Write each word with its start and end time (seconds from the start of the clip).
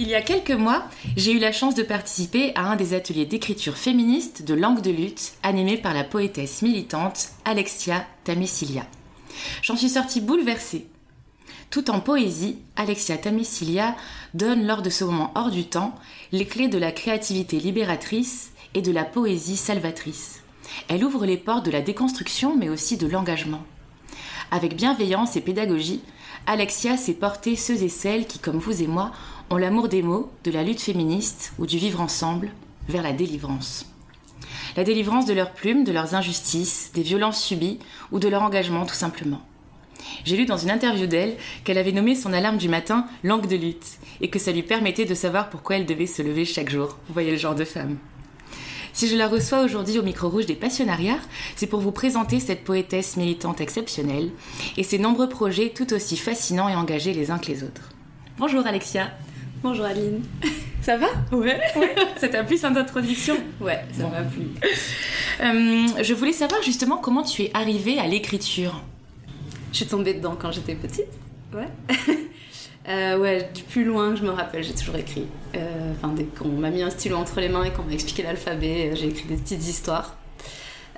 Il 0.00 0.06
y 0.06 0.14
a 0.14 0.22
quelques 0.22 0.52
mois, 0.52 0.84
j'ai 1.16 1.32
eu 1.32 1.40
la 1.40 1.50
chance 1.50 1.74
de 1.74 1.82
participer 1.82 2.52
à 2.54 2.70
un 2.70 2.76
des 2.76 2.94
ateliers 2.94 3.26
d'écriture 3.26 3.76
féministe 3.76 4.44
de 4.44 4.54
langue 4.54 4.80
de 4.80 4.92
lutte 4.92 5.32
animé 5.42 5.76
par 5.76 5.92
la 5.92 6.04
poétesse 6.04 6.62
militante 6.62 7.30
Alexia 7.44 8.06
Tamisilia. 8.22 8.86
J'en 9.60 9.76
suis 9.76 9.88
sortie 9.88 10.20
bouleversée. 10.20 10.86
Tout 11.70 11.90
en 11.90 11.98
poésie, 11.98 12.58
Alexia 12.76 13.18
Tamisilia 13.18 13.96
donne 14.34 14.64
lors 14.64 14.82
de 14.82 14.90
ce 14.90 15.02
moment 15.02 15.32
hors 15.34 15.50
du 15.50 15.64
temps 15.64 15.96
les 16.30 16.46
clés 16.46 16.68
de 16.68 16.78
la 16.78 16.92
créativité 16.92 17.58
libératrice 17.58 18.52
et 18.74 18.82
de 18.82 18.92
la 18.92 19.04
poésie 19.04 19.56
salvatrice. 19.56 20.44
Elle 20.86 21.04
ouvre 21.04 21.26
les 21.26 21.38
portes 21.38 21.66
de 21.66 21.72
la 21.72 21.82
déconstruction 21.82 22.56
mais 22.56 22.68
aussi 22.68 22.98
de 22.98 23.08
l'engagement. 23.08 23.64
Avec 24.52 24.76
bienveillance 24.76 25.34
et 25.34 25.40
pédagogie, 25.40 26.02
Alexia 26.46 26.96
sait 26.96 27.14
porter 27.14 27.56
ceux 27.56 27.82
et 27.82 27.90
celles 27.90 28.26
qui, 28.26 28.38
comme 28.38 28.56
vous 28.56 28.82
et 28.82 28.86
moi, 28.86 29.12
ont 29.50 29.56
l'amour 29.56 29.88
des 29.88 30.02
mots, 30.02 30.30
de 30.44 30.50
la 30.50 30.62
lutte 30.62 30.80
féministe 30.80 31.52
ou 31.58 31.66
du 31.66 31.78
vivre 31.78 32.00
ensemble 32.00 32.50
vers 32.88 33.02
la 33.02 33.12
délivrance. 33.12 33.86
La 34.76 34.84
délivrance 34.84 35.26
de 35.26 35.32
leurs 35.32 35.52
plumes, 35.52 35.84
de 35.84 35.92
leurs 35.92 36.14
injustices, 36.14 36.90
des 36.94 37.02
violences 37.02 37.42
subies 37.42 37.78
ou 38.12 38.18
de 38.18 38.28
leur 38.28 38.42
engagement 38.42 38.86
tout 38.86 38.94
simplement. 38.94 39.40
J'ai 40.24 40.36
lu 40.36 40.46
dans 40.46 40.56
une 40.56 40.70
interview 40.70 41.06
d'elle 41.06 41.36
qu'elle 41.64 41.78
avait 41.78 41.92
nommé 41.92 42.14
son 42.14 42.32
alarme 42.32 42.58
du 42.58 42.68
matin 42.68 43.06
langue 43.24 43.46
de 43.46 43.56
lutte 43.56 43.98
et 44.20 44.28
que 44.30 44.38
ça 44.38 44.52
lui 44.52 44.62
permettait 44.62 45.04
de 45.04 45.14
savoir 45.14 45.50
pourquoi 45.50 45.76
elle 45.76 45.86
devait 45.86 46.06
se 46.06 46.22
lever 46.22 46.44
chaque 46.44 46.70
jour. 46.70 46.98
Vous 47.08 47.14
voyez 47.14 47.30
le 47.30 47.36
genre 47.36 47.54
de 47.54 47.64
femme. 47.64 47.96
Si 48.92 49.08
je 49.08 49.16
la 49.16 49.28
reçois 49.28 49.62
aujourd'hui 49.62 49.98
au 49.98 50.02
micro 50.02 50.28
rouge 50.28 50.46
des 50.46 50.56
Passionnariats, 50.56 51.20
c'est 51.56 51.66
pour 51.66 51.80
vous 51.80 51.92
présenter 51.92 52.40
cette 52.40 52.64
poétesse 52.64 53.16
militante 53.16 53.60
exceptionnelle 53.60 54.30
et 54.76 54.82
ses 54.82 54.98
nombreux 54.98 55.28
projets 55.28 55.70
tout 55.70 55.92
aussi 55.92 56.16
fascinants 56.16 56.68
et 56.68 56.74
engagés 56.74 57.12
les 57.12 57.30
uns 57.30 57.38
que 57.38 57.46
les 57.46 57.62
autres. 57.62 57.90
Bonjour 58.38 58.66
Alexia. 58.66 59.12
Bonjour 59.62 59.86
Aline. 59.86 60.22
Ça 60.82 60.96
va? 60.96 61.08
Ouais. 61.32 61.60
ça 62.16 62.28
t'a 62.28 62.44
plu 62.44 62.56
cette 62.56 62.76
introduction? 62.76 63.36
Ouais, 63.60 63.84
ça 63.92 64.06
m'a 64.06 64.22
plu. 64.22 64.46
Euh, 65.40 66.02
je 66.02 66.14
voulais 66.14 66.32
savoir 66.32 66.62
justement 66.62 66.96
comment 66.96 67.22
tu 67.22 67.42
es 67.42 67.50
arrivée 67.54 67.98
à 67.98 68.06
l'écriture? 68.06 68.82
Je 69.72 69.78
suis 69.78 69.86
tombée 69.86 70.14
dedans 70.14 70.36
quand 70.38 70.50
j'étais 70.52 70.74
petite. 70.74 71.12
Ouais. 71.52 71.68
Euh, 72.88 73.18
ouais, 73.18 73.50
du 73.54 73.64
plus 73.64 73.84
loin 73.84 74.12
que 74.12 74.16
je 74.16 74.22
me 74.22 74.30
rappelle, 74.30 74.64
j'ai 74.64 74.72
toujours 74.72 74.96
écrit. 74.96 75.26
Euh, 75.54 75.92
enfin, 75.92 76.08
dès 76.16 76.24
qu'on 76.24 76.48
m'a 76.48 76.70
mis 76.70 76.82
un 76.82 76.88
stylo 76.88 77.18
entre 77.18 77.38
les 77.38 77.50
mains 77.50 77.64
et 77.64 77.70
qu'on 77.70 77.82
m'a 77.82 77.92
expliqué 77.92 78.22
l'alphabet, 78.22 78.92
j'ai 78.96 79.08
écrit 79.08 79.28
des 79.28 79.36
petites 79.36 79.68
histoires. 79.68 80.16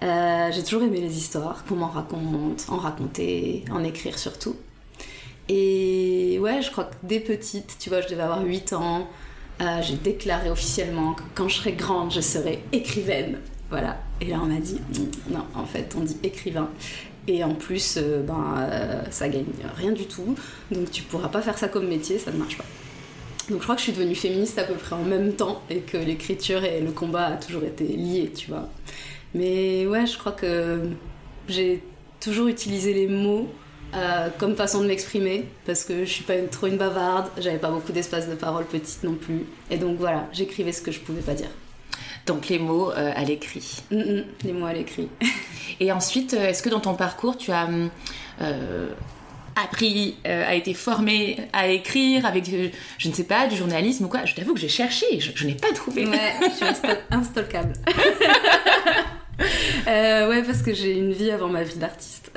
j'ai 0.01 0.63
toujours 0.63 0.85
aimé 0.85 1.01
les 1.01 1.19
histoires, 1.19 1.65
qu'on 1.65 1.75
m'en 1.75 1.89
raconte, 1.89 2.67
en 2.69 2.77
raconter, 2.77 3.65
en 3.73 3.83
écrire 3.83 4.21
surtout. 4.21 4.55
Et 5.53 6.39
ouais, 6.41 6.63
je 6.63 6.71
crois 6.71 6.85
que 6.85 6.95
dès 7.03 7.19
petite, 7.19 7.77
tu 7.81 7.89
vois, 7.89 8.01
je 8.03 8.07
devais 8.07 8.23
avoir 8.23 8.45
8 8.45 8.73
ans, 8.73 9.09
euh, 9.61 9.83
j'ai 9.83 9.97
déclaré 9.97 10.49
officiellement 10.49 11.15
que 11.15 11.25
quand 11.35 11.49
je 11.49 11.57
serai 11.57 11.73
grande, 11.73 12.13
je 12.13 12.21
serai 12.21 12.63
écrivaine. 12.71 13.41
Voilà. 13.69 13.99
Et 14.21 14.27
là, 14.27 14.39
on 14.41 14.47
m'a 14.47 14.61
dit, 14.61 14.77
mm, 14.77 15.33
non, 15.33 15.45
en 15.57 15.65
fait, 15.65 15.93
on 15.99 16.03
dit 16.03 16.17
écrivain. 16.23 16.71
Et 17.27 17.43
en 17.43 17.57
plus, 17.57 17.97
euh, 17.97 18.23
ben, 18.23 18.55
euh, 18.59 19.03
ça 19.11 19.29
gagne 19.29 19.45
rien 19.75 19.91
du 19.91 20.07
tout. 20.07 20.37
Donc 20.71 20.89
tu 20.93 21.03
pourras 21.03 21.29
pas 21.29 21.43
faire 21.43 21.59
ça 21.59 21.67
comme 21.67 21.89
métier, 21.89 22.21
ça 22.21 22.31
ne 22.31 22.39
marche 22.39 22.57
pas. 22.57 22.65
Donc 23.49 23.59
je 23.59 23.65
crois 23.65 23.75
que 23.75 23.81
je 23.81 23.91
suis 23.91 23.93
devenue 23.93 24.15
féministe 24.15 24.57
à 24.57 24.63
peu 24.63 24.75
près 24.75 24.95
en 24.95 25.03
même 25.03 25.33
temps 25.33 25.63
et 25.69 25.81
que 25.81 25.97
l'écriture 25.97 26.63
et 26.65 26.81
le 26.81 26.93
combat 26.93 27.27
a 27.27 27.37
toujours 27.37 27.65
été 27.65 27.85
liés, 27.85 28.31
tu 28.33 28.51
vois. 28.51 28.69
Mais 29.35 29.85
ouais, 29.89 30.07
je 30.07 30.17
crois 30.17 30.31
que 30.31 30.83
j'ai 31.49 31.83
toujours 32.21 32.47
utilisé 32.47 32.95
les 32.95 33.09
mots 33.09 33.49
euh, 33.93 34.29
comme 34.39 34.55
façon 34.55 34.83
de 34.83 34.87
m'exprimer 34.87 35.47
parce 35.67 35.85
que 35.85 36.05
je 36.05 36.11
suis 36.11 36.23
pas 36.23 36.35
trop 36.51 36.69
une 36.69 36.77
bavarde, 36.77 37.29
j'avais 37.39 37.59
pas 37.59 37.71
beaucoup 37.71 37.91
d'espace 37.91 38.29
de 38.29 38.35
parole 38.35 38.65
petite 38.65 39.03
non 39.03 39.15
plus. 39.15 39.47
Et 39.71 39.79
donc 39.79 39.99
voilà, 39.99 40.27
j'écrivais 40.33 40.73
ce 40.73 40.81
que 40.81 40.93
je 40.93 41.01
pouvais 41.01 41.23
pas 41.23 41.35
dire. 41.35 41.51
Donc 42.27 42.49
les 42.49 42.61
mots 42.61 42.93
euh, 42.93 43.13
à 43.15 43.25
l'écrit. 43.25 43.83
Mm, 43.91 43.97
mm, 43.97 44.25
les 44.45 44.53
mots 44.53 44.67
à 44.67 44.73
l'écrit. 44.73 45.09
Et 45.81 45.91
ensuite, 45.91 46.35
euh, 46.35 46.49
est-ce 46.49 46.63
que 46.63 46.69
dans 46.69 46.81
ton 46.81 46.95
parcours, 46.95 47.37
tu 47.37 47.51
as 47.51 47.69
appris, 49.57 50.17
a 50.25 50.55
été 50.55 50.73
formé 50.73 51.37
à 51.53 51.69
écrire 51.69 52.25
avec, 52.25 52.49
je 52.99 53.09
ne 53.09 53.13
sais 53.13 53.25
pas, 53.25 53.47
du 53.47 53.57
journalisme 53.57 54.05
ou 54.05 54.09
quoi? 54.09 54.25
Je 54.25 54.35
t'avoue 54.35 54.55
que 54.55 54.61
j'ai 54.61 54.69
cherché, 54.69 55.19
je, 55.19 55.47
n'ai 55.47 55.55
pas 55.55 55.73
trouvé. 55.75 56.07
Ouais, 56.07 56.35
je 56.41 56.55
suis 56.55 56.65
instockable. 57.11 57.73
ouais, 59.87 60.43
parce 60.45 60.63
que 60.63 60.73
j'ai 60.73 60.97
une 60.97 61.13
vie 61.13 61.31
avant 61.31 61.49
ma 61.49 61.63
vie 61.63 61.77
d'artiste. 61.77 62.31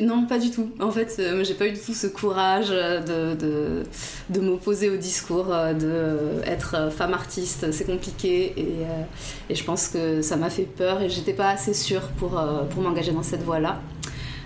Non, 0.00 0.26
pas 0.26 0.38
du 0.38 0.50
tout. 0.50 0.70
En 0.80 0.90
fait, 0.90 1.16
euh, 1.18 1.44
j'ai 1.44 1.52
pas 1.52 1.66
eu 1.66 1.72
du 1.72 1.78
tout 1.78 1.92
ce 1.92 2.06
courage 2.06 2.70
de, 2.70 3.34
de, 3.34 3.82
de 4.30 4.40
m'opposer 4.40 4.88
au 4.88 4.96
discours, 4.96 5.52
euh, 5.52 5.74
de 5.74 6.42
être 6.48 6.90
femme 6.90 7.12
artiste, 7.12 7.70
c'est 7.72 7.84
compliqué 7.84 8.54
et, 8.56 8.62
euh, 8.62 9.02
et, 9.50 9.54
je 9.54 9.64
pense 9.64 9.88
que 9.88 10.22
ça 10.22 10.36
m'a 10.36 10.48
fait 10.48 10.62
peur 10.62 11.02
et 11.02 11.10
j'étais 11.10 11.34
pas 11.34 11.50
assez 11.50 11.74
sûre 11.74 12.08
pour, 12.16 12.42
pour 12.70 12.82
m'engager 12.82 13.12
dans 13.12 13.22
cette 13.22 13.42
voie-là. 13.42 13.80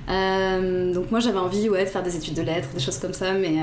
donc 0.08 1.10
moi 1.12 1.20
j'avais 1.20 1.38
envie 1.38 1.68
ouais, 1.68 1.84
de 1.84 1.90
faire 1.90 2.02
des 2.02 2.16
études 2.16 2.34
de 2.34 2.42
lettres, 2.42 2.68
des 2.74 2.80
choses 2.80 2.98
comme 2.98 3.14
ça, 3.14 3.32
mais 3.32 3.56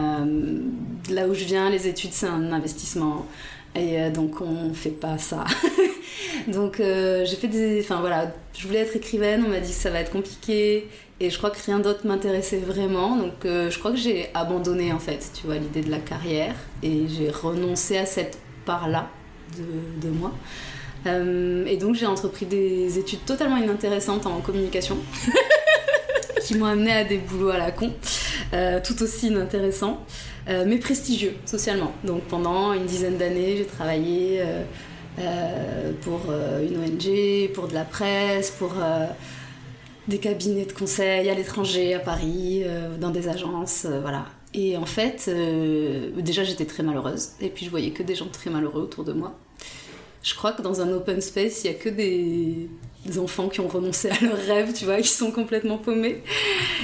là 1.10 1.28
où 1.28 1.34
je 1.34 1.44
viens, 1.44 1.70
les 1.70 1.88
études 1.88 2.14
c'est 2.14 2.28
un 2.28 2.54
investissement 2.54 3.26
et 3.76 4.10
donc 4.10 4.40
on 4.40 4.74
fait 4.74 4.90
pas 4.90 5.18
ça. 5.18 5.44
donc 6.48 6.78
j'ai 6.78 7.36
fait 7.36 7.50
des... 7.50 7.82
Enfin 7.82 8.00
voilà, 8.00 8.32
je 8.58 8.66
voulais 8.66 8.80
être 8.80 8.96
écrivaine, 8.96 9.44
on 9.46 9.50
m'a 9.50 9.60
dit 9.60 9.72
que 9.72 9.78
ça 9.78 9.90
va 9.90 10.00
être 10.00 10.12
compliqué, 10.12 10.88
et 11.20 11.30
je 11.32 11.38
crois 11.38 11.50
que 11.50 11.62
rien 11.66 11.80
d'autre 11.80 12.06
m'intéressait 12.06 12.60
vraiment. 12.60 13.16
Donc 13.16 13.46
euh, 13.46 13.72
je 13.72 13.80
crois 13.80 13.92
que 13.92 13.98
j'ai 13.98 14.30
abandonné 14.34 14.94
en 14.94 15.00
fait, 15.00 15.32
tu 15.34 15.48
vois, 15.48 15.56
l'idée 15.56 15.82
de 15.82 15.90
la 15.90 16.00
carrière. 16.00 16.54
Et 16.84 17.08
j'ai 17.08 17.32
renoncé 17.32 17.98
à 17.98 18.06
cette 18.06 18.38
part-là 18.66 19.10
de, 19.58 20.08
de, 20.08 20.14
moi. 20.14 20.32
Euh, 21.08 21.66
et 21.66 21.78
donc 21.78 21.96
j'ai 21.96 22.06
entrepris 22.06 22.46
des 22.46 23.00
études 23.00 23.26
totalement 23.26 23.58
inintéressantes 23.58 24.28
en 24.28 24.40
communication. 24.42 24.98
qui 26.44 26.56
m'ont 26.56 26.68
amené 26.68 26.94
à 26.94 27.04
des 27.04 27.18
boulots 27.18 27.50
à 27.50 27.58
la 27.58 27.72
con, 27.72 27.92
euh, 28.54 28.80
tout 28.82 29.04
aussi 29.04 29.28
inintéressants, 29.28 30.06
mais 30.48 30.78
prestigieux 30.78 31.36
socialement. 31.46 31.92
Donc 32.06 32.22
pendant 32.24 32.72
une 32.72 32.86
dizaine 32.86 33.18
d'années, 33.18 33.58
j'ai 33.58 33.66
travaillé 33.66 34.42
pour 36.04 36.22
une 36.62 36.78
ONG, 36.78 37.52
pour 37.54 37.68
de 37.68 37.74
la 37.74 37.84
presse, 37.84 38.52
pour 38.52 38.76
des 40.08 40.20
cabinets 40.20 40.66
de 40.66 40.72
conseil 40.72 41.30
à 41.30 41.34
l'étranger, 41.34 41.94
à 41.94 42.00
Paris, 42.00 42.64
euh, 42.64 42.98
dans 42.98 43.10
des 43.10 43.28
agences, 43.28 43.86
euh, 43.86 44.00
voilà. 44.02 44.26
Et 44.54 44.78
en 44.78 44.86
fait, 44.86 45.26
euh, 45.28 46.12
déjà 46.22 46.44
j'étais 46.44 46.66
très 46.66 46.84
malheureuse, 46.84 47.32
et 47.42 47.50
puis 47.50 47.66
je 47.66 47.70
voyais 47.70 47.92
que 47.92 48.04
des 48.04 48.16
gens 48.16 48.28
très 48.28 48.50
malheureux 48.50 48.82
autour 48.82 49.04
de 49.04 49.14
moi. 49.14 49.38
Je 50.28 50.36
crois 50.36 50.52
que 50.52 50.62
dans 50.62 50.82
un 50.82 50.92
open 50.92 51.22
space, 51.22 51.64
il 51.64 51.68
y 51.68 51.70
a 51.70 51.74
que 51.74 51.88
des, 51.88 52.68
enfants 53.18 53.48
qui 53.48 53.62
ont 53.62 53.70
renoncé 53.70 54.10
à 54.10 54.20
leurs 54.22 54.38
rêves, 54.38 54.74
tu 54.74 54.84
vois, 54.84 54.98
qui 54.98 55.08
sont 55.08 55.32
complètement 55.32 55.78
paumés. 55.78 56.22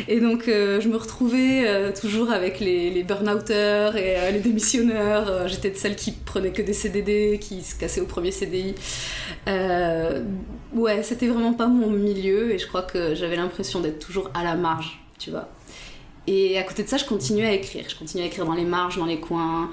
Et 0.08 0.22
donc 0.22 0.44
je 0.46 0.88
me 0.88 0.96
retrouvais 0.96 1.92
toujours 2.00 2.32
avec 2.32 2.62
les, 2.62 2.90
les 2.90 3.04
burn-outers 3.04 3.98
et 3.98 4.32
les 4.32 4.40
démissionneurs. 4.40 5.50
J'étais 5.50 5.72
de 5.72 5.76
celles 5.76 5.98
qui 5.98 6.14
prenaient 6.14 6.54
que 6.54 6.62
des 6.62 6.72
CDD, 6.72 7.40
qui 7.42 7.62
se 7.62 7.76
cassaient 7.76 8.00
au 8.00 8.06
premier 8.06 8.32
CDI 8.32 8.76
ouais, 10.74 11.04
c'était 11.04 11.28
vraiment 11.28 11.54
pas 11.54 11.68
mon 11.68 11.90
milieu 11.90 12.52
et 12.52 12.58
je 12.58 12.68
crois 12.68 12.82
que 12.82 13.16
j'avais 13.16 13.36
l'impression 13.36 13.80
d'être 13.80 14.00
toujours 14.00 14.30
à 14.34 14.44
la 14.44 14.56
marge, 14.56 15.00
tu 15.20 15.32
vois. 15.32 15.50
Et 16.26 16.58
à 16.58 16.64
côté 16.64 16.84
de 16.84 16.88
ça, 16.88 16.98
je 16.98 17.06
continuais 17.06 17.48
à 17.48 17.54
écrire. 17.54 17.86
Je 17.88 17.96
continuais 17.96 18.26
à 18.26 18.28
écrire 18.28 18.46
dans 18.46 18.54
les 18.54 18.64
marges, 18.64 18.98
dans 18.98 19.06
les 19.06 19.20
coins, 19.20 19.70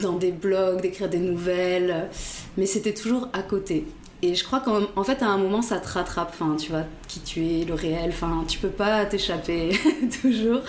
dans 0.00 0.14
des 0.14 0.32
blogs, 0.32 0.80
d'écrire 0.80 1.08
des 1.08 1.18
nouvelles, 1.18 2.08
mais 2.56 2.66
c'était 2.66 2.94
toujours 2.94 3.28
à 3.32 3.42
côté. 3.42 3.84
Et 4.20 4.34
je 4.34 4.42
crois 4.44 4.60
qu'en 4.60 5.04
fait, 5.04 5.22
à 5.22 5.28
un 5.28 5.38
moment, 5.38 5.62
ça 5.62 5.78
te 5.78 5.86
rattrape. 5.86 6.30
Enfin, 6.30 6.56
tu 6.56 6.70
vois 6.70 6.84
qui 7.06 7.20
tu 7.20 7.46
es, 7.46 7.64
le 7.64 7.74
réel. 7.74 8.08
Enfin, 8.08 8.44
tu 8.48 8.58
peux 8.58 8.68
pas 8.68 9.06
t'échapper 9.06 9.70
toujours. 10.22 10.62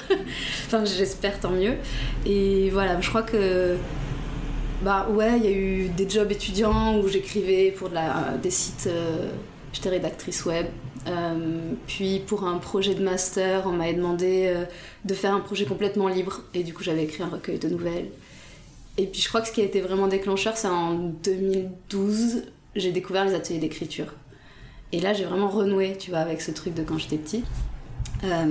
enfin, 0.67 0.85
j'espère 0.85 1.39
tant 1.39 1.49
mieux. 1.49 1.73
Et 2.27 2.69
voilà, 2.69 3.01
je 3.01 3.09
crois 3.09 3.23
que 3.23 3.75
bah 4.83 5.07
ouais, 5.09 5.37
il 5.37 5.43
y 5.43 5.47
a 5.47 5.51
eu 5.51 5.89
des 5.89 6.07
jobs 6.07 6.31
étudiants 6.31 6.99
où 6.99 7.07
j'écrivais 7.07 7.71
pour 7.71 7.89
des 8.41 8.51
sites 8.51 8.87
euh, 8.87 9.29
J'étais 9.73 9.89
rédactrice 9.89 10.45
web. 10.45 10.67
Euh, 11.07 11.73
puis 11.87 12.21
pour 12.25 12.43
un 12.43 12.57
projet 12.57 12.93
de 12.93 13.03
master, 13.03 13.63
on 13.65 13.71
m'avait 13.71 13.93
demandé 13.93 14.45
euh, 14.47 14.65
de 15.05 15.13
faire 15.13 15.33
un 15.33 15.39
projet 15.39 15.65
complètement 15.65 16.07
libre. 16.07 16.41
Et 16.53 16.63
du 16.63 16.73
coup, 16.73 16.83
j'avais 16.83 17.03
écrit 17.03 17.23
un 17.23 17.29
recueil 17.29 17.59
de 17.59 17.69
nouvelles. 17.69 18.09
Et 18.99 19.05
puis 19.05 19.21
je 19.21 19.29
crois 19.29 19.39
que 19.39 19.47
ce 19.47 19.53
qui 19.53 19.61
a 19.61 19.63
été 19.63 19.79
vraiment 19.79 20.07
déclencheur, 20.07 20.57
c'est 20.57 20.67
en 20.67 20.93
2012, 20.93 22.43
j'ai 22.75 22.91
découvert 22.91 23.23
les 23.23 23.33
ateliers 23.33 23.59
d'écriture. 23.59 24.13
Et 24.91 24.99
là, 24.99 25.13
j'ai 25.13 25.23
vraiment 25.23 25.47
renoué, 25.47 25.95
tu 25.97 26.09
vois, 26.09 26.19
avec 26.19 26.41
ce 26.41 26.51
truc 26.51 26.73
de 26.73 26.83
quand 26.83 26.97
j'étais 26.97 27.15
petite. 27.15 27.45
Euh, 28.25 28.45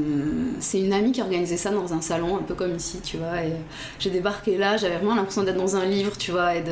c'est 0.60 0.80
une 0.80 0.94
amie 0.94 1.12
qui 1.12 1.20
organisait 1.20 1.58
ça 1.58 1.70
dans 1.70 1.92
un 1.92 2.00
salon, 2.00 2.38
un 2.38 2.42
peu 2.42 2.54
comme 2.54 2.74
ici, 2.74 2.98
tu 3.04 3.18
vois. 3.18 3.42
Et 3.44 3.52
j'ai 3.98 4.08
débarqué 4.08 4.56
là, 4.56 4.78
j'avais 4.78 4.96
vraiment 4.96 5.16
l'impression 5.16 5.42
d'être 5.42 5.58
dans 5.58 5.76
un 5.76 5.84
livre, 5.84 6.16
tu 6.16 6.30
vois. 6.30 6.56
Et 6.56 6.62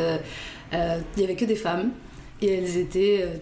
euh, 0.73 0.99
il 1.19 1.21
y 1.21 1.25
avait 1.25 1.37
que 1.37 1.45
des 1.45 1.55
femmes 1.55 1.91
et 2.41 2.55
elles 2.55 2.79
étaient 2.79 3.25
euh, 3.25 3.37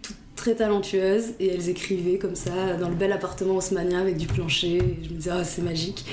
toutes 0.00 0.14
très 0.36 0.54
talentueuses 0.54 1.30
et 1.40 1.48
elles 1.48 1.68
écrivaient 1.68 2.18
comme 2.18 2.36
ça 2.36 2.74
dans 2.78 2.88
le 2.88 2.94
bel 2.94 3.10
appartement 3.10 3.56
haussmanien 3.56 4.00
avec 4.00 4.16
du 4.16 4.28
plancher. 4.28 4.78
Je 5.02 5.08
me 5.08 5.14
disais, 5.16 5.30
ah, 5.32 5.42
c'est 5.42 5.62
magique. 5.62 6.04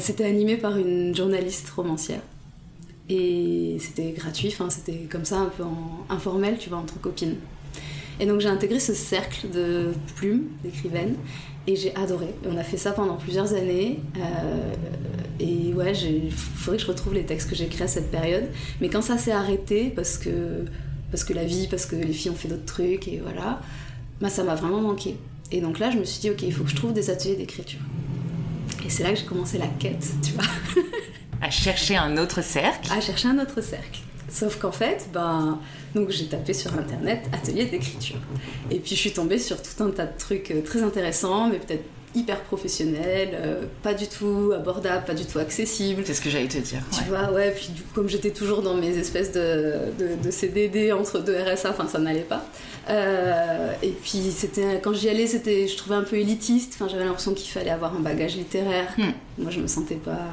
c'était 0.00 0.24
animé 0.24 0.56
par 0.56 0.76
une 0.76 1.14
journaliste 1.14 1.70
romancière. 1.70 2.22
Et 3.08 3.76
c'était 3.80 4.12
gratuit, 4.12 4.54
c'était 4.70 5.06
comme 5.10 5.24
ça 5.24 5.38
un 5.38 5.50
peu 5.50 5.64
informel, 6.08 6.56
tu 6.58 6.70
vois, 6.70 6.78
entre 6.78 6.98
copines. 7.00 7.36
Et 8.20 8.26
donc 8.26 8.40
j'ai 8.40 8.48
intégré 8.48 8.78
ce 8.80 8.94
cercle 8.94 9.50
de 9.50 9.92
plumes, 10.16 10.44
d'écrivaines, 10.62 11.16
et 11.66 11.76
j'ai 11.76 11.94
adoré. 11.96 12.28
on 12.46 12.56
a 12.56 12.62
fait 12.62 12.76
ça 12.76 12.92
pendant 12.92 13.16
plusieurs 13.16 13.54
années. 13.54 14.00
Euh, 14.16 14.72
et 15.40 15.72
ouais, 15.74 15.92
il 15.92 16.30
faudrait 16.30 16.76
que 16.76 16.82
je 16.82 16.88
retrouve 16.88 17.14
les 17.14 17.24
textes 17.24 17.50
que 17.50 17.56
j'ai 17.56 17.66
créés 17.66 17.84
à 17.84 17.88
cette 17.88 18.10
période. 18.10 18.44
Mais 18.80 18.88
quand 18.88 19.02
ça 19.02 19.18
s'est 19.18 19.32
arrêté, 19.32 19.90
parce 19.94 20.18
que, 20.18 20.64
parce 21.10 21.24
que 21.24 21.32
la 21.32 21.44
vie, 21.44 21.66
parce 21.68 21.86
que 21.86 21.96
les 21.96 22.12
filles 22.12 22.30
ont 22.30 22.36
fait 22.36 22.48
d'autres 22.48 22.66
trucs, 22.66 23.08
et 23.08 23.20
voilà, 23.22 23.60
bah, 24.20 24.28
ça 24.28 24.44
m'a 24.44 24.54
vraiment 24.54 24.80
manqué. 24.80 25.16
Et 25.50 25.60
donc 25.60 25.78
là, 25.78 25.90
je 25.90 25.98
me 25.98 26.04
suis 26.04 26.20
dit, 26.20 26.30
ok, 26.30 26.42
il 26.42 26.52
faut 26.52 26.64
que 26.64 26.70
je 26.70 26.76
trouve 26.76 26.92
des 26.92 27.10
ateliers 27.10 27.36
d'écriture. 27.36 27.80
Et 28.86 28.90
c'est 28.90 29.02
là 29.02 29.10
que 29.12 29.18
j'ai 29.18 29.24
commencé 29.24 29.58
la 29.58 29.66
quête, 29.66 30.06
tu 30.22 30.32
vois. 30.32 30.44
à 31.42 31.50
chercher 31.50 31.96
un 31.96 32.16
autre 32.16 32.42
cercle. 32.42 32.90
À 32.92 33.00
chercher 33.00 33.28
un 33.28 33.38
autre 33.38 33.60
cercle. 33.60 34.00
Sauf 34.28 34.58
qu'en 34.58 34.72
fait, 34.72 35.08
ben, 35.12 35.58
donc 35.94 36.10
j'ai 36.10 36.26
tapé 36.26 36.54
sur 36.54 36.74
internet 36.74 37.24
atelier 37.32 37.66
d'écriture. 37.66 38.18
Et 38.70 38.78
puis 38.78 38.96
je 38.96 39.00
suis 39.00 39.12
tombée 39.12 39.38
sur 39.38 39.62
tout 39.62 39.82
un 39.82 39.90
tas 39.90 40.06
de 40.06 40.18
trucs 40.18 40.50
euh, 40.50 40.60
très 40.60 40.82
intéressants, 40.82 41.48
mais 41.48 41.58
peut-être 41.58 41.84
hyper 42.14 42.40
professionnels, 42.42 43.30
euh, 43.34 43.62
pas 43.82 43.94
du 43.94 44.06
tout 44.06 44.52
abordables, 44.54 45.04
pas 45.04 45.14
du 45.14 45.24
tout 45.24 45.38
accessibles. 45.38 46.02
C'est 46.06 46.14
ce 46.14 46.20
que 46.20 46.30
j'allais 46.30 46.48
te 46.48 46.58
dire. 46.58 46.80
Tu 46.92 47.04
vois, 47.04 47.32
ouais, 47.32 47.52
puis 47.56 47.68
du 47.70 47.82
coup, 47.82 47.88
comme 47.94 48.08
j'étais 48.08 48.30
toujours 48.30 48.62
dans 48.62 48.74
mes 48.74 48.96
espèces 48.96 49.32
de, 49.32 49.92
de, 49.98 50.30
CDD 50.30 50.92
entre 50.92 51.18
deux 51.18 51.36
RSA, 51.36 51.70
enfin 51.70 51.88
ça 51.88 51.98
n'allait 51.98 52.20
pas. 52.20 52.44
Euh, 52.88 53.72
et 53.82 53.90
puis 53.90 54.30
c'était 54.30 54.80
quand 54.82 54.92
j'y 54.94 55.08
allais, 55.08 55.26
c'était, 55.26 55.66
je 55.66 55.76
trouvais 55.76 55.96
un 55.96 56.02
peu 56.04 56.16
élitiste. 56.16 56.74
Enfin, 56.74 56.88
j'avais 56.88 57.04
l'impression 57.04 57.34
qu'il 57.34 57.50
fallait 57.50 57.70
avoir 57.70 57.94
un 57.96 58.00
bagage 58.00 58.36
littéraire. 58.36 58.92
Hmm. 58.96 59.12
Moi, 59.38 59.50
je 59.50 59.60
me 59.60 59.66
sentais 59.66 59.96
pas 59.96 60.28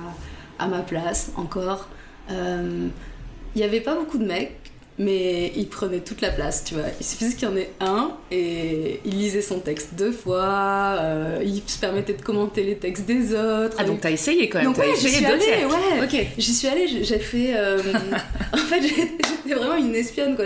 à 0.61 0.67
ma 0.67 0.79
place 0.79 1.31
encore. 1.35 1.87
Il 2.29 3.57
n'y 3.57 3.63
avait 3.63 3.81
pas 3.81 3.95
beaucoup 3.95 4.17
de 4.17 4.25
mecs, 4.25 4.71
mais 4.97 5.51
il 5.55 5.67
prenait 5.67 5.99
toute 5.99 6.21
la 6.21 6.29
place, 6.29 6.63
tu 6.63 6.75
vois. 6.75 6.85
Il 6.99 7.05
suffisait 7.05 7.35
qu'il 7.35 7.47
y 7.47 7.51
en 7.51 7.57
ait 7.57 7.69
un 7.79 8.11
et 8.29 9.01
il 9.03 9.17
lisait 9.17 9.41
son 9.41 9.59
texte 9.59 9.95
deux 9.97 10.11
fois, 10.11 10.95
euh, 10.99 11.41
il 11.43 11.61
se 11.65 11.79
permettait 11.79 12.13
de 12.13 12.21
commenter 12.21 12.63
les 12.63 12.75
textes 12.75 13.05
des 13.05 13.33
autres. 13.33 13.75
Ah, 13.77 13.83
donc 13.83 14.01
t'as 14.01 14.11
essayé 14.11 14.47
quand 14.47 14.59
même 14.59 14.67
Donc, 14.67 14.77
ouais, 14.77 14.93
j'y 14.99 15.09
suis 15.09 15.25
allée, 15.25 15.65
ouais. 15.65 16.27
J'y 16.37 16.53
suis 16.53 16.67
allée, 16.67 16.87
j'ai 17.03 17.19
fait. 17.19 17.53
Euh, 17.55 17.81
en 18.53 18.57
fait, 18.57 18.81
j'étais 18.81 19.55
vraiment 19.55 19.75
une 19.75 19.95
espionne, 19.95 20.35
quoi. 20.35 20.45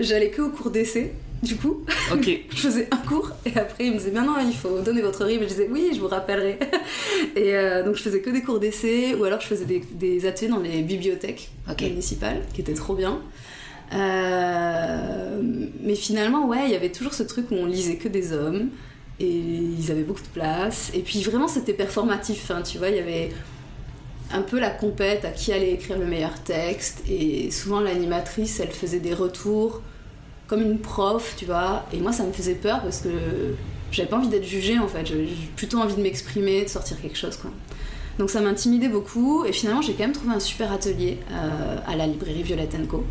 J'allais 0.00 0.30
que 0.30 0.42
au 0.42 0.50
cours 0.50 0.70
d'essai. 0.70 1.12
Du 1.42 1.56
coup, 1.56 1.84
ok 2.12 2.28
je 2.50 2.56
faisais 2.56 2.88
un 2.90 2.96
cours 2.96 3.30
et 3.46 3.56
après 3.56 3.86
il 3.86 3.92
me 3.92 3.98
disait 3.98 4.10
non, 4.10 4.34
il 4.44 4.54
faut 4.54 4.80
donner 4.80 5.02
votre 5.02 5.24
RIB. 5.24 5.42
Et 5.42 5.44
je 5.44 5.54
disais 5.54 5.68
oui, 5.70 5.90
je 5.94 6.00
vous 6.00 6.08
rappellerai. 6.08 6.58
et 7.36 7.56
euh, 7.56 7.84
donc 7.84 7.94
je 7.94 8.02
faisais 8.02 8.20
que 8.20 8.30
des 8.30 8.42
cours 8.42 8.58
d'essai 8.58 9.14
ou 9.14 9.24
alors 9.24 9.40
je 9.40 9.46
faisais 9.46 9.64
des, 9.64 10.26
ateliers 10.26 10.50
dans 10.50 10.58
les 10.58 10.82
bibliothèques 10.82 11.50
municipales 11.80 12.42
qui 12.52 12.60
étaient 12.60 12.74
trop 12.74 12.94
bien. 12.94 13.20
Euh, 13.94 15.40
mais 15.80 15.94
finalement, 15.94 16.46
ouais, 16.46 16.64
il 16.66 16.70
y 16.72 16.76
avait 16.76 16.92
toujours 16.92 17.14
ce 17.14 17.22
truc 17.22 17.50
où 17.50 17.54
on 17.54 17.66
lisait 17.66 17.96
que 17.96 18.08
des 18.08 18.32
hommes 18.32 18.70
et 19.20 19.28
ils 19.28 19.90
avaient 19.90 20.02
beaucoup 20.02 20.22
de 20.22 20.28
place. 20.28 20.90
Et 20.94 21.00
puis 21.00 21.22
vraiment, 21.22 21.48
c'était 21.48 21.72
performatif. 21.72 22.50
Hein, 22.50 22.62
tu 22.62 22.78
vois, 22.78 22.88
il 22.88 22.96
y 22.96 23.00
avait 23.00 23.30
un 24.32 24.42
peu 24.42 24.58
la 24.58 24.70
compète 24.70 25.24
à 25.24 25.30
qui 25.30 25.52
allait 25.52 25.72
écrire 25.72 25.98
le 25.98 26.06
meilleur 26.06 26.42
texte. 26.42 27.02
Et 27.08 27.50
souvent, 27.50 27.80
l'animatrice, 27.80 28.60
elle 28.60 28.70
faisait 28.70 29.00
des 29.00 29.14
retours 29.14 29.82
comme 30.48 30.62
une 30.62 30.78
prof, 30.78 31.34
tu 31.36 31.44
vois. 31.44 31.84
Et 31.92 31.98
moi, 31.98 32.12
ça 32.12 32.24
me 32.24 32.32
faisait 32.32 32.54
peur 32.54 32.80
parce 32.82 33.02
que 33.02 33.10
j'avais 33.92 34.08
pas 34.08 34.16
envie 34.16 34.28
d'être 34.28 34.44
jugée 34.44 34.78
en 34.78 34.88
fait. 34.88 35.06
J'avais 35.06 35.28
plutôt 35.54 35.78
envie 35.78 35.94
de 35.94 36.02
m'exprimer, 36.02 36.64
de 36.64 36.68
sortir 36.68 37.00
quelque 37.00 37.16
chose, 37.16 37.36
quoi. 37.36 37.50
Donc 38.18 38.30
ça 38.30 38.40
m'intimidait 38.40 38.88
beaucoup. 38.88 39.44
Et 39.44 39.52
finalement, 39.52 39.82
j'ai 39.82 39.92
quand 39.92 40.04
même 40.04 40.12
trouvé 40.12 40.34
un 40.34 40.40
super 40.40 40.72
atelier 40.72 41.18
euh, 41.30 41.76
à 41.86 41.94
la 41.94 42.06
librairie 42.06 42.42
Violette 42.42 42.76
Co. 42.88 43.04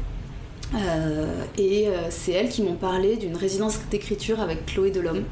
Euh, 0.76 1.44
et 1.58 1.88
euh, 1.88 2.08
c'est 2.10 2.34
elles 2.34 2.50
qui 2.50 2.62
m'ont 2.62 2.76
parlé 2.76 3.16
d'une 3.16 3.38
résidence 3.38 3.80
d'écriture 3.90 4.42
avec 4.42 4.66
Chloé 4.66 4.92
Delhomme. 4.92 5.24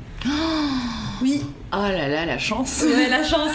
Oui. 1.22 1.42
Oh 1.74 1.78
là 1.78 2.08
là, 2.08 2.26
la 2.26 2.38
chance. 2.38 2.84
Ouais, 2.84 3.10
la 3.10 3.24
chance. 3.24 3.54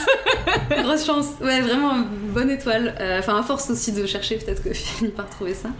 Grosse 0.71 1.07
chance. 1.07 1.27
Ouais, 1.41 1.61
vraiment 1.61 1.95
bonne 2.33 2.51
étoile. 2.51 2.95
Enfin, 3.19 3.39
à 3.39 3.43
force 3.43 3.71
aussi 3.71 3.93
de 3.93 4.05
chercher, 4.07 4.37
peut-être 4.37 4.63
que 4.63 4.69
je 4.75 4.81
finis 4.81 5.11
par 5.11 5.29
trouver 5.29 5.55
ça. 5.55 5.71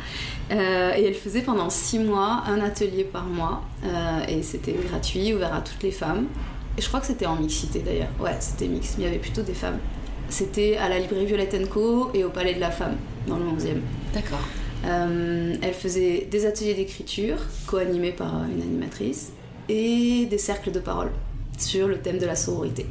Euh, 0.51 0.93
et 0.97 1.05
elle 1.05 1.15
faisait 1.15 1.43
pendant 1.43 1.71
six 1.71 1.99
mois 1.99 2.43
un 2.47 2.61
atelier 2.61 3.05
par 3.05 3.25
mois. 3.25 3.63
Euh, 3.85 4.27
et 4.29 4.43
c'était 4.43 4.73
gratuit, 4.73 5.33
ouvert 5.33 5.55
à 5.55 5.61
toutes 5.61 5.83
les 5.83 5.93
femmes. 5.93 6.27
Et 6.77 6.83
je 6.83 6.89
crois 6.89 7.01
que 7.01 7.07
c'était 7.07 7.27
en 7.27 7.37
mixité 7.37 7.81
d'ailleurs. 7.81 8.11
Ouais, 8.19 8.37
c'était 8.41 8.67
mix. 8.67 8.95
Il 8.99 9.05
y 9.05 9.07
avait 9.07 9.19
plutôt 9.19 9.43
des 9.43 9.55
femmes. 9.55 9.79
C'était 10.29 10.77
à 10.77 10.89
la 10.89 10.99
librairie 10.99 11.27
Violette 11.27 11.69
Co 11.69 12.11
et 12.15 12.25
au 12.25 12.31
Palais 12.31 12.55
de 12.55 12.61
la 12.61 12.71
Femme, 12.71 12.97
dans 13.27 13.37
le 13.37 13.45
11e. 13.45 13.81
D'accord. 14.15 14.39
Euh, 14.87 15.55
elle 15.61 15.75
faisait 15.75 16.29
des 16.31 16.47
ateliers 16.47 16.75
d'écriture, 16.75 17.37
co-animés 17.67 18.13
par 18.13 18.45
une 18.45 18.63
animatrice, 18.63 19.33
et 19.69 20.27
des 20.27 20.39
cercles 20.39 20.71
de 20.71 20.81
parole 20.81 21.11
sur 21.61 21.89
le 21.89 21.99
thème 21.99 22.19
de 22.19 22.27
la 22.27 22.37
sororité. 22.37 22.87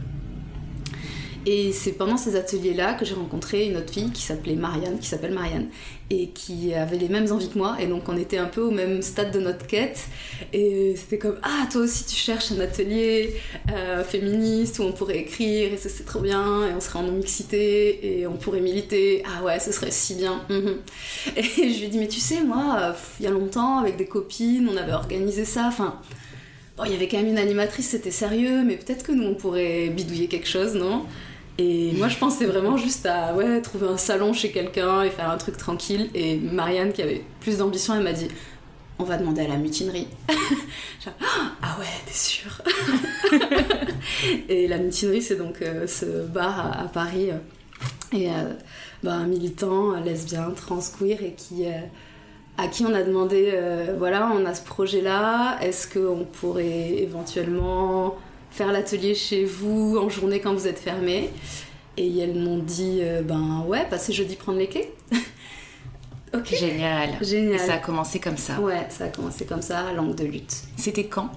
Et 1.46 1.72
c'est 1.72 1.94
pendant 1.94 2.18
ces 2.18 2.36
ateliers-là 2.36 2.96
que 2.96 3.06
j'ai 3.06 3.16
rencontré 3.16 3.66
une 3.66 3.78
autre 3.78 3.94
fille 3.94 4.12
qui 4.12 4.22
s'appelait 4.22 4.56
Marianne, 4.56 5.00
qui 5.00 5.08
s'appelle 5.08 5.34
Marianne, 5.34 5.70
et 6.10 6.30
qui 6.30 6.74
avait 6.74 6.98
les 6.98 7.08
mêmes 7.08 7.32
envies 7.32 7.50
que 7.50 7.58
moi. 7.58 7.78
Et 7.80 7.88
donc 7.88 8.10
on 8.10 8.18
était 8.18 8.38
un 8.38 8.46
peu 8.46 8.62
au 8.62 8.72
même 8.72 9.02
stade 9.02 9.32
de 9.32 9.40
notre 9.40 9.66
quête. 9.66 10.08
Et 10.52 10.96
c'était 10.98 11.18
comme 11.18 11.38
Ah, 11.42 11.68
toi 11.72 11.82
aussi 11.82 12.06
tu 12.06 12.16
cherches 12.16 12.52
un 12.52 12.60
atelier 12.60 13.36
euh, 13.72 14.04
féministe 14.04 14.80
où 14.80 14.84
on 14.84 14.92
pourrait 14.92 15.18
écrire, 15.18 15.72
et 15.74 15.78
ça 15.78 15.88
c'est 15.88 16.04
trop 16.04 16.20
bien, 16.20 16.68
et 16.68 16.74
on 16.74 16.82
serait 16.82 17.00
en 17.00 17.04
non-mixité, 17.04 18.20
et 18.20 18.28
on 18.28 18.36
pourrait 18.36 18.62
militer. 18.62 19.24
Ah 19.26 19.44
ouais, 19.44 19.60
ce 19.60 19.72
serait 19.72 19.92
si 19.92 20.16
bien. 20.16 20.42
Mhm. 20.50 20.76
Et 21.38 21.44
je 21.44 21.80
lui 21.80 21.86
ai 21.86 21.88
dit 21.88 22.00
Mais 22.00 22.10
tu 22.10 22.20
sais, 22.20 22.44
moi, 22.44 22.96
il 23.20 23.24
y 23.24 23.28
a 23.28 23.32
longtemps, 23.32 23.78
avec 23.80 23.96
des 23.96 24.08
copines, 24.08 24.70
on 24.72 24.78
avait 24.78 24.94
organisé 24.94 25.46
ça. 25.46 25.66
Enfin. 25.68 26.00
Il 26.86 26.92
y 26.92 26.96
avait 26.96 27.08
quand 27.08 27.18
même 27.18 27.28
une 27.28 27.38
animatrice, 27.38 27.90
c'était 27.90 28.12
sérieux, 28.12 28.64
mais 28.66 28.76
peut-être 28.78 29.04
que 29.04 29.12
nous 29.12 29.24
on 29.24 29.36
pourrait 29.36 29.90
bidouiller 29.90 30.28
quelque 30.28 30.48
chose, 30.48 30.76
non? 30.76 31.06
Et 31.60 31.92
moi, 31.98 32.08
je 32.08 32.18
pensais 32.18 32.46
vraiment 32.46 32.78
juste 32.78 33.06
à 33.06 33.34
trouver 33.62 33.88
un 33.88 33.98
salon 33.98 34.32
chez 34.32 34.50
quelqu'un 34.50 35.04
et 35.04 35.10
faire 35.10 35.30
un 35.30 35.38
truc 35.38 35.58
tranquille. 35.58 36.10
Et 36.16 36.38
Marianne, 36.38 36.94
qui 36.94 37.02
avait 37.02 37.22
plus 37.42 37.58
d'ambition, 37.58 37.94
elle 37.96 38.04
m'a 38.04 38.14
dit 38.14 38.30
On 38.98 39.04
va 39.04 39.18
demander 39.18 39.42
à 39.42 39.48
la 39.50 39.58
mutinerie. 39.58 40.08
ah 41.62 41.78
ouais, 41.78 41.86
t'es 42.06 42.14
sûre 42.14 42.62
Et 44.50 44.70
la 44.70 44.78
mutinerie, 44.78 45.22
c'est 45.22 45.36
donc 45.36 45.62
euh, 45.62 45.86
ce 45.86 46.26
bar 46.28 46.80
à, 46.80 46.88
Paris. 46.88 47.32
Euh, 47.32 48.18
et 48.18 48.30
euh, 48.30 48.54
bah, 49.04 49.16
un 49.16 49.28
militant 49.28 50.00
lesbien, 50.00 50.52
trans, 50.52 50.80
queer, 50.98 51.22
et 51.22 51.34
qui 51.34 51.66
à 52.60 52.68
qui 52.68 52.86
on 52.86 52.94
a 52.94 53.04
demandé, 53.04 53.54
voilà, 53.98 54.32
on 54.34 54.46
a 54.46 54.54
ce 54.54 54.64
projet-là, 54.64 55.58
est-ce 55.62 55.88
qu'on 55.88 56.26
pourrait 56.26 56.98
éventuellement 57.00 58.16
faire 58.52 58.72
l'atelier 58.72 59.16
chez 59.16 59.46
vous 59.46 59.98
en 59.98 60.10
journée 60.10 60.40
quand 60.40 60.54
vous 60.54 60.68
êtes 60.68 60.80
fermé? 60.80 61.30
Et 61.98 62.20
elles 62.20 62.36
m'ont 62.36 62.60
dit, 62.60 63.00
euh, 63.02 63.22
ben 63.22 63.66
ouais, 63.68 63.86
passez 63.90 64.14
jeudi 64.14 64.38
prendre 64.38 64.58
les 64.58 64.68
quais. 64.68 64.94
ok. 66.34 66.46
Génial. 66.46 67.18
Génial. 67.22 67.56
Et 67.56 67.58
ça 67.58 67.74
a 67.74 67.78
commencé 67.78 68.20
comme 68.20 68.38
ça. 68.38 68.58
Ouais, 68.62 68.86
ça 68.88 69.06
a 69.06 69.08
commencé 69.10 69.46
comme 69.46 69.62
ça, 69.62 69.92
langue 69.92 70.16
de 70.16 70.24
lutte. 70.24 70.64
C'était 70.78 71.08
quand? 71.08 71.30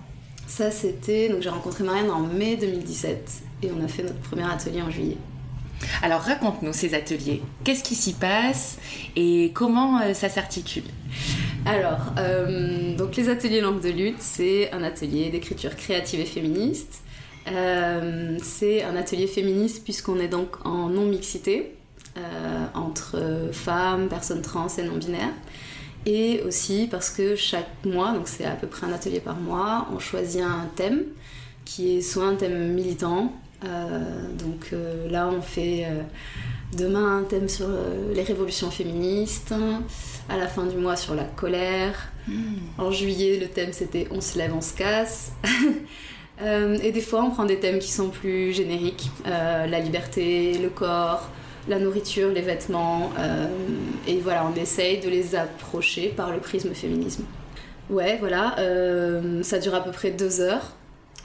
Ça, 0.46 0.70
c'était. 0.70 1.28
Donc 1.28 1.42
j'ai 1.42 1.48
rencontré 1.48 1.82
Marianne 1.82 2.10
en 2.10 2.20
mai 2.20 2.56
2017 2.56 3.42
et 3.64 3.70
on 3.76 3.84
a 3.84 3.88
fait 3.88 4.04
notre 4.04 4.20
premier 4.20 4.44
atelier 4.44 4.82
en 4.82 4.90
juillet. 4.90 5.16
Alors 6.02 6.20
raconte-nous 6.20 6.72
ces 6.72 6.94
ateliers. 6.94 7.42
Qu'est-ce 7.64 7.82
qui 7.82 7.94
s'y 7.94 8.14
passe 8.14 8.78
et 9.16 9.52
comment 9.54 10.00
euh, 10.00 10.14
ça 10.14 10.28
s'articule? 10.28 10.84
Alors, 11.64 12.12
euh, 12.18 12.96
donc 12.96 13.16
les 13.16 13.28
ateliers 13.28 13.60
langue 13.60 13.80
de 13.80 13.90
lutte, 13.90 14.20
c'est 14.20 14.72
un 14.72 14.82
atelier 14.82 15.30
d'écriture 15.30 15.76
créative 15.76 16.20
et 16.20 16.26
féministe 16.26 17.02
euh, 17.48 18.38
c'est 18.40 18.84
un 18.84 18.94
atelier 18.94 19.26
féministe 19.26 19.82
puisqu'on 19.82 20.20
est 20.20 20.28
donc 20.28 20.64
en 20.64 20.88
non-mixité 20.88 21.74
entre 22.74 23.50
femmes, 23.52 24.08
personnes 24.08 24.42
trans 24.42 24.68
et 24.78 24.82
non-binaires. 24.82 25.32
Et 26.06 26.42
aussi 26.46 26.88
parce 26.90 27.10
que 27.10 27.36
chaque 27.36 27.84
mois, 27.84 28.12
donc 28.12 28.28
c'est 28.28 28.44
à 28.44 28.52
peu 28.52 28.66
près 28.66 28.86
un 28.86 28.92
atelier 28.92 29.20
par 29.20 29.36
mois, 29.36 29.88
on 29.94 29.98
choisit 29.98 30.42
un 30.42 30.68
thème 30.76 31.02
qui 31.64 31.96
est 31.96 32.00
soit 32.00 32.26
un 32.26 32.34
thème 32.34 32.72
militant, 32.74 33.32
donc 33.62 34.72
là 35.10 35.28
on 35.28 35.42
fait 35.42 35.86
demain 36.76 37.18
un 37.18 37.22
thème 37.22 37.48
sur 37.48 37.68
les 38.14 38.22
révolutions 38.22 38.70
féministes, 38.70 39.54
à 40.28 40.36
la 40.36 40.46
fin 40.46 40.66
du 40.66 40.76
mois 40.76 40.96
sur 40.96 41.14
la 41.14 41.24
colère. 41.24 42.10
Hmm. 42.26 42.58
En 42.78 42.90
juillet, 42.90 43.38
le 43.40 43.48
thème 43.48 43.72
c'était 43.72 44.08
On 44.10 44.20
se 44.20 44.38
lève, 44.38 44.52
on 44.54 44.60
se 44.60 44.74
casse. 44.74 45.32
et 46.40 46.92
des 46.92 47.00
fois, 47.00 47.22
on 47.24 47.30
prend 47.30 47.44
des 47.44 47.60
thèmes 47.60 47.78
qui 47.78 47.90
sont 47.90 48.08
plus 48.08 48.52
génériques 48.52 49.10
la 49.24 49.80
liberté, 49.80 50.58
le 50.58 50.70
corps, 50.70 51.28
la 51.68 51.78
nourriture, 51.78 52.30
les 52.30 52.42
vêtements. 52.42 53.10
et 54.06 54.18
voilà, 54.18 54.46
on 54.46 54.60
essaye 54.60 55.00
de 55.00 55.08
les 55.08 55.34
approcher 55.34 56.08
par 56.08 56.32
le 56.32 56.38
prisme 56.38 56.74
féminisme. 56.74 57.24
Ouais, 57.90 58.16
voilà, 58.18 58.58
euh, 58.58 59.42
ça 59.42 59.58
dure 59.58 59.74
à 59.74 59.82
peu 59.82 59.90
près 59.90 60.10
deux 60.10 60.40
heures. 60.40 60.72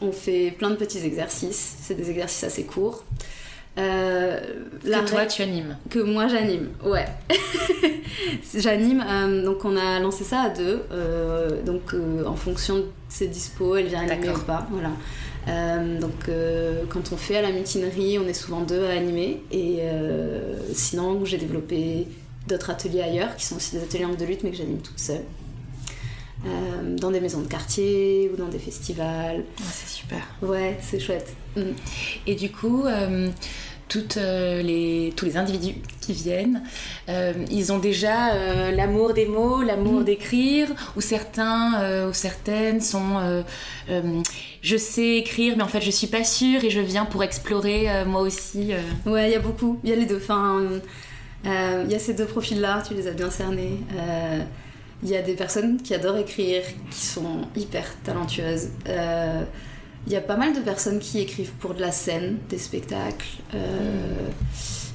On 0.01 0.11
fait 0.11 0.51
plein 0.51 0.69
de 0.69 0.75
petits 0.75 1.05
exercices, 1.05 1.77
c'est 1.81 1.95
des 1.95 2.09
exercices 2.09 2.43
assez 2.43 2.63
courts. 2.63 3.03
Euh, 3.77 4.39
que 4.83 5.07
toi 5.07 5.27
tu 5.27 5.43
animes 5.43 5.77
Que 5.89 5.99
moi 5.99 6.27
j'anime, 6.27 6.69
ouais. 6.83 7.05
j'anime, 8.55 9.05
euh, 9.07 9.45
donc 9.45 9.65
on 9.65 9.77
a 9.77 9.99
lancé 9.99 10.23
ça 10.23 10.41
à 10.41 10.49
deux. 10.49 10.81
donc 11.63 11.93
en 12.25 12.35
fonction 12.35 12.77
de 12.77 12.85
ses 13.07 13.27
dispos, 13.27 13.75
elle 13.75 13.87
vient 13.87 14.07
animer 14.07 14.29
ou 14.29 14.39
pas. 14.39 14.67
Voilà. 14.71 14.89
donc 15.99 16.29
quand 16.89 17.11
on 17.11 17.17
fait 17.17 17.37
à 17.37 17.41
la 17.43 17.51
mutinerie, 17.51 18.17
on 18.17 18.27
est 18.27 18.33
souvent 18.33 18.61
deux 18.61 18.85
à 18.85 18.91
animer. 18.91 19.43
Et 19.51 19.81
sinon, 20.73 21.23
j'ai 21.25 21.37
développé 21.37 22.07
d'autres 22.47 22.69
ateliers 22.69 23.01
ailleurs 23.01 23.35
qui 23.35 23.45
sont 23.45 23.57
aussi 23.57 23.75
des 23.75 23.83
ateliers 23.83 24.05
de 24.17 24.25
lutte 24.25 24.43
mais 24.43 24.51
que 24.51 24.57
j'anime 24.57 24.79
toute 24.79 24.99
seule. 24.99 25.23
Euh, 26.45 26.95
dans 26.97 27.09
des 27.09 27.19
maisons 27.19 27.41
de 27.41 27.47
quartier 27.47 28.29
ou 28.31 28.37
dans 28.37 28.47
des 28.47 28.59
festivals. 28.59 29.43
c'est 29.71 29.89
super. 29.89 30.19
Ouais, 30.41 30.77
c'est 30.81 30.99
chouette. 30.99 31.35
Mm. 31.55 31.61
Et 32.27 32.35
du 32.35 32.51
coup, 32.51 32.85
euh, 32.85 33.29
toutes, 33.89 34.17
euh, 34.17 34.61
les, 34.61 35.13
tous 35.15 35.25
les 35.25 35.35
individus 35.37 35.81
qui 35.99 36.13
viennent, 36.13 36.61
ils 37.49 37.73
ont 37.73 37.79
déjà 37.79 38.71
l'amour 38.71 39.13
des 39.13 39.25
mots, 39.25 39.63
l'amour 39.63 40.01
mm. 40.01 40.05
d'écrire, 40.05 40.67
ou 40.95 41.01
certains 41.01 42.07
ou 42.07 42.13
certaines 42.13 42.81
sont 42.81 43.43
je 44.61 44.77
sais 44.77 45.17
écrire, 45.17 45.55
mais 45.57 45.63
en 45.63 45.67
fait 45.67 45.81
je 45.81 45.91
suis 45.91 46.07
pas 46.07 46.23
sûre 46.23 46.63
et 46.63 46.69
je 46.69 46.79
viens 46.79 47.05
pour 47.05 47.23
explorer 47.23 48.05
moi 48.05 48.21
aussi. 48.21 48.71
Ouais, 49.05 49.29
il 49.29 49.33
y 49.33 49.35
a 49.35 49.39
beaucoup, 49.39 49.79
il 49.83 49.89
y 49.89 49.93
a 49.93 49.95
les 49.95 50.05
deux. 50.05 50.17
Enfin, 50.17 50.61
il 51.43 51.91
y 51.91 51.95
a 51.95 51.99
ces 51.99 52.13
deux 52.13 52.25
profils-là, 52.25 52.83
tu 52.87 52.93
les 52.93 53.07
as 53.07 53.11
bien 53.11 53.29
cernés. 53.29 53.79
Il 55.03 55.09
y 55.09 55.15
a 55.15 55.21
des 55.21 55.35
personnes 55.35 55.79
qui 55.81 55.93
adorent 55.93 56.17
écrire, 56.17 56.63
qui 56.89 57.05
sont 57.05 57.41
hyper 57.55 57.85
talentueuses. 58.03 58.69
Euh, 58.87 59.43
il 60.07 60.13
y 60.13 60.15
a 60.15 60.21
pas 60.21 60.37
mal 60.37 60.55
de 60.55 60.59
personnes 60.59 60.99
qui 60.99 61.19
écrivent 61.19 61.51
pour 61.59 61.75
de 61.75 61.81
la 61.81 61.91
scène, 61.91 62.37
des 62.49 62.57
spectacles, 62.57 63.27
euh, 63.53 64.27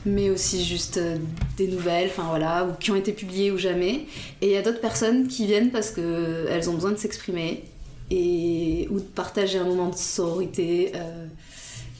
mais 0.04 0.30
aussi 0.30 0.64
juste 0.64 0.96
euh, 0.96 1.18
des 1.56 1.68
nouvelles, 1.68 2.08
enfin 2.08 2.26
voilà, 2.28 2.64
ou 2.64 2.72
qui 2.80 2.90
ont 2.90 2.96
été 2.96 3.12
publiées 3.12 3.52
ou 3.52 3.58
jamais. 3.58 4.06
Et 4.40 4.46
il 4.46 4.50
y 4.50 4.56
a 4.56 4.62
d'autres 4.62 4.80
personnes 4.80 5.28
qui 5.28 5.46
viennent 5.46 5.70
parce 5.70 5.90
qu'elles 5.90 6.68
ont 6.68 6.74
besoin 6.74 6.90
de 6.90 6.96
s'exprimer 6.96 7.62
et 8.10 8.88
ou 8.90 8.98
de 8.98 9.04
partager 9.04 9.58
un 9.58 9.64
moment 9.64 9.88
de 9.88 9.96
sororité. 9.96 10.92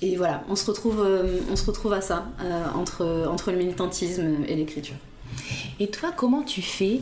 et 0.03 0.17
voilà, 0.17 0.43
on 0.49 0.57
se 0.57 0.67
retrouve, 0.67 1.07
on 1.51 1.57
se 1.57 1.65
retrouve 1.65 1.93
à 1.93 2.01
ça 2.01 2.27
entre, 2.75 3.27
entre 3.31 3.53
le 3.53 3.59
militantisme 3.59 4.45
et 4.49 4.57
l'écriture. 4.57 4.97
Et 5.81 5.89
toi, 5.89 6.13
comment 6.15 6.43
tu 6.43 6.63
fais 6.63 7.01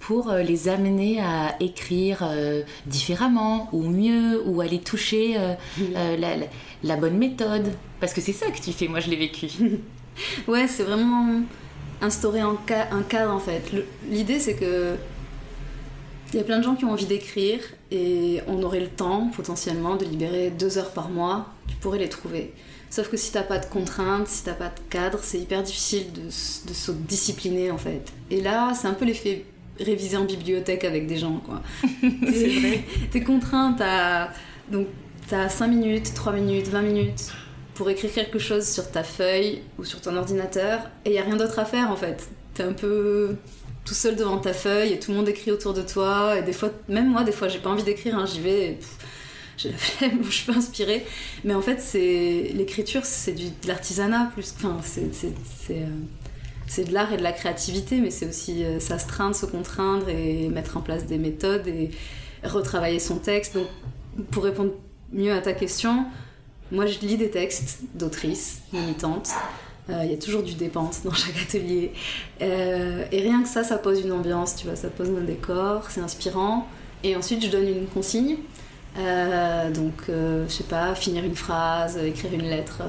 pour 0.00 0.30
euh, 0.30 0.42
les 0.42 0.68
amener 0.68 1.20
à 1.20 1.56
écrire 1.60 2.18
euh, 2.22 2.62
différemment 2.86 3.68
ou 3.72 3.82
mieux 3.82 4.42
ou 4.46 4.60
à 4.60 4.66
les 4.66 4.80
toucher 4.80 5.36
euh, 5.38 6.16
la, 6.82 6.96
bonne 6.96 7.18
méthode? 7.18 7.72
Parce 8.00 8.12
que 8.12 8.20
c'est 8.20 8.32
ça 8.32 8.50
que 8.50 8.60
tu 8.60 8.72
fais, 8.72 8.88
moi 8.88 9.00
je 9.00 9.10
l'ai 9.10 9.16
vécu. 9.16 9.48
ouais, 10.48 10.68
c'est 10.68 10.84
vraiment 10.84 11.40
instaurer 12.00 12.40
un, 12.40 12.56
un 12.90 13.02
cadre 13.02 13.32
en 13.32 13.40
fait. 13.40 13.72
L'idée 14.08 14.38
c'est 14.38 14.54
que 14.54 14.96
il 16.32 16.38
y 16.38 16.40
a 16.40 16.44
plein 16.44 16.58
de 16.58 16.64
gens 16.64 16.74
qui 16.74 16.84
ont 16.84 16.90
envie 16.90 17.06
d'écrire 17.06 17.60
et 17.90 18.40
on 18.48 18.62
aurait 18.62 18.80
le 18.80 18.88
temps 18.88 19.30
potentiellement 19.34 19.96
de 19.96 20.04
libérer 20.04 20.50
deux 20.50 20.76
heures 20.76 20.90
par 20.90 21.08
mois, 21.08 21.46
tu 21.68 21.76
pourrais 21.76 21.98
les 21.98 22.08
trouver. 22.08 22.52
Sauf 22.90 23.08
que 23.10 23.16
si 23.16 23.32
t'as 23.32 23.42
pas 23.42 23.58
de 23.58 23.66
contraintes, 23.66 24.28
si 24.28 24.44
t'as 24.44 24.54
pas 24.54 24.68
de 24.68 24.80
cadre, 24.90 25.18
c'est 25.22 25.38
hyper 25.38 25.62
difficile 25.62 26.12
de, 26.12 26.22
de 26.22 26.74
se 26.74 26.92
discipliner 26.92 27.70
en 27.70 27.78
fait. 27.78 28.12
Et 28.30 28.40
là, 28.40 28.72
c'est 28.74 28.86
un 28.86 28.94
peu 28.94 29.04
l'effet 29.04 29.44
réviser 29.78 30.16
en 30.16 30.24
bibliothèque 30.24 30.84
avec 30.84 31.06
des 31.06 31.16
gens, 31.16 31.40
quoi. 31.44 31.62
c'est 32.02 32.48
vrai. 32.48 32.84
T'es 33.10 33.22
contrainte 33.22 33.80
à... 33.80 34.30
Donc, 34.70 34.86
t'as 35.28 35.48
5 35.48 35.68
minutes, 35.68 36.14
3 36.14 36.32
minutes, 36.32 36.68
20 36.68 36.82
minutes 36.82 37.32
pour 37.74 37.90
écrire 37.90 38.12
quelque 38.12 38.38
chose 38.38 38.66
sur 38.66 38.90
ta 38.90 39.02
feuille 39.04 39.60
ou 39.78 39.84
sur 39.84 40.00
ton 40.00 40.16
ordinateur, 40.16 40.80
et 41.04 41.12
y 41.12 41.18
a 41.18 41.22
rien 41.22 41.36
d'autre 41.36 41.58
à 41.58 41.64
faire, 41.64 41.90
en 41.90 41.96
fait. 41.96 42.28
T'es 42.54 42.62
un 42.62 42.72
peu 42.72 43.36
tout 43.84 43.94
seul 43.94 44.16
devant 44.16 44.38
ta 44.38 44.54
feuille, 44.54 44.94
et 44.94 44.98
tout 44.98 45.10
le 45.10 45.18
monde 45.18 45.28
écrit 45.28 45.52
autour 45.52 45.74
de 45.74 45.82
toi, 45.82 46.38
et 46.38 46.42
des 46.42 46.54
fois, 46.54 46.70
même 46.88 47.10
moi, 47.10 47.22
des 47.22 47.32
fois, 47.32 47.48
j'ai 47.48 47.58
pas 47.58 47.70
envie 47.70 47.84
d'écrire, 47.84 48.16
hein, 48.18 48.24
j'y 48.26 48.40
vais... 48.40 48.78
j'ai 49.56 49.70
la 49.70 49.76
flemme, 49.76 50.22
je 50.24 50.30
suis 50.30 50.52
pas 50.52 50.58
inspirée. 50.58 51.04
Mais 51.44 51.54
en 51.54 51.62
fait, 51.62 51.80
c'est 51.80 52.52
l'écriture, 52.54 53.04
c'est 53.04 53.32
de 53.32 53.68
l'artisanat 53.68 54.30
plus. 54.34 54.54
Enfin, 54.56 54.78
c'est 54.82 55.10
euh, 55.70 55.86
c'est 56.66 56.84
de 56.84 56.92
l'art 56.92 57.12
et 57.12 57.16
de 57.16 57.22
la 57.22 57.32
créativité, 57.32 58.00
mais 58.00 58.10
c'est 58.10 58.28
aussi 58.28 58.64
euh, 58.64 58.80
s'astreindre, 58.80 59.36
se 59.36 59.46
contraindre 59.46 60.08
et 60.08 60.48
mettre 60.48 60.76
en 60.76 60.80
place 60.80 61.06
des 61.06 61.18
méthodes 61.18 61.68
et 61.68 61.90
retravailler 62.42 62.98
son 62.98 63.16
texte. 63.18 63.54
Donc, 63.54 63.68
pour 64.30 64.44
répondre 64.44 64.72
mieux 65.12 65.32
à 65.32 65.40
ta 65.40 65.52
question, 65.52 66.06
moi 66.72 66.86
je 66.86 66.98
lis 67.00 67.16
des 67.16 67.30
textes 67.30 67.80
d'autrices 67.94 68.62
militantes. 68.72 69.30
Euh, 69.88 70.00
il 70.04 70.10
y 70.10 70.14
a 70.14 70.16
toujours 70.16 70.42
du 70.42 70.54
dépente 70.54 71.02
dans 71.04 71.14
chaque 71.14 71.40
atelier. 71.40 71.92
Et 72.40 73.20
rien 73.20 73.42
que 73.44 73.48
ça, 73.48 73.62
ça 73.62 73.78
pose 73.78 74.00
une 74.00 74.10
ambiance, 74.10 74.56
tu 74.56 74.66
vois, 74.66 74.74
ça 74.74 74.88
pose 74.88 75.10
un 75.10 75.22
décor, 75.22 75.88
c'est 75.90 76.00
inspirant. 76.00 76.66
Et 77.04 77.14
ensuite, 77.14 77.44
je 77.44 77.50
donne 77.50 77.68
une 77.68 77.86
consigne. 77.86 78.38
Donc, 78.96 80.04
je 80.08 80.44
sais 80.48 80.64
pas, 80.64 80.94
finir 80.94 81.24
une 81.24 81.36
phrase, 81.36 81.98
écrire 81.98 82.32
une 82.32 82.48
lettre 82.48 82.82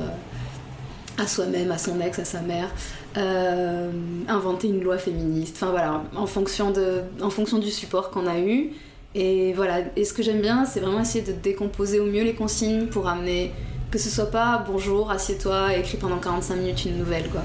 à 1.18 1.28
soi-même, 1.28 1.72
à 1.72 1.78
son 1.78 2.00
ex, 2.00 2.20
à 2.20 2.26
sa 2.26 2.42
mère. 2.42 2.70
Euh, 3.18 3.90
inventer 4.28 4.68
une 4.68 4.84
loi 4.84 4.98
féministe. 4.98 5.56
Enfin 5.58 5.72
voilà, 5.72 6.04
en 6.16 6.28
fonction, 6.28 6.72
de, 6.72 7.02
en 7.22 7.30
fonction 7.30 7.58
du 7.58 7.72
support 7.72 8.12
qu'on 8.12 8.28
a 8.28 8.40
eu. 8.40 8.74
Et 9.16 9.54
voilà, 9.54 9.80
et 9.96 10.06
ce 10.06 10.14
que 10.14 10.22
j'aime 10.22 10.42
bien, 10.42 10.66
c'est 10.66 10.80
vraiment 10.80 11.00
essayer 11.00 11.24
de 11.24 11.32
décomposer 11.32 12.00
au 12.00 12.06
mieux 12.06 12.24
les 12.24 12.36
consignes 12.36 12.86
pour 12.88 13.08
amener 13.08 13.52
que 13.90 13.98
ce 13.98 14.10
soit 14.10 14.30
pas 14.30 14.64
bonjour, 14.68 15.10
assieds-toi, 15.10 15.76
écris 15.78 15.98
pendant 15.98 16.18
45 16.18 16.56
minutes 16.58 16.86
une 16.86 16.98
nouvelle 16.98 17.28
quoi. 17.30 17.42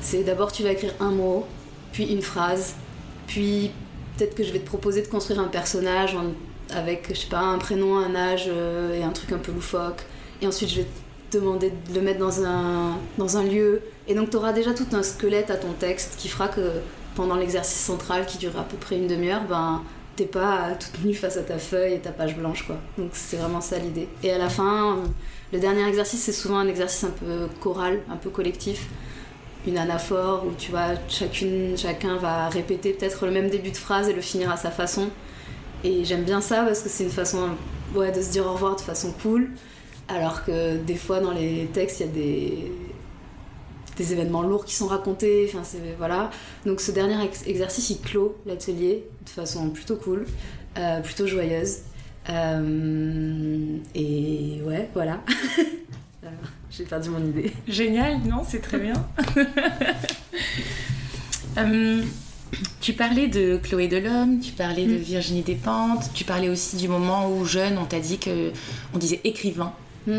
C'est 0.00 0.24
d'abord 0.24 0.50
tu 0.50 0.62
vas 0.62 0.72
écrire 0.72 0.94
un 1.00 1.10
mot, 1.10 1.46
puis 1.92 2.06
une 2.06 2.22
phrase, 2.22 2.74
puis 3.26 3.70
peut-être 4.16 4.34
que 4.34 4.42
je 4.42 4.52
vais 4.52 4.58
te 4.58 4.66
proposer 4.66 5.02
de 5.02 5.06
construire 5.06 5.38
un 5.38 5.48
personnage 5.48 6.16
avec, 6.74 7.08
je 7.10 7.20
sais 7.20 7.28
pas, 7.28 7.40
un 7.40 7.58
prénom, 7.58 7.96
un 7.96 8.14
âge 8.14 8.46
euh, 8.48 8.98
et 8.98 9.02
un 9.02 9.10
truc 9.10 9.32
un 9.32 9.38
peu 9.38 9.52
loufoque. 9.52 10.02
Et 10.40 10.46
ensuite 10.46 10.70
je 10.70 10.76
vais 10.80 10.86
te 11.30 11.38
demander 11.38 11.70
de 11.70 11.94
le 11.94 12.00
mettre 12.02 12.18
dans 12.18 12.44
un, 12.44 12.98
dans 13.18 13.36
un 13.36 13.44
lieu 13.44 13.82
et 14.08 14.14
donc 14.14 14.30
tu 14.30 14.36
auras 14.36 14.52
déjà 14.52 14.74
tout 14.74 14.86
un 14.92 15.02
squelette 15.02 15.50
à 15.50 15.56
ton 15.56 15.72
texte 15.72 16.16
qui 16.18 16.28
fera 16.28 16.48
que 16.48 16.60
pendant 17.14 17.36
l'exercice 17.36 17.80
central 17.80 18.26
qui 18.26 18.38
dure 18.38 18.58
à 18.58 18.64
peu 18.64 18.76
près 18.76 18.96
une 18.96 19.06
demi-heure, 19.06 19.42
ben 19.48 19.82
t'es 20.16 20.24
pas 20.26 20.72
toute 20.78 21.04
nue 21.04 21.14
face 21.14 21.36
à 21.36 21.42
ta 21.42 21.58
feuille 21.58 21.94
et 21.94 21.98
ta 22.00 22.10
page 22.10 22.36
blanche 22.36 22.66
quoi. 22.66 22.76
Donc 22.98 23.10
c'est 23.12 23.36
vraiment 23.36 23.60
ça 23.60 23.78
l'idée. 23.78 24.08
Et 24.22 24.30
à 24.30 24.38
la 24.38 24.48
fin, 24.48 24.98
le 25.52 25.60
dernier 25.60 25.86
exercice 25.88 26.22
c'est 26.22 26.32
souvent 26.32 26.58
un 26.58 26.68
exercice 26.68 27.04
un 27.04 27.10
peu 27.10 27.48
choral, 27.60 28.00
un 28.10 28.16
peu 28.16 28.30
collectif. 28.30 28.88
Une 29.66 29.78
anaphore 29.78 30.44
où 30.44 30.50
tu 30.58 30.72
vois 30.72 30.94
chacune, 31.08 31.78
chacun 31.78 32.16
va 32.16 32.48
répéter 32.48 32.92
peut-être 32.92 33.26
le 33.26 33.32
même 33.32 33.48
début 33.48 33.70
de 33.70 33.76
phrase 33.76 34.08
et 34.08 34.12
le 34.12 34.20
finir 34.20 34.50
à 34.50 34.56
sa 34.56 34.72
façon. 34.72 35.08
Et 35.84 36.04
j'aime 36.04 36.24
bien 36.24 36.40
ça 36.40 36.62
parce 36.62 36.80
que 36.80 36.88
c'est 36.88 37.04
une 37.04 37.10
façon 37.10 37.50
ouais, 37.94 38.12
de 38.12 38.20
se 38.20 38.30
dire 38.30 38.46
au 38.46 38.52
revoir 38.52 38.76
de 38.76 38.80
façon 38.80 39.12
cool. 39.22 39.50
Alors 40.08 40.44
que 40.44 40.76
des 40.76 40.96
fois 40.96 41.20
dans 41.20 41.32
les 41.32 41.68
textes 41.72 42.00
il 42.00 42.06
y 42.06 42.08
a 42.08 42.12
des 42.12 42.72
des 43.96 44.12
événements 44.12 44.42
lourds 44.42 44.64
qui 44.64 44.74
sont 44.74 44.86
racontés. 44.86 45.50
Enfin, 45.52 45.62
voilà. 45.98 46.30
Donc 46.66 46.80
ce 46.80 46.90
dernier 46.90 47.16
exercice, 47.46 47.90
il 47.90 48.00
clôt 48.00 48.36
l'atelier 48.46 49.04
de 49.24 49.30
façon 49.30 49.70
plutôt 49.70 49.96
cool, 49.96 50.26
euh, 50.78 51.00
plutôt 51.00 51.26
joyeuse. 51.26 51.78
Euh, 52.30 53.76
et 53.94 54.60
ouais, 54.64 54.88
voilà. 54.94 55.20
J'ai 56.70 56.84
perdu 56.84 57.10
mon 57.10 57.22
idée. 57.22 57.52
Génial, 57.68 58.20
non, 58.24 58.42
c'est 58.46 58.60
très 58.60 58.78
bien. 58.78 58.94
Euh, 61.58 62.02
tu 62.80 62.92
parlais 62.92 63.28
de 63.28 63.58
Chloé 63.62 63.88
Delhomme, 63.88 64.40
tu 64.40 64.52
parlais 64.52 64.86
de 64.86 64.94
mm. 64.94 65.02
Virginie 65.02 65.42
Despentes, 65.42 66.12
tu 66.14 66.24
parlais 66.24 66.48
aussi 66.48 66.76
du 66.76 66.88
moment 66.88 67.30
où 67.30 67.44
jeune, 67.44 67.78
on 67.78 67.84
t'a 67.84 68.00
dit 68.00 68.18
que 68.18 68.52
on 68.94 68.98
disait 68.98 69.20
écrivain. 69.24 69.72
Mm. 70.06 70.18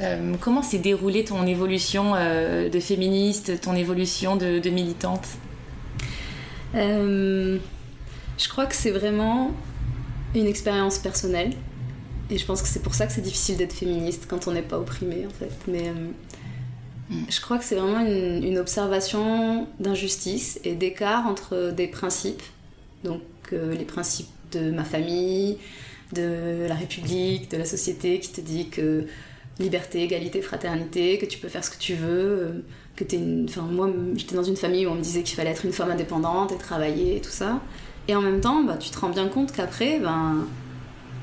Euh, 0.00 0.34
comment 0.40 0.62
s'est 0.62 0.78
déroulée 0.78 1.24
ton 1.24 1.46
évolution 1.46 2.14
euh, 2.16 2.68
de 2.68 2.80
féministe, 2.80 3.60
ton 3.60 3.76
évolution 3.76 4.36
de, 4.36 4.68
militante? 4.70 5.26
Euh, 6.74 7.58
Je 8.38 8.48
crois 8.48 8.66
que 8.66 8.74
c'est 8.74 8.90
vraiment 8.90 9.52
une 10.34 10.46
expérience 10.46 10.98
personnelle. 10.98 11.52
Et 12.30 12.38
je 12.38 12.46
pense 12.46 12.62
que 12.62 12.68
c'est 12.68 12.82
pour 12.82 12.94
ça 12.94 13.06
que 13.06 13.12
c'est 13.12 13.20
difficile 13.20 13.56
d'être 13.56 13.74
féministe 13.74 14.24
quand 14.26 14.48
on 14.48 14.52
n'est 14.52 14.62
pas 14.62 14.78
opprimé, 14.78 15.26
en 15.26 15.30
fait. 15.30 15.52
Mais. 15.68 15.92
Je 17.10 17.40
crois 17.40 17.58
que 17.58 17.64
c'est 17.64 17.74
vraiment 17.74 18.00
une, 18.00 18.58
observation 18.58 19.66
d'injustice 19.78 20.58
et 20.64 20.74
d'écart 20.74 21.26
entre 21.26 21.70
des 21.70 21.86
principes, 21.86 22.42
donc 23.02 23.20
euh, 23.52 23.74
les 23.74 23.84
principes 23.84 24.28
de 24.52 24.70
ma 24.70 24.84
famille, 24.84 25.58
de 26.12 26.66
la 26.66 26.74
République, 26.74 27.50
de 27.50 27.56
la 27.56 27.64
société 27.66 28.20
qui 28.20 28.32
te 28.32 28.40
dit 28.40 28.68
que 28.68 29.06
liberté, 29.58 30.02
égalité, 30.02 30.40
fraternité, 30.40 31.18
que 31.18 31.26
tu 31.26 31.38
peux 31.38 31.48
faire 31.48 31.64
ce 31.64 31.70
que 31.70 31.78
tu 31.78 31.94
veux, 31.94 32.08
euh, 32.08 32.64
que 32.96 33.04
t'es 33.04 33.16
une... 33.16 33.46
Enfin, 33.48 33.62
moi, 33.62 33.88
j'étais 34.16 34.34
dans 34.34 34.42
une 34.42 34.56
famille 34.56 34.86
où 34.86 34.90
on 34.90 34.94
me 34.94 35.02
disait 35.02 35.22
qu'il 35.22 35.36
fallait 35.36 35.50
être 35.50 35.64
une 35.64 35.72
femme 35.72 35.90
indépendante 35.90 36.52
et 36.52 36.58
travailler 36.58 37.16
et 37.16 37.20
tout 37.20 37.30
ça. 37.30 37.60
Et 38.08 38.14
en 38.14 38.22
même 38.22 38.40
temps, 38.40 38.62
bah, 38.64 38.76
tu 38.76 38.90
te 38.90 38.98
rends 38.98 39.10
bien 39.10 39.28
compte 39.28 39.52
qu'après, 39.52 39.98
ben, 40.00 40.46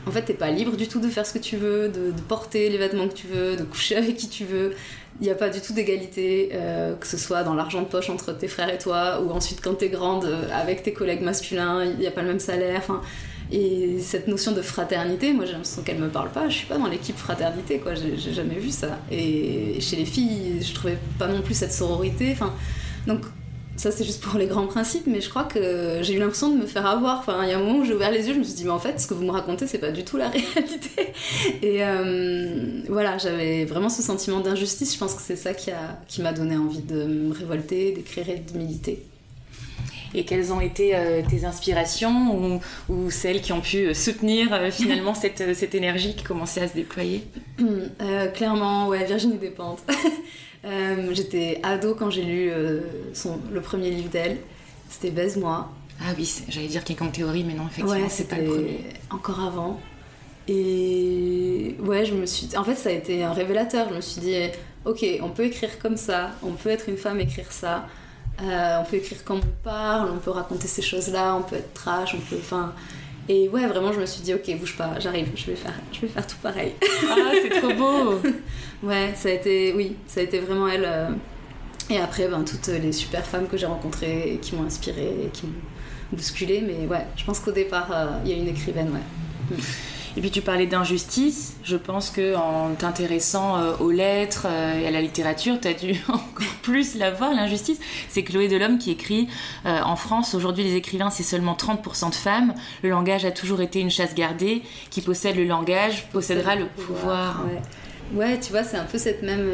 en 0.07 0.11
fait, 0.11 0.23
t'es 0.23 0.33
pas 0.33 0.49
libre 0.49 0.75
du 0.75 0.87
tout 0.87 0.99
de 0.99 1.09
faire 1.09 1.25
ce 1.25 1.33
que 1.33 1.39
tu 1.39 1.57
veux, 1.57 1.89
de, 1.89 2.11
porter 2.27 2.69
les 2.69 2.77
vêtements 2.77 3.07
que 3.07 3.13
tu 3.13 3.27
veux, 3.27 3.55
de 3.55 3.63
coucher 3.63 3.97
avec 3.97 4.17
qui 4.17 4.29
tu 4.29 4.45
veux. 4.45 4.73
Il 5.19 5.25
n'y 5.25 5.31
a 5.31 5.35
pas 5.35 5.49
du 5.49 5.61
tout 5.61 5.73
d'égalité, 5.73 6.49
euh, 6.53 6.95
que 6.95 7.05
ce 7.05 7.17
soit 7.17 7.43
dans 7.43 7.53
l'argent 7.53 7.81
de 7.81 7.87
poche 7.87 8.09
entre 8.09 8.31
tes 8.31 8.47
frères 8.47 8.73
et 8.73 8.77
toi, 8.77 9.21
ou 9.21 9.29
ensuite 9.31 9.61
quand 9.61 9.75
t'es 9.75 9.89
grande 9.89 10.25
euh, 10.25 10.47
avec 10.53 10.81
tes 10.81 10.93
collègues 10.93 11.21
masculins, 11.21 11.85
il 11.85 11.97
n'y 11.97 12.07
a 12.07 12.11
pas 12.11 12.21
le 12.21 12.29
même 12.29 12.39
salaire. 12.39 12.83
Et 13.51 13.99
cette 13.99 14.27
notion 14.27 14.53
de 14.53 14.61
fraternité, 14.61 15.33
moi 15.33 15.45
j'ai 15.45 15.51
l'impression 15.51 15.83
qu'elle 15.83 15.99
me 15.99 16.07
parle 16.07 16.29
pas. 16.29 16.47
Je 16.47 16.55
suis 16.55 16.67
pas 16.67 16.77
dans 16.77 16.87
l'équipe 16.87 17.17
fraternité, 17.17 17.79
quoi. 17.79 17.93
J'ai 17.93 18.33
jamais 18.33 18.55
vu 18.55 18.71
ça. 18.71 18.99
Et 19.11 19.79
chez 19.81 19.97
les 19.97 20.05
filles, 20.05 20.61
je 20.61 20.73
trouvais 20.73 20.97
pas 21.19 21.27
non 21.27 21.41
plus 21.41 21.53
cette 21.53 21.73
sororité. 21.73 22.35
Donc 23.05 23.19
ça 23.81 23.91
c'est 23.91 24.03
juste 24.03 24.21
pour 24.21 24.37
les 24.37 24.47
grands 24.47 24.67
principes, 24.67 25.07
mais 25.07 25.21
je 25.21 25.29
crois 25.29 25.43
que 25.43 25.99
j'ai 26.01 26.13
eu 26.13 26.19
l'impression 26.19 26.49
de 26.49 26.57
me 26.57 26.65
faire 26.65 26.85
avoir. 26.85 27.19
Enfin, 27.19 27.39
il 27.43 27.49
y 27.49 27.53
a 27.53 27.57
un 27.57 27.63
moment 27.63 27.79
où 27.79 27.85
j'ai 27.85 27.93
ouvert 27.93 28.11
les 28.11 28.27
yeux, 28.27 28.33
je 28.33 28.39
me 28.39 28.43
suis 28.43 28.53
dit, 28.53 28.63
mais 28.63 28.71
en 28.71 28.79
fait, 28.79 28.99
ce 28.99 29.07
que 29.07 29.13
vous 29.13 29.23
me 29.23 29.31
racontez, 29.31 29.67
c'est 29.67 29.79
pas 29.79 29.91
du 29.91 30.03
tout 30.03 30.17
la 30.17 30.29
réalité. 30.55 31.13
Et 31.61 31.83
euh, 31.83 32.81
voilà, 32.89 33.17
j'avais 33.17 33.65
vraiment 33.65 33.89
ce 33.89 34.01
sentiment 34.01 34.39
d'injustice. 34.39 34.93
Je 34.93 34.99
pense 34.99 35.15
que 35.15 35.21
c'est 35.21 35.35
ça 35.35 35.53
qui 35.53 35.71
m'a 35.71 36.31
qui 36.31 36.39
donné 36.39 36.57
envie 36.57 36.81
de 36.81 37.03
me 37.03 37.33
révolter, 37.33 37.91
d'écrire 37.91 38.29
et 38.29 38.37
de 38.37 38.57
militer 38.57 39.03
et 40.13 40.25
quelles 40.25 40.51
ont 40.51 40.61
été 40.61 40.95
euh, 40.95 41.21
tes 41.27 41.45
inspirations 41.45 42.59
ou, 42.89 43.11
celles 43.11 43.41
qui 43.41 43.53
ont 43.53 43.61
pu 43.61 43.87
euh, 43.87 43.93
soutenir 43.93 44.53
euh, 44.53 44.71
finalement 44.71 45.13
cette, 45.15 45.55
cette, 45.55 45.75
énergie 45.75 46.15
qui 46.15 46.23
commençait 46.23 46.61
à 46.61 46.67
se 46.67 46.73
déployer? 46.73 47.23
Clairement, 48.33 48.87
ouais, 48.87 49.05
Virginie 49.05 49.37
Despentes. 49.37 49.83
J'étais 50.63 51.59
ado 51.63 51.95
quand 51.95 52.09
j'ai 52.09 52.23
lu 52.23 52.51
son, 53.13 53.39
le 53.51 53.61
premier 53.61 53.89
livre 53.89 54.09
d'elle. 54.09 54.37
C'était 54.89 55.11
Baise-moi. 55.11 55.69
Ah 56.01 56.13
oui, 56.17 56.43
j'allais 56.49 56.67
dire 56.67 56.83
King 56.83 56.95
Kong 56.95 57.11
Theory, 57.11 57.43
mais 57.43 57.53
non, 57.53 57.67
effectivement, 57.67 58.09
c'est 58.09 58.27
pas 58.27 58.37
le 58.37 58.47
premier. 58.47 58.79
Encore 59.09 59.39
avant. 59.39 59.79
Et 60.47 61.75
ouais, 61.79 62.05
je 62.05 62.13
me 62.13 62.25
suis. 62.25 62.49
En 62.57 62.63
fait, 62.63 62.75
ça 62.75 62.89
a 62.89 62.91
été 62.91 63.23
un 63.23 63.33
révélateur. 63.33 63.89
Je 63.89 63.95
me 63.95 64.01
suis 64.01 64.21
dit, 64.21 64.35
ok, 64.85 65.05
on 65.21 65.29
peut 65.29 65.45
écrire 65.45 65.79
comme 65.79 65.97
ça, 65.97 66.31
on 66.43 66.51
peut 66.51 66.69
être 66.69 66.89
une 66.89 66.97
femme, 66.97 67.19
écrire 67.19 67.51
ça. 67.51 67.87
Euh, 68.41 68.79
on 68.81 68.85
peut 68.85 68.97
écrire 68.97 69.23
comme 69.23 69.37
on 69.39 69.63
parle, 69.63 70.09
on 70.11 70.17
peut 70.17 70.31
raconter 70.31 70.67
ces 70.67 70.81
choses-là, 70.81 71.35
on 71.35 71.43
peut 71.43 71.57
être 71.57 71.73
trash, 71.73 72.15
on 72.15 72.19
peut. 72.19 72.37
Enfin. 72.39 72.73
Et 73.29 73.47
ouais, 73.49 73.65
vraiment, 73.67 73.93
je 73.93 73.99
me 73.99 74.05
suis 74.05 74.21
dit, 74.21 74.33
ok, 74.33 74.57
bouge 74.59 74.75
pas, 74.75 74.99
j'arrive, 74.99 75.29
je 75.35 75.45
vais 75.45 75.55
faire, 75.55 75.73
je 75.91 76.01
vais 76.01 76.07
faire 76.07 76.25
tout 76.25 76.37
pareil. 76.41 76.73
Ah, 77.09 77.15
c'est 77.41 77.61
trop 77.61 77.73
beau. 77.73 78.19
ouais, 78.83 79.11
ça 79.15 79.29
a 79.29 79.31
été, 79.31 79.73
oui, 79.73 79.95
ça 80.07 80.19
a 80.19 80.23
été 80.23 80.39
vraiment 80.39 80.67
elle. 80.67 80.85
Euh, 80.85 81.09
et 81.89 81.97
après, 81.97 82.27
ben, 82.27 82.43
toutes 82.43 82.67
les 82.67 82.91
super 82.91 83.25
femmes 83.25 83.47
que 83.47 83.57
j'ai 83.57 83.65
rencontrées 83.65 84.33
et 84.33 84.37
qui 84.37 84.55
m'ont 84.55 84.65
inspirée 84.65 85.13
et 85.25 85.29
qui 85.29 85.45
m'ont 85.45 85.53
bousculée. 86.13 86.63
Mais 86.65 86.87
ouais, 86.87 87.05
je 87.15 87.23
pense 87.23 87.39
qu'au 87.39 87.51
départ, 87.51 87.91
euh, 87.91 88.07
il 88.25 88.31
y 88.31 88.33
a 88.33 88.37
une 88.37 88.47
écrivaine, 88.47 88.89
ouais. 88.91 89.57
Et 90.17 90.21
puis 90.21 90.29
tu 90.29 90.41
parlais 90.41 90.67
d'injustice. 90.67 91.55
Je 91.63 91.77
pense 91.77 92.09
que 92.09 92.35
en 92.35 92.73
t'intéressant 92.75 93.57
euh, 93.57 93.77
aux 93.79 93.91
lettres 93.91 94.45
euh, 94.49 94.79
et 94.79 94.87
à 94.87 94.91
la 94.91 95.01
littérature, 95.01 95.59
tu 95.59 95.67
as 95.69 95.73
dû 95.73 95.99
encore 96.09 96.55
plus 96.61 96.95
la 96.95 97.11
voir, 97.11 97.33
l'injustice. 97.33 97.79
C'est 98.09 98.23
Chloé 98.23 98.47
Delhomme 98.49 98.77
qui 98.77 98.91
écrit 98.91 99.29
euh, 99.65 99.79
en 99.81 99.95
France, 99.95 100.35
aujourd'hui 100.35 100.63
les 100.63 100.75
écrivains, 100.75 101.09
c'est 101.09 101.23
seulement 101.23 101.53
30% 101.53 102.09
de 102.09 102.15
femmes. 102.15 102.53
Le 102.83 102.89
langage 102.89 103.23
a 103.23 103.31
toujours 103.31 103.61
été 103.61 103.79
une 103.79 103.89
chasse 103.89 104.13
gardée. 104.13 104.63
Qui 104.89 105.01
possède 105.01 105.37
le 105.37 105.45
langage 105.45 106.09
possédera 106.09 106.55
le 106.55 106.65
pouvoir. 106.67 107.45
Ouais. 108.13 108.39
tu 108.39 108.51
vois, 108.51 108.63
c'est 108.63 108.77
un 108.77 108.83
peu 108.83 108.97
cette 108.97 109.23
même 109.23 109.49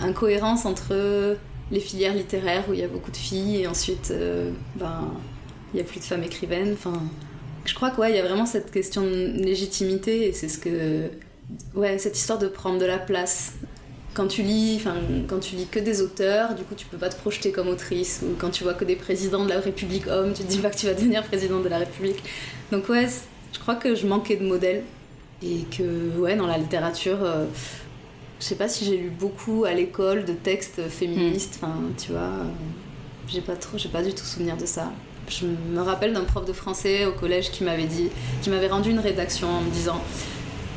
incohérence 0.00 0.64
entre 0.64 1.36
les 1.70 1.80
filières 1.80 2.14
littéraires 2.14 2.64
où 2.68 2.72
il 2.72 2.80
y 2.80 2.84
a 2.84 2.88
beaucoup 2.88 3.10
de 3.10 3.16
filles 3.16 3.62
et 3.62 3.66
ensuite, 3.66 4.12
ben, 4.76 5.10
il 5.72 5.76
n'y 5.76 5.82
a 5.82 5.84
plus 5.84 6.00
de 6.00 6.04
femmes 6.04 6.22
écrivaines. 6.22 6.72
Enfin, 6.72 6.94
je 7.64 7.74
crois 7.74 7.90
qu'il 7.90 8.14
y 8.14 8.18
a 8.18 8.22
vraiment 8.22 8.46
cette 8.46 8.70
question 8.70 9.02
de 9.02 9.42
légitimité 9.42 10.28
et 10.28 10.32
c'est 10.32 10.48
ce 10.48 10.58
que. 10.58 11.08
Ouais, 11.74 11.98
cette 11.98 12.16
histoire 12.16 12.38
de 12.38 12.48
prendre 12.48 12.78
de 12.78 12.86
la 12.86 12.98
place. 12.98 13.54
Quand 14.14 14.26
tu 14.26 14.42
lis, 14.42 14.76
enfin, 14.76 14.96
quand 15.26 15.38
tu 15.38 15.56
lis 15.56 15.66
que 15.66 15.78
des 15.78 16.02
auteurs, 16.02 16.54
du 16.54 16.64
coup, 16.64 16.74
tu 16.74 16.86
peux 16.86 16.98
pas 16.98 17.08
te 17.08 17.16
projeter 17.16 17.50
comme 17.50 17.68
autrice. 17.68 18.20
Ou 18.22 18.34
quand 18.38 18.50
tu 18.50 18.62
vois 18.62 18.74
que 18.74 18.84
des 18.84 18.96
présidents 18.96 19.44
de 19.44 19.50
la 19.50 19.60
République 19.60 20.06
hommes, 20.06 20.32
tu 20.34 20.42
te 20.42 20.48
dis 20.48 20.58
pas 20.58 20.70
que 20.70 20.76
tu 20.76 20.86
vas 20.86 20.94
devenir 20.94 21.22
président 21.22 21.60
de 21.60 21.68
la 21.68 21.78
République. 21.78 22.22
Donc, 22.70 22.88
ouais, 22.88 23.08
je 23.52 23.58
crois 23.58 23.74
que 23.74 23.94
je 23.94 24.06
manquais 24.06 24.36
de 24.36 24.46
modèles. 24.46 24.82
Et 25.42 25.64
que, 25.76 26.18
ouais, 26.18 26.36
dans 26.36 26.46
la 26.46 26.58
littérature, 26.58 27.18
euh, 27.22 27.46
je 28.38 28.44
sais 28.44 28.54
pas 28.54 28.68
si 28.68 28.84
j'ai 28.84 28.96
lu 28.96 29.10
beaucoup 29.10 29.64
à 29.64 29.72
l'école 29.72 30.24
de 30.24 30.34
textes 30.34 30.82
féministes. 30.88 31.58
Enfin, 31.62 31.74
tu 31.98 32.12
vois, 32.12 32.20
euh, 32.20 32.44
j'ai 33.28 33.40
pas 33.40 33.56
trop, 33.56 33.78
j'ai 33.78 33.88
pas 33.88 34.02
du 34.02 34.12
tout 34.12 34.24
souvenir 34.24 34.56
de 34.56 34.66
ça 34.66 34.92
je 35.28 35.46
me 35.46 35.80
rappelle 35.80 36.12
d'un 36.12 36.24
prof 36.24 36.44
de 36.44 36.52
français 36.52 37.06
au 37.06 37.12
collège 37.12 37.50
qui 37.50 37.64
m'avait 37.64 37.86
dit, 37.86 38.08
qui 38.42 38.50
m'avait 38.50 38.68
rendu 38.68 38.90
une 38.90 38.98
rédaction 38.98 39.48
en 39.48 39.60
me 39.60 39.70
disant 39.70 40.00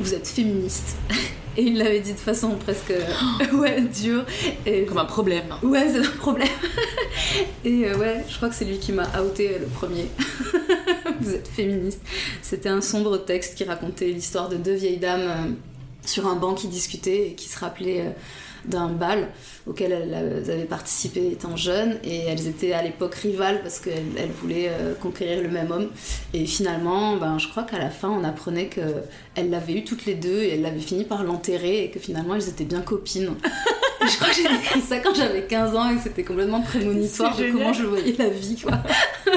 Vous 0.00 0.14
êtes 0.14 0.26
féministe. 0.26 0.96
Et 1.58 1.62
il 1.62 1.78
l'avait 1.78 2.00
dit 2.00 2.12
de 2.12 2.18
façon 2.18 2.50
presque 2.56 2.92
ouais, 3.54 3.80
dure. 3.80 4.24
Et 4.66 4.84
Comme 4.84 4.98
un 4.98 5.06
problème. 5.06 5.46
Ouais, 5.62 5.86
c'est 5.90 6.06
un 6.06 6.16
problème. 6.18 6.48
Et 7.64 7.86
euh, 7.86 7.96
ouais, 7.96 8.24
je 8.28 8.36
crois 8.36 8.50
que 8.50 8.54
c'est 8.54 8.66
lui 8.66 8.78
qui 8.78 8.92
m'a 8.92 9.08
outé 9.22 9.58
le 9.58 9.66
premier. 9.66 10.06
Vous 11.20 11.32
êtes 11.32 11.48
féministe. 11.48 12.02
C'était 12.42 12.68
un 12.68 12.82
sombre 12.82 13.16
texte 13.16 13.56
qui 13.56 13.64
racontait 13.64 14.08
l'histoire 14.08 14.50
de 14.50 14.56
deux 14.56 14.74
vieilles 14.74 14.98
dames 14.98 15.22
euh, 15.22 15.50
sur 16.04 16.26
un 16.26 16.36
banc 16.36 16.52
qui 16.52 16.68
discutaient 16.68 17.28
et 17.28 17.32
qui 17.32 17.48
se 17.48 17.58
rappelaient. 17.58 18.14
D'un 18.66 18.88
bal 18.88 19.28
auquel 19.66 19.92
elles 19.92 20.50
avaient 20.50 20.64
participé 20.64 21.30
étant 21.30 21.56
jeunes 21.56 21.98
et 22.04 22.24
elles 22.26 22.48
étaient 22.48 22.72
à 22.72 22.82
l'époque 22.82 23.14
rivales 23.14 23.62
parce 23.62 23.78
qu'elles 23.78 24.30
voulaient 24.40 24.70
euh, 24.70 24.94
conquérir 24.94 25.42
le 25.42 25.48
même 25.48 25.70
homme. 25.70 25.88
Et 26.34 26.46
finalement 26.46 27.16
ben, 27.16 27.38
je 27.38 27.48
crois 27.48 27.62
qu'à 27.62 27.78
la 27.78 27.90
fin 27.90 28.08
on 28.08 28.24
apprenait 28.24 28.68
qu'elles 28.68 29.50
l'avaient 29.50 29.74
eu 29.74 29.84
toutes 29.84 30.06
les 30.06 30.14
deux 30.14 30.42
et 30.42 30.54
elles 30.54 30.62
l'avaient 30.62 30.80
fini 30.80 31.04
par 31.04 31.24
l'enterrer 31.24 31.84
et 31.84 31.90
que 31.90 31.98
finalement 31.98 32.34
elles 32.34 32.48
étaient 32.48 32.64
bien 32.64 32.80
copines. 32.80 33.34
Je 34.08 34.16
crois 34.16 34.28
que 34.28 34.34
j'ai 34.36 34.44
écrit 34.44 34.80
ça 34.82 34.98
quand 35.00 35.14
j'avais 35.14 35.46
15 35.46 35.74
ans 35.74 35.90
et 35.90 35.96
que 35.96 36.02
c'était 36.02 36.22
complètement 36.22 36.60
prémonitoire 36.60 37.36
de 37.36 37.50
comment 37.50 37.72
je 37.72 37.82
voyais 37.82 38.14
la 38.16 38.28
vie 38.28 38.56
quoi. 38.56 38.78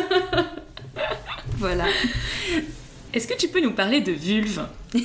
Voilà 1.57 1.85
est-ce 3.13 3.27
que 3.27 3.37
tu 3.37 3.47
peux 3.47 3.61
nous 3.61 3.73
parler 3.73 4.01
de 4.01 4.11
vulve 4.11 4.61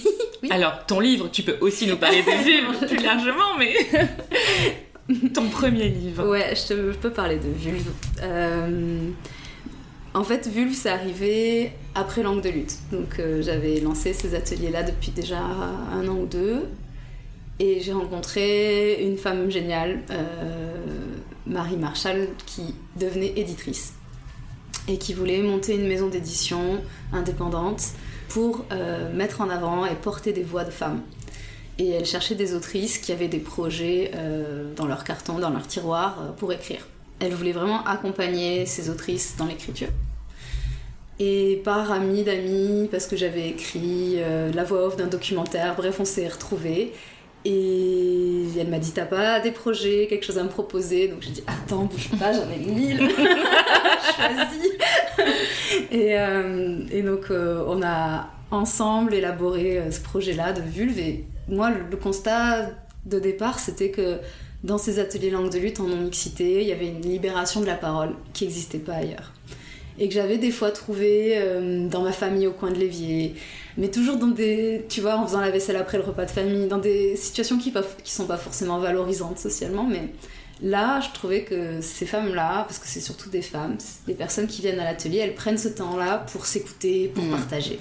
Alors, 0.50 0.84
ton 0.86 1.00
livre, 1.00 1.30
tu 1.30 1.42
peux 1.42 1.56
aussi 1.60 1.86
nous 1.86 1.96
parler 1.96 2.22
de 2.22 2.44
vulve 2.44 2.86
plus 2.86 3.02
largement, 3.02 3.56
mais 3.58 3.74
ton 5.34 5.48
premier 5.48 5.88
livre. 5.88 6.28
Ouais, 6.28 6.54
je, 6.54 6.92
peux 6.92 7.10
parler 7.10 7.36
de 7.36 7.48
vulve. 7.48 7.90
Euh, 8.22 9.10
en 10.12 10.22
fait, 10.22 10.46
vulve, 10.46 10.74
c'est 10.74 10.90
arrivé 10.90 11.72
après 11.94 12.22
Langue 12.22 12.42
de 12.42 12.50
lutte. 12.50 12.76
Donc, 12.92 13.18
euh, 13.18 13.42
j'avais 13.42 13.80
lancé 13.80 14.12
ces 14.12 14.34
ateliers-là 14.34 14.82
depuis 14.82 15.10
déjà 15.10 15.38
un 15.38 16.06
an 16.06 16.16
ou 16.16 16.26
deux. 16.26 16.68
Et 17.58 17.80
j'ai 17.80 17.92
rencontré 17.92 19.02
une 19.02 19.16
femme 19.16 19.50
géniale, 19.50 20.00
euh, 20.10 20.74
Marie 21.46 21.76
Marshall, 21.76 22.28
qui 22.46 22.74
devenait 22.98 23.32
éditrice 23.36 23.93
et 24.88 24.98
qui 24.98 25.14
voulait 25.14 25.42
monter 25.42 25.74
une 25.74 25.88
maison 25.88 26.08
d'édition 26.08 26.82
indépendante 27.12 27.82
pour 28.28 28.64
euh, 28.72 29.12
mettre 29.12 29.40
en 29.40 29.48
avant 29.48 29.86
et 29.86 29.94
porter 29.94 30.32
des 30.32 30.42
voix 30.42 30.64
de 30.64 30.70
femmes. 30.70 31.00
Et 31.78 31.90
elle 31.90 32.06
cherchait 32.06 32.34
des 32.34 32.54
autrices 32.54 32.98
qui 32.98 33.12
avaient 33.12 33.28
des 33.28 33.38
projets 33.38 34.12
euh, 34.14 34.72
dans 34.74 34.86
leur 34.86 35.04
carton, 35.04 35.38
dans 35.38 35.50
leur 35.50 35.66
tiroir 35.66 36.18
euh, 36.20 36.32
pour 36.32 36.52
écrire. 36.52 36.86
Elle 37.20 37.32
voulait 37.32 37.52
vraiment 37.52 37.84
accompagner 37.84 38.66
ces 38.66 38.90
autrices 38.90 39.36
dans 39.36 39.46
l'écriture. 39.46 39.88
Et 41.20 41.60
par 41.64 41.92
ami 41.92 42.24
d'amis, 42.24 42.88
parce 42.90 43.06
que 43.06 43.16
j'avais 43.16 43.48
écrit 43.50 44.16
la 44.52 44.64
voix 44.64 44.84
off 44.84 44.96
d'un 44.96 45.06
documentaire, 45.06 45.76
bref, 45.76 45.98
on 46.00 46.04
s'est 46.04 46.26
retrouvés. 46.26 46.92
Et 47.44 48.44
elle 48.58 48.68
m'a 48.68 48.78
dit 48.78 48.92
T'as 48.92 49.04
pas 49.04 49.40
des 49.40 49.50
projets, 49.50 50.06
quelque 50.08 50.24
chose 50.24 50.38
à 50.38 50.42
me 50.42 50.48
proposer? 50.48 51.08
Donc 51.08 51.22
j'ai 51.22 51.30
dit 51.30 51.44
Attends, 51.46 51.84
bouge 51.84 52.10
pas, 52.18 52.32
j'en 52.32 52.50
ai 52.50 52.58
mille 52.58 52.98
Choisis 54.16 54.72
et, 55.90 56.18
euh, 56.18 56.80
et, 56.90 57.02
donc 57.02 57.30
euh, 57.30 57.64
on 57.66 57.82
a 57.82 58.28
ensemble 58.50 59.14
élaboré 59.14 59.78
euh, 59.78 59.90
ce 59.90 60.00
projet-là 60.00 60.52
de 60.52 60.60
Vulve. 60.60 60.98
Et 60.98 61.24
moi, 61.48 61.70
le, 61.70 61.96
constat 61.96 62.70
de 63.06 63.18
départ, 63.18 63.58
c'était 63.58 63.90
que 63.90 64.18
dans 64.62 64.78
ces 64.78 64.98
ateliers 64.98 65.30
langue 65.30 65.50
de 65.50 65.58
lutte 65.58 65.80
en 65.80 65.84
non-mixité, 65.84 66.62
il 66.62 66.68
y 66.68 66.72
avait 66.72 66.88
une 66.88 67.02
libération 67.02 67.60
de 67.60 67.66
la 67.66 67.74
parole 67.74 68.10
qui 68.32 68.44
n'existait 68.44 68.78
pas 68.78 68.94
ailleurs. 68.94 69.32
Et 69.98 70.08
que 70.08 70.14
j'avais 70.14 70.38
des 70.38 70.50
fois 70.50 70.72
trouvé 70.72 71.38
dans 71.88 72.02
ma 72.02 72.10
famille 72.10 72.48
au 72.48 72.52
coin 72.52 72.72
de 72.72 72.78
l'évier, 72.78 73.34
mais 73.76 73.88
toujours 73.88 74.16
dans 74.16 74.28
des, 74.28 74.84
tu 74.88 75.00
vois, 75.00 75.16
en 75.16 75.26
faisant 75.26 75.40
la 75.40 75.50
vaisselle 75.50 75.76
après 75.76 75.98
le 75.98 76.04
repas 76.04 76.24
de 76.24 76.30
famille, 76.30 76.66
dans 76.66 76.78
des 76.78 77.16
situations 77.16 77.58
qui, 77.58 77.72
qui 78.02 78.12
sont 78.12 78.26
pas 78.26 78.36
forcément 78.36 78.78
valorisantes 78.78 79.38
socialement, 79.38 79.84
mais 79.84 80.12
là, 80.62 81.00
je 81.00 81.10
trouvais 81.12 81.42
que 81.42 81.80
ces 81.80 82.06
femmes-là, 82.06 82.64
parce 82.64 82.78
que 82.78 82.86
c'est 82.86 83.00
surtout 83.00 83.30
des 83.30 83.42
femmes, 83.42 83.76
des 84.06 84.14
personnes 84.14 84.46
qui 84.46 84.62
viennent 84.62 84.80
à 84.80 84.84
l'atelier, 84.84 85.18
elles 85.18 85.34
prennent 85.34 85.58
ce 85.58 85.68
temps-là 85.68 86.18
pour 86.32 86.46
s'écouter, 86.46 87.10
pour 87.14 87.24
mmh. 87.24 87.30
partager. 87.30 87.80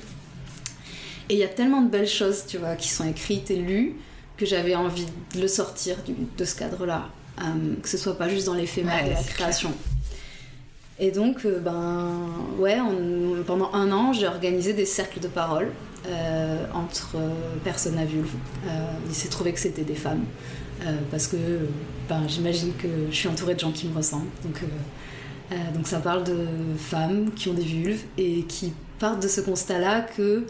Et 1.30 1.36
il 1.36 1.40
y 1.40 1.44
a 1.44 1.48
tellement 1.48 1.82
de 1.82 1.90
belles 1.90 2.08
choses, 2.08 2.46
tu 2.48 2.58
vois, 2.58 2.76
qui 2.76 2.90
sont 2.90 3.08
écrites 3.08 3.50
et 3.52 3.56
lues, 3.56 3.96
que 4.38 4.46
j'avais 4.46 4.76
envie 4.76 5.06
de 5.36 5.42
le 5.42 5.48
sortir 5.48 5.98
de 6.38 6.46
ce 6.46 6.56
cadre-là. 6.56 7.10
Euh, 7.40 7.76
que 7.82 7.90
ce 7.90 7.98
soit 7.98 8.18
pas 8.18 8.30
juste 8.30 8.46
dans 8.46 8.54
l'éphémère 8.54 9.06
de 9.06 9.10
la 9.10 9.24
création. 9.24 9.72
Et 11.00 11.12
donc, 11.12 11.46
euh, 11.46 11.60
ben, 11.60 12.12
ouais, 12.60 12.78
pendant 13.48 13.74
un 13.74 13.92
an, 13.92 14.14
j'ai 14.14 14.28
organisé 14.28 14.74
des 14.74 14.86
cercles 14.86 15.20
de 15.20 15.28
parole 15.28 15.72
euh, 16.08 16.66
entre 16.74 17.18
personnes 17.64 17.98
à 17.98 18.06
vulve. 18.06 18.34
il 19.08 19.16
s'est 19.16 19.30
trouvé 19.30 19.54
que 19.54 19.60
c'était 19.60 19.84
des 19.84 19.96
femmes, 19.96 20.26
parce 21.10 21.28
que 21.28 21.38
ben, 22.10 22.22
j'imagine 22.28 22.74
que 22.76 22.88
je 23.10 23.16
suis 23.16 23.28
entourée 23.28 23.56
de 23.56 23.60
gens 23.60 23.72
qui 23.72 23.88
me 23.88 23.96
ressemblent. 23.96 24.30
Donc, 24.44 24.62
donc 25.74 25.88
ça 25.88 26.00
parle 26.00 26.24
de 26.24 26.46
femmes 26.78 27.32
qui 27.32 27.50
ont 27.50 27.54
des 27.54 27.64
vulves 27.64 28.04
et 28.18 28.44
qui 28.44 28.74
partent 29.00 29.22
de 29.24 29.28
ce 29.28 29.42
constat-là 29.42 30.02
que 30.02 30.46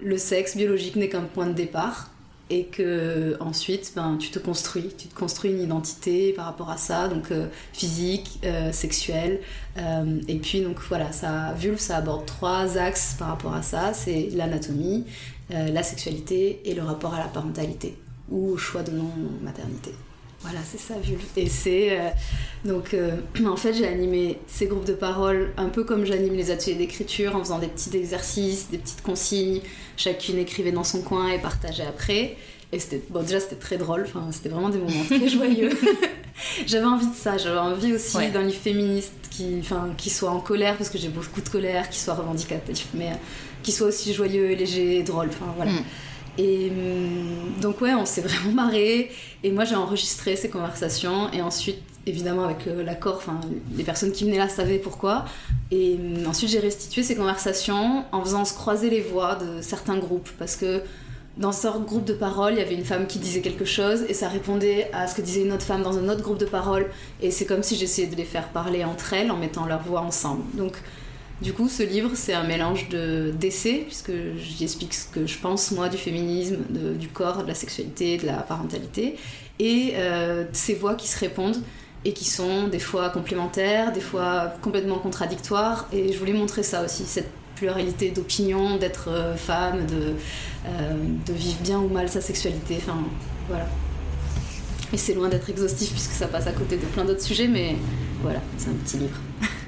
le 0.00 0.18
sexe 0.18 0.56
biologique 0.56 0.96
n'est 0.96 1.08
qu'un 1.08 1.22
point 1.22 1.46
de 1.46 1.52
départ 1.52 2.11
et 2.52 2.64
que 2.64 3.34
ensuite 3.40 3.92
ben, 3.96 4.18
tu 4.18 4.28
te 4.28 4.38
construis, 4.38 4.90
tu 4.98 5.08
te 5.08 5.18
construis 5.18 5.52
une 5.52 5.62
identité 5.62 6.34
par 6.34 6.44
rapport 6.44 6.68
à 6.68 6.76
ça, 6.76 7.08
donc 7.08 7.30
euh, 7.30 7.46
physique, 7.72 8.40
euh, 8.44 8.72
sexuelle, 8.72 9.40
euh, 9.78 10.20
et 10.28 10.36
puis 10.36 10.60
donc 10.60 10.76
voilà, 10.86 11.12
ça, 11.12 11.54
vulve, 11.56 11.78
ça 11.78 11.96
aborde 11.96 12.26
trois 12.26 12.76
axes 12.76 13.16
par 13.18 13.28
rapport 13.28 13.54
à 13.54 13.62
ça, 13.62 13.94
c'est 13.94 14.28
l'anatomie, 14.32 15.06
la 15.50 15.82
sexualité 15.82 16.62
et 16.64 16.74
le 16.74 16.82
rapport 16.82 17.12
à 17.12 17.18
la 17.18 17.26
parentalité 17.26 17.94
ou 18.30 18.52
au 18.52 18.56
choix 18.56 18.82
de 18.82 18.90
non-maternité. 18.90 19.92
Voilà, 20.42 20.58
c'est 20.64 20.80
ça, 20.80 20.94
Vulve. 21.02 21.22
Et 21.36 21.48
c'est. 21.48 21.98
donc, 22.64 22.96
en 23.46 23.56
fait, 23.56 23.74
j'ai 23.74 23.86
animé 23.86 24.38
ces 24.46 24.66
groupes 24.66 24.84
de 24.84 24.92
parole 24.92 25.52
un 25.56 25.68
peu 25.68 25.84
comme 25.84 26.04
j'anime 26.04 26.34
les 26.34 26.50
ateliers 26.50 26.76
d'écriture 26.76 27.36
en 27.36 27.40
faisant 27.40 27.58
des 27.58 27.68
petits 27.68 27.96
exercices, 27.96 28.68
des 28.70 28.78
petites 28.78 29.02
consignes, 29.02 29.60
chacune 29.96 30.38
écrivait 30.38 30.72
dans 30.72 30.84
son 30.84 31.02
coin 31.02 31.28
et 31.28 31.38
partageait 31.38 31.86
après. 31.86 32.36
Et 32.72 32.78
c'était, 32.78 33.02
bon, 33.10 33.22
déjà, 33.22 33.38
c'était 33.38 33.56
très 33.56 33.76
drôle, 33.76 34.04
enfin, 34.06 34.28
c'était 34.32 34.48
vraiment 34.48 34.70
des 34.70 34.78
moments 34.78 35.04
très 35.04 35.28
joyeux. 35.28 35.70
j'avais 36.66 36.86
envie 36.86 37.06
de 37.06 37.14
ça, 37.14 37.36
j'avais 37.36 37.58
envie 37.58 37.92
aussi 37.92 38.16
d'un 38.30 38.42
livre 38.42 38.60
féministe 38.60 39.12
qui, 39.30 39.58
enfin, 39.60 39.90
qui 39.98 40.08
soit 40.08 40.30
en 40.30 40.40
colère, 40.40 40.78
parce 40.78 40.88
que 40.88 40.96
j'ai 40.96 41.10
beaucoup 41.10 41.42
de 41.42 41.48
colère, 41.50 41.90
qui 41.90 42.00
soit 42.00 42.14
revendicatif, 42.14 42.88
mais 42.94 43.08
euh, 43.08 43.16
qui 43.62 43.72
soit 43.72 43.88
aussi 43.88 44.14
joyeux, 44.14 44.54
léger 44.54 45.02
drôle, 45.02 45.28
enfin 45.28 45.52
voilà. 45.54 45.72
Mm. 45.72 45.84
Et 46.38 46.70
hum, 46.70 47.60
donc 47.60 47.80
ouais, 47.80 47.94
on 47.94 48.06
s'est 48.06 48.20
vraiment 48.26 48.52
marré. 48.52 49.10
Et 49.42 49.50
moi, 49.50 49.64
j'ai 49.64 49.74
enregistré 49.74 50.36
ces 50.36 50.48
conversations. 50.48 51.30
Et 51.32 51.42
ensuite, 51.42 51.82
évidemment, 52.06 52.44
avec 52.44 52.66
euh, 52.66 52.82
l'accord, 52.82 53.16
enfin, 53.16 53.40
les 53.76 53.84
personnes 53.84 54.12
qui 54.12 54.24
venaient 54.24 54.38
là 54.38 54.48
savaient 54.48 54.78
pourquoi. 54.78 55.24
Et 55.70 55.94
hum, 55.94 56.26
ensuite, 56.26 56.50
j'ai 56.50 56.60
restitué 56.60 57.02
ces 57.02 57.16
conversations 57.16 58.04
en 58.12 58.22
faisant 58.22 58.44
se 58.44 58.54
croiser 58.54 58.90
les 58.90 59.00
voix 59.00 59.36
de 59.36 59.60
certains 59.60 59.98
groupes. 59.98 60.30
Parce 60.38 60.56
que 60.56 60.82
dans 61.38 61.52
ce 61.52 61.66
groupe 61.78 62.04
de 62.04 62.12
parole, 62.12 62.52
il 62.52 62.58
y 62.58 62.62
avait 62.62 62.74
une 62.74 62.84
femme 62.84 63.06
qui 63.06 63.18
disait 63.18 63.40
quelque 63.40 63.64
chose 63.64 64.04
et 64.08 64.12
ça 64.12 64.28
répondait 64.28 64.90
à 64.92 65.06
ce 65.06 65.14
que 65.14 65.22
disait 65.22 65.42
une 65.42 65.52
autre 65.52 65.64
femme 65.64 65.82
dans 65.82 65.96
un 65.96 66.08
autre 66.10 66.22
groupe 66.22 66.38
de 66.38 66.44
parole. 66.44 66.86
Et 67.22 67.30
c'est 67.30 67.46
comme 67.46 67.62
si 67.62 67.76
j'essayais 67.76 68.08
de 68.08 68.16
les 68.16 68.24
faire 68.24 68.48
parler 68.48 68.84
entre 68.84 69.14
elles 69.14 69.30
en 69.30 69.36
mettant 69.36 69.64
leurs 69.64 69.82
voix 69.82 70.02
ensemble. 70.02 70.42
Du 71.42 71.52
coup, 71.52 71.68
ce 71.68 71.82
livre, 71.82 72.12
c'est 72.14 72.34
un 72.34 72.44
mélange 72.44 72.88
d'essais, 72.88 73.82
puisque 73.86 74.12
j'y 74.36 74.64
explique 74.64 74.94
ce 74.94 75.06
que 75.08 75.26
je 75.26 75.38
pense, 75.38 75.72
moi, 75.72 75.88
du 75.88 75.96
féminisme, 75.96 76.58
du 76.98 77.08
corps, 77.08 77.42
de 77.42 77.48
la 77.48 77.54
sexualité, 77.54 78.16
de 78.16 78.26
la 78.26 78.38
parentalité, 78.38 79.16
et 79.58 79.94
euh, 79.96 80.44
ces 80.52 80.74
voix 80.74 80.94
qui 80.94 81.08
se 81.08 81.18
répondent 81.18 81.62
et 82.04 82.12
qui 82.12 82.24
sont 82.24 82.68
des 82.68 82.78
fois 82.78 83.10
complémentaires, 83.10 83.92
des 83.92 84.00
fois 84.00 84.54
complètement 84.62 84.98
contradictoires. 84.98 85.88
Et 85.92 86.12
je 86.12 86.18
voulais 86.18 86.32
montrer 86.32 86.62
ça 86.62 86.84
aussi, 86.84 87.04
cette 87.04 87.30
pluralité 87.54 88.10
d'opinions, 88.10 88.76
d'être 88.76 89.08
euh, 89.08 89.36
femme, 89.36 89.86
euh, 89.90 90.94
de 91.26 91.32
vivre 91.32 91.58
bien 91.60 91.78
ou 91.78 91.88
mal 91.88 92.08
sa 92.08 92.20
sexualité. 92.20 92.78
Enfin, 92.78 92.98
voilà. 93.48 93.66
Et 94.92 94.96
c'est 94.96 95.14
loin 95.14 95.28
d'être 95.28 95.48
exhaustif 95.48 95.90
puisque 95.90 96.12
ça 96.12 96.26
passe 96.26 96.46
à 96.46 96.52
côté 96.52 96.76
de 96.76 96.86
plein 96.86 97.04
d'autres 97.04 97.22
sujets, 97.22 97.48
mais 97.48 97.76
voilà, 98.20 98.40
c'est 98.58 98.68
un 98.68 98.74
petit 98.74 98.98
livre. 98.98 99.18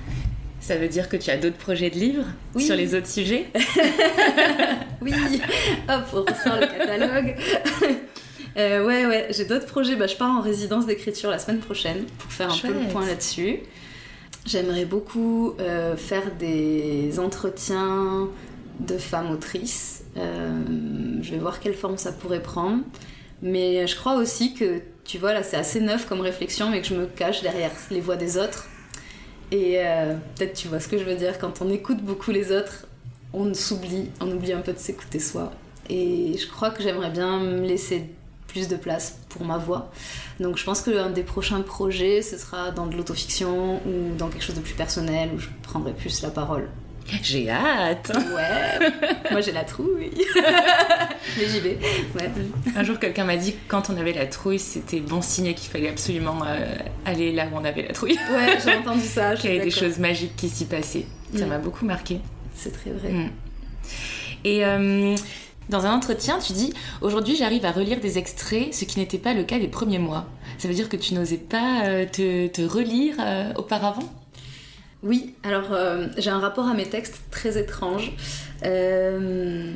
Ça 0.65 0.77
veut 0.77 0.89
dire 0.89 1.11
que 1.11 1.19
tu 1.19 1.29
as 1.29 1.37
d'autres 1.37 1.59
projets 1.59 1.91
de 1.91 1.97
livres 1.97 2.25
sur 2.57 2.75
les 2.75 2.95
autres 2.95 3.07
sujets? 3.07 3.49
Oui, 5.03 5.13
hop, 5.91 6.05
on 6.15 6.21
ressort 6.21 6.59
le 6.59 6.67
catalogue. 6.67 7.37
Euh, 8.57 8.87
ouais, 8.87 9.05
ouais, 9.05 9.27
j'ai 9.31 9.47
d'autres 9.47 9.67
projets. 9.67 9.97
Bah, 9.97 10.07
je 10.07 10.15
pars 10.15 10.31
en 10.31 10.41
résidence 10.41 10.87
d'écriture 10.87 11.29
la 11.29 11.41
semaine 11.41 11.59
prochaine 11.59 12.05
pour 12.19 12.31
faire 12.31 12.53
un 12.53 12.57
peu 12.57 12.73
le 12.73 12.89
point 12.89 13.05
là-dessus. 13.05 13.59
J'aimerais 14.47 14.85
beaucoup 14.85 15.57
euh, 15.59 15.97
faire 15.97 16.31
des 16.39 17.19
entretiens 17.19 18.29
de 18.79 18.97
femmes 18.97 19.33
autrices. 19.33 20.05
Euh, 20.17 20.63
je 21.21 21.33
vais 21.33 21.39
voir 21.39 21.59
quelle 21.59 21.75
forme 21.75 21.99
ça 21.99 22.13
pourrait 22.13 22.45
prendre. 22.45 22.85
Mais 23.43 23.89
je 23.89 23.97
crois 23.97 24.15
aussi 24.15 24.55
que, 24.55 24.81
tu 25.03 25.19
vois, 25.19 25.33
là 25.33 25.43
c'est 25.43 25.57
assez 25.57 25.81
neuf 25.81 26.07
comme 26.07 26.21
réflexion, 26.21 26.71
mais 26.71 26.81
que 26.81 26.87
je 26.87 26.95
me 26.95 27.07
cache 27.07 27.43
derrière 27.43 27.73
les 27.91 28.01
voix 28.01 28.15
des 28.15 28.39
autres 28.39 28.69
et 29.55 29.79
euh, 29.79 30.17
peut-être 30.35 30.55
tu 30.55 30.67
vois 30.67 30.81
ce 30.81 30.89
que 30.89 30.99
je 30.99 31.05
veux 31.05 31.15
dire, 31.15 31.39
quand 31.39 31.63
on 31.63 31.71
écoute 31.71 32.03
beaucoup 32.03 32.33
les 32.33 32.51
autres, 32.51 32.89
on 33.33 33.55
s'oublie, 33.55 34.11
on 34.21 34.29
oublie 34.33 34.53
un 34.53 34.59
peu 34.59 34.73
de 34.73 34.79
s'écouter 34.79 35.21
soi. 35.21 35.53
Et 35.89 36.37
je 36.37 36.49
crois 36.49 36.71
que 36.71 36.83
j'aimerais 36.83 37.11
bien 37.11 37.39
me 37.39 37.65
laisser 37.65 38.11
plus 38.49 38.67
de 38.67 38.75
place 38.75 39.21
pour 39.29 39.45
ma 39.45 39.57
voix. 39.59 39.93
Donc 40.41 40.57
je 40.57 40.65
pense 40.65 40.81
que 40.81 40.91
l'un 40.91 41.09
des 41.09 41.23
prochains 41.23 41.61
projets, 41.61 42.21
ce 42.21 42.37
sera 42.37 42.73
dans 42.73 42.89
de 42.89 42.97
l'autofiction 42.97 43.77
ou 43.87 44.17
dans 44.19 44.29
quelque 44.29 44.43
chose 44.43 44.57
de 44.57 44.61
plus 44.61 44.75
personnel 44.75 45.31
où 45.33 45.39
je 45.39 45.47
prendrai 45.63 45.93
plus 45.93 46.23
la 46.23 46.31
parole. 46.31 46.69
J'ai 47.23 47.51
hâte 47.51 48.13
Ouais 48.35 48.89
Moi 49.31 49.41
j'ai 49.41 49.53
la 49.53 49.65
trouille 49.65 50.11
Mais 51.39 51.47
j'y 51.47 51.61
vais. 51.61 51.79
Ouais. 52.15 52.31
Un 52.77 52.83
jour 52.83 52.99
quelqu'un 52.99 53.25
m'a 53.25 53.37
dit 53.37 53.53
que 53.53 53.59
quand 53.69 53.91
on 53.91 53.97
avait 53.97 54.13
la 54.13 54.27
trouille, 54.27 54.59
c'était 54.59 55.01
bon 55.01 55.23
signe 55.23 55.55
qu'il 55.55 55.71
fallait 55.71 55.89
absolument 55.89 56.39
euh, 56.47 56.77
aller 57.05 57.33
là 57.33 57.47
où 57.53 57.57
on 57.57 57.65
avait 57.65 57.83
la 57.83 57.93
trouille. 57.93 58.19
Ouais, 58.31 58.59
j'ai 58.65 58.75
entendu 58.77 59.01
ça. 59.01 59.35
Qu'il 59.35 59.51
y 59.51 59.57
avait 59.57 59.65
des 59.65 59.71
choses 59.71 59.99
magiques 59.99 60.37
qui 60.37 60.49
s'y 60.49 60.65
passaient. 60.65 61.07
Ça 61.35 61.47
mm. 61.47 61.49
m'a 61.49 61.59
beaucoup 61.59 61.85
marqué. 61.85 62.21
C'est 62.55 62.73
très 62.73 62.91
vrai. 62.91 63.11
Mm. 63.11 63.31
Et 64.45 64.65
euh, 64.65 65.17
dans 65.69 65.87
un 65.87 65.95
entretien, 65.95 66.39
tu 66.39 66.53
dis 66.53 66.73
Aujourd'hui 67.01 67.37
j'arrive 67.37 67.65
à 67.65 67.73
relire 67.73 68.01
des 68.01 68.19
extraits, 68.19 68.73
ce 68.73 68.85
qui 68.85 68.99
n'était 68.99 69.19
pas 69.19 69.35
le 69.35 69.45
cas 69.45 69.59
des 69.59 69.69
premiers 69.69 69.99
mois. 69.99 70.27
Ça 70.59 70.69
veut 70.69 70.75
dire 70.75 70.89
que 70.89 70.97
tu 70.97 71.15
n'osais 71.15 71.39
pas 71.39 71.85
euh, 71.85 72.07
te, 72.07 72.47
te, 72.47 72.63
relire 72.63 73.17
auparavant? 73.57 74.09
Oui, 75.05 75.35
alors 75.43 75.73
euh, 75.73 76.07
j'ai 76.17 76.31
un 76.31 76.39
rapport 76.39 76.67
à 76.67 76.73
mes 76.73 76.87
textes 76.87 77.21
très 77.31 77.59
étrange. 77.59 78.13
Euh, 78.65 79.71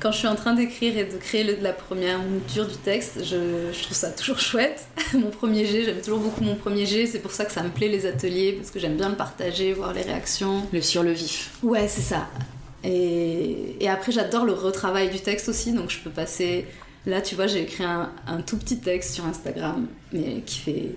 quand 0.00 0.12
je 0.12 0.18
suis 0.18 0.28
en 0.28 0.36
train 0.36 0.54
d'écrire 0.54 0.96
et 0.96 1.04
de 1.04 1.16
créer 1.16 1.42
la 1.60 1.72
première 1.72 2.20
mouture 2.20 2.68
du 2.68 2.76
texte, 2.76 3.24
je, 3.24 3.72
trouve 3.82 3.96
ça 3.96 4.10
toujours 4.10 4.38
chouette. 4.38 4.86
mon 5.12 5.30
premier 5.30 5.66
jet, 5.66 5.84
j'aime 5.84 6.00
toujours 6.00 6.20
beaucoup 6.20 6.44
mon 6.44 6.54
premier 6.54 6.86
jet, 6.86 7.06
c'est 7.06 7.18
pour 7.18 7.32
ça 7.32 7.44
que 7.44 7.52
ça 7.52 7.64
me 7.64 7.70
plaît 7.70 7.88
les 7.88 8.06
ateliers, 8.06 8.52
parce 8.52 8.70
que 8.70 8.78
j'aime 8.78 8.96
bien 8.96 9.08
le 9.08 9.16
partager, 9.16 9.72
voir 9.72 9.92
les 9.92 10.02
réactions. 10.02 10.64
Le 10.72 10.80
sur 10.80 11.02
le 11.02 11.10
vif. 11.10 11.50
Ouais, 11.64 11.88
c'est 11.88 12.02
ça. 12.02 12.28
Et, 12.84 13.88
après, 13.88 14.12
j'adore 14.12 14.44
le 14.44 14.52
retravail 14.52 15.10
du 15.10 15.18
texte 15.18 15.48
aussi, 15.48 15.72
donc 15.72 15.90
je 15.90 15.98
peux 15.98 16.10
passer. 16.10 16.64
Là, 17.06 17.20
tu 17.20 17.34
vois, 17.34 17.48
j'ai 17.48 17.62
écrit 17.62 17.82
un, 17.82 18.12
un 18.28 18.40
tout 18.40 18.56
petit 18.56 18.78
texte 18.78 19.14
sur 19.14 19.26
Instagram, 19.26 19.88
mais 20.12 20.42
qui 20.46 20.58
fait 20.60 20.94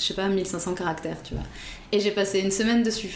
je 0.00 0.06
sais 0.06 0.14
pas, 0.14 0.28
1500 0.28 0.74
caractères, 0.74 1.22
tu 1.22 1.34
vois. 1.34 1.44
Et 1.92 2.00
j'ai 2.00 2.12
passé 2.12 2.38
une 2.38 2.52
semaine 2.52 2.82
dessus, 2.82 3.08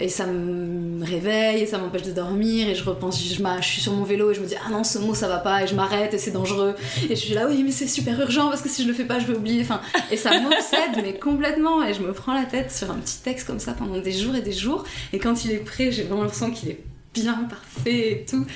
et 0.00 0.08
ça 0.08 0.26
me 0.26 1.04
réveille, 1.04 1.62
et 1.62 1.66
ça 1.66 1.78
m'empêche 1.78 2.02
de 2.02 2.12
dormir, 2.12 2.68
et 2.68 2.74
je 2.76 2.84
repense, 2.84 3.20
je, 3.20 3.62
suis 3.62 3.80
sur 3.80 3.92
mon 3.92 4.04
vélo, 4.04 4.30
et 4.30 4.34
je 4.34 4.40
me 4.40 4.46
dis, 4.46 4.54
ah 4.64 4.70
non, 4.70 4.84
ce 4.84 4.98
mot 4.98 5.14
ça 5.14 5.26
va 5.26 5.38
pas, 5.38 5.64
et 5.64 5.66
je 5.66 5.74
m'arrête, 5.74 6.14
et 6.14 6.18
c'est 6.18 6.30
dangereux. 6.30 6.76
Et 7.04 7.16
je 7.16 7.20
suis 7.20 7.34
là, 7.34 7.48
oui, 7.48 7.62
mais 7.64 7.72
c'est 7.72 7.88
super 7.88 8.20
urgent, 8.20 8.48
parce 8.48 8.62
que 8.62 8.68
si 8.68 8.84
je 8.84 8.88
le 8.88 8.94
fais 8.94 9.04
pas, 9.04 9.18
je 9.18 9.26
vais 9.26 9.36
oublier. 9.36 9.66
Et 10.12 10.16
ça 10.16 10.38
m'obsède, 10.40 11.02
mais 11.02 11.14
complètement, 11.14 11.82
et 11.84 11.94
je 11.94 12.02
me 12.02 12.12
prends 12.12 12.34
la 12.34 12.44
tête 12.44 12.70
sur 12.70 12.90
un 12.90 12.96
petit 12.96 13.18
texte 13.24 13.46
comme 13.46 13.58
ça 13.58 13.72
pendant 13.72 14.00
des 14.00 14.12
jours 14.12 14.36
et 14.36 14.42
des 14.42 14.52
jours, 14.52 14.84
et 15.12 15.18
quand 15.18 15.44
il 15.44 15.50
est 15.50 15.64
prêt, 15.64 15.90
j'ai 15.90 16.04
vraiment 16.04 16.22
l'impression 16.22 16.52
qu'il 16.52 16.68
est 16.70 16.80
bien 17.12 17.46
parfait 17.50 18.12
et 18.12 18.24
tout. 18.24 18.46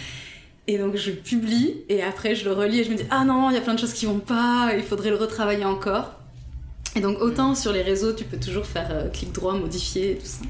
Et 0.68 0.78
donc 0.78 0.94
je 0.94 1.10
publie 1.10 1.82
et 1.88 2.04
après 2.04 2.36
je 2.36 2.44
le 2.44 2.52
relis 2.52 2.80
et 2.80 2.84
je 2.84 2.90
me 2.90 2.94
dis 2.94 3.02
ah 3.10 3.24
non 3.24 3.50
il 3.50 3.54
y 3.54 3.56
a 3.56 3.60
plein 3.60 3.74
de 3.74 3.80
choses 3.80 3.92
qui 3.92 4.06
vont 4.06 4.20
pas 4.20 4.70
il 4.76 4.84
faudrait 4.84 5.10
le 5.10 5.16
retravailler 5.16 5.64
encore 5.64 6.21
et 6.94 7.00
donc 7.00 7.20
autant 7.22 7.54
sur 7.54 7.72
les 7.72 7.80
réseaux, 7.80 8.12
tu 8.12 8.24
peux 8.24 8.36
toujours 8.36 8.66
faire 8.66 8.88
euh, 8.90 9.08
clic 9.08 9.32
droit, 9.32 9.54
modifier 9.54 10.12
et 10.12 10.16
tout 10.16 10.26
ça. 10.26 10.42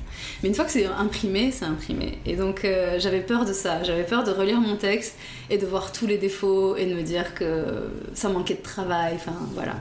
Mais 0.42 0.48
une 0.48 0.55
fois 0.55 0.64
que 0.64 0.72
c'est 0.72 0.87
imprimé, 0.87 1.52
c'est 1.52 1.64
imprimé. 1.64 2.18
Et 2.26 2.35
donc 2.35 2.64
euh, 2.64 2.98
j'avais 2.98 3.20
peur 3.20 3.44
de 3.44 3.52
ça. 3.52 3.85
J'avais 3.85 4.02
peur 4.02 4.24
de 4.24 4.33
relire 4.33 4.61
mon 4.61 4.76
texte 4.76 5.16
et 5.50 5.59
de 5.59 5.66
voir 5.66 5.92
tous 5.92 6.07
les 6.07 6.18
défauts 6.18 6.76
et 6.76 6.87
de 6.87 6.94
me 6.94 7.02
dire 7.02 7.35
que 7.35 7.90
ça 8.14 8.28
manquait 8.28 8.55
de 8.55 8.62
travail. 8.62 9.14
Enfin 9.14 9.37
voilà. 9.55 9.76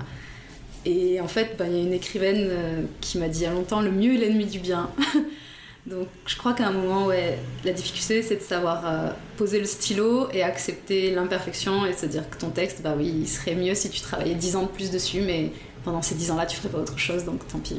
Et 0.86 1.20
en 1.20 1.28
fait, 1.28 1.56
bah, 1.58 1.66
il 1.68 1.76
y 1.76 1.80
a 1.80 1.84
une 1.84 1.94
écrivaine 1.94 2.48
euh, 2.50 2.82
qui 3.02 3.18
m'a 3.18 3.28
dit 3.28 3.40
il 3.40 3.44
y 3.44 3.48
a 3.48 3.52
longtemps 3.52 3.82
le 3.82 3.92
mieux 3.92 4.14
est 4.14 4.18
l'ennemi 4.18 4.46
du 4.46 4.60
bien. 4.60 4.92
Donc 5.88 6.08
je 6.28 6.38
crois 6.38 6.54
qu'à 6.54 6.68
un 6.68 6.74
moment, 6.74 7.08
ouais, 7.08 7.40
la 7.66 7.72
difficulté 7.72 8.22
c'est 8.22 8.36
de 8.36 8.44
savoir 8.44 9.16
poser 9.36 9.58
le 9.58 9.66
stylo 9.66 10.28
et 10.32 10.44
accepter 10.44 11.10
l'imperfection 11.10 11.88
et 11.88 11.94
se 11.94 12.06
dire 12.06 12.30
que 12.30 12.38
ton 12.38 12.52
texte, 12.52 12.84
bah 12.84 12.94
oui, 12.96 13.12
il 13.22 13.28
serait 13.28 13.56
mieux 13.56 13.74
si 13.74 13.90
tu 13.90 14.00
travaillais 14.00 14.36
10 14.36 14.58
ans 14.58 14.62
de 14.62 14.68
plus 14.68 14.92
dessus, 14.92 15.22
mais 15.22 15.52
pendant 15.84 16.02
ces 16.02 16.16
10 16.16 16.32
ans-là, 16.32 16.46
tu 16.46 16.58
ferais 16.58 16.70
pas 16.70 16.78
autre 16.80 16.98
chose, 16.98 17.26
donc 17.26 17.48
tant 17.48 17.60
pis. 17.60 17.76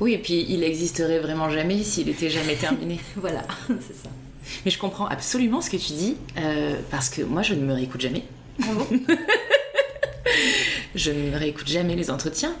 Oui, 0.00 0.14
et 0.14 0.18
puis 0.18 0.46
il 0.48 0.62
existerait 0.64 1.18
vraiment 1.20 1.50
jamais 1.50 1.82
s'il 1.82 2.08
était 2.08 2.30
jamais 2.30 2.54
terminé. 2.54 2.98
voilà, 3.16 3.42
c'est 3.68 3.96
ça. 3.96 4.08
Mais 4.64 4.70
je 4.70 4.78
comprends 4.78 5.06
absolument 5.06 5.60
ce 5.60 5.70
que 5.70 5.76
tu 5.76 5.92
dis, 5.92 6.16
euh, 6.38 6.76
parce 6.90 7.08
que 7.08 7.22
moi 7.22 7.42
je 7.42 7.54
ne 7.54 7.64
me 7.64 7.72
réécoute 7.72 8.00
jamais. 8.00 8.24
Ah 8.62 8.66
je 10.94 11.10
ne 11.10 11.30
me 11.30 11.36
réécoute 11.36 11.68
jamais 11.68 11.94
les 11.96 12.10
entretiens. 12.10 12.54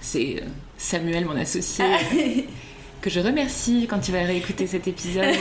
C'est 0.00 0.36
euh, 0.42 0.46
Samuel, 0.78 1.24
mon 1.24 1.36
associé, 1.36 1.84
Ah. 1.84 1.98
que 3.00 3.10
je 3.10 3.20
remercie 3.20 3.86
quand 3.88 4.06
il 4.08 4.12
va 4.12 4.22
réécouter 4.22 4.66
cet 4.66 4.86
épisode, 4.88 5.34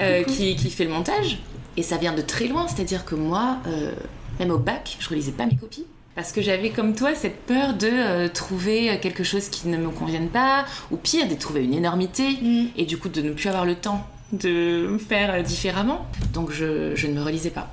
euh, 0.00 0.22
qui, 0.24 0.56
qui 0.56 0.70
fait 0.70 0.84
le 0.84 0.90
montage. 0.90 1.38
Et 1.76 1.82
ça 1.82 1.96
vient 1.96 2.12
de 2.14 2.22
très 2.22 2.46
loin, 2.48 2.66
c'est-à-dire 2.68 3.04
que 3.04 3.14
moi, 3.14 3.58
euh, 3.66 3.92
même 4.40 4.50
au 4.50 4.58
bac, 4.58 4.96
je 5.00 5.08
relisais 5.08 5.32
pas 5.32 5.46
mes 5.46 5.56
copies. 5.56 5.86
Parce 6.18 6.32
que 6.32 6.42
j'avais 6.42 6.70
comme 6.70 6.96
toi 6.96 7.14
cette 7.14 7.42
peur 7.46 7.74
de 7.74 7.86
euh, 7.92 8.28
trouver 8.28 8.98
quelque 9.00 9.22
chose 9.22 9.48
qui 9.50 9.68
ne 9.68 9.76
me 9.76 9.88
convienne 9.90 10.30
pas, 10.30 10.64
ou 10.90 10.96
pire, 10.96 11.28
de 11.28 11.34
trouver 11.36 11.62
une 11.62 11.74
énormité, 11.74 12.30
Mm. 12.42 12.66
et 12.76 12.86
du 12.86 12.98
coup 12.98 13.08
de 13.08 13.22
ne 13.22 13.30
plus 13.32 13.48
avoir 13.48 13.64
le 13.64 13.76
temps 13.76 14.04
de 14.32 14.98
faire 15.08 15.32
euh, 15.34 15.42
différemment. 15.42 16.06
Donc 16.34 16.50
je, 16.50 16.96
je 16.96 17.06
ne 17.06 17.12
me 17.12 17.22
relisais 17.22 17.50
pas. 17.50 17.72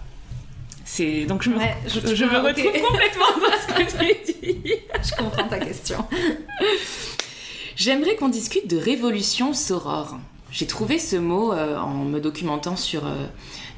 C'est 0.85 1.25
donc 1.25 1.41
je 1.41 1.49
me, 1.49 1.57
Ouais, 1.57 1.75
je, 1.87 1.99
je- 1.99 2.13
je 2.13 2.23
me 2.25 2.37
ok. 2.39 2.45
retrouve 2.55 2.81
complètement 2.87 3.25
dans 3.41 3.57
ce 3.59 3.83
que 3.83 4.13
tu 4.13 4.41
dis. 4.43 4.73
Je 5.03 5.15
comprends 5.15 5.47
ta 5.47 5.57
question. 5.57 6.05
J'aimerais 7.75 8.15
qu'on 8.15 8.29
discute 8.29 8.67
de 8.69 8.77
révolution 8.77 9.55
sorore. 9.55 10.19
J'ai 10.51 10.67
trouvé 10.67 10.99
ce 10.99 11.15
mot 11.15 11.51
euh, 11.51 11.77
en 11.79 12.03
me 12.05 12.19
documentant 12.19 12.75
sur 12.75 13.07
euh, 13.07 13.25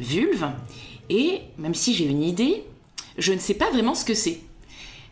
vulve 0.01 0.45
et 1.09 1.39
même 1.57 1.73
si 1.73 1.93
j'ai 1.95 2.03
une 2.05 2.21
idée, 2.21 2.63
je 3.17 3.31
ne 3.31 3.39
sais 3.39 3.53
pas 3.55 3.71
vraiment 3.71 3.95
ce 3.95 4.03
que 4.03 4.13
c'est. 4.13 4.41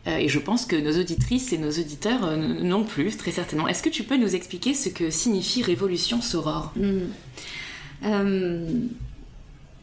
Euh, 0.06 0.18
et 0.18 0.28
je 0.28 0.38
pense 0.38 0.66
que 0.66 0.76
nos 0.76 0.98
auditrices 0.98 1.52
et 1.52 1.58
nos 1.58 1.70
auditeurs 1.70 2.24
euh, 2.24 2.36
non 2.36 2.84
plus, 2.84 3.16
très 3.16 3.32
certainement. 3.32 3.68
Est-ce 3.68 3.82
que 3.82 3.88
tu 3.88 4.04
peux 4.04 4.16
nous 4.16 4.34
expliquer 4.34 4.74
ce 4.74 4.88
que 4.88 5.10
signifie 5.10 5.62
révolution 5.62 6.20
sorore 6.20 6.72
Mm. 6.76 6.98
Euh, 8.04 8.68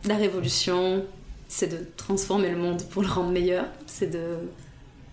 la 0.06 0.16
révolution, 0.16 1.06
c'est 1.48 1.68
de 1.68 1.86
transformer 1.98 2.50
le 2.50 2.58
monde 2.58 2.84
pour 2.92 3.02
le 3.02 3.08
rendre 3.08 3.32
meilleur, 3.32 3.66
c'est 3.86 4.12
de 4.12 4.38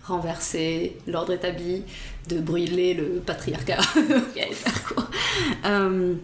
renverser 0.03 0.97
l'ordre 1.07 1.33
établi, 1.33 1.83
de 2.27 2.39
brûler 2.39 2.93
le 2.93 3.21
patriarcat. 3.25 3.79
Yes. 4.35 4.63
Euh, 5.65 6.15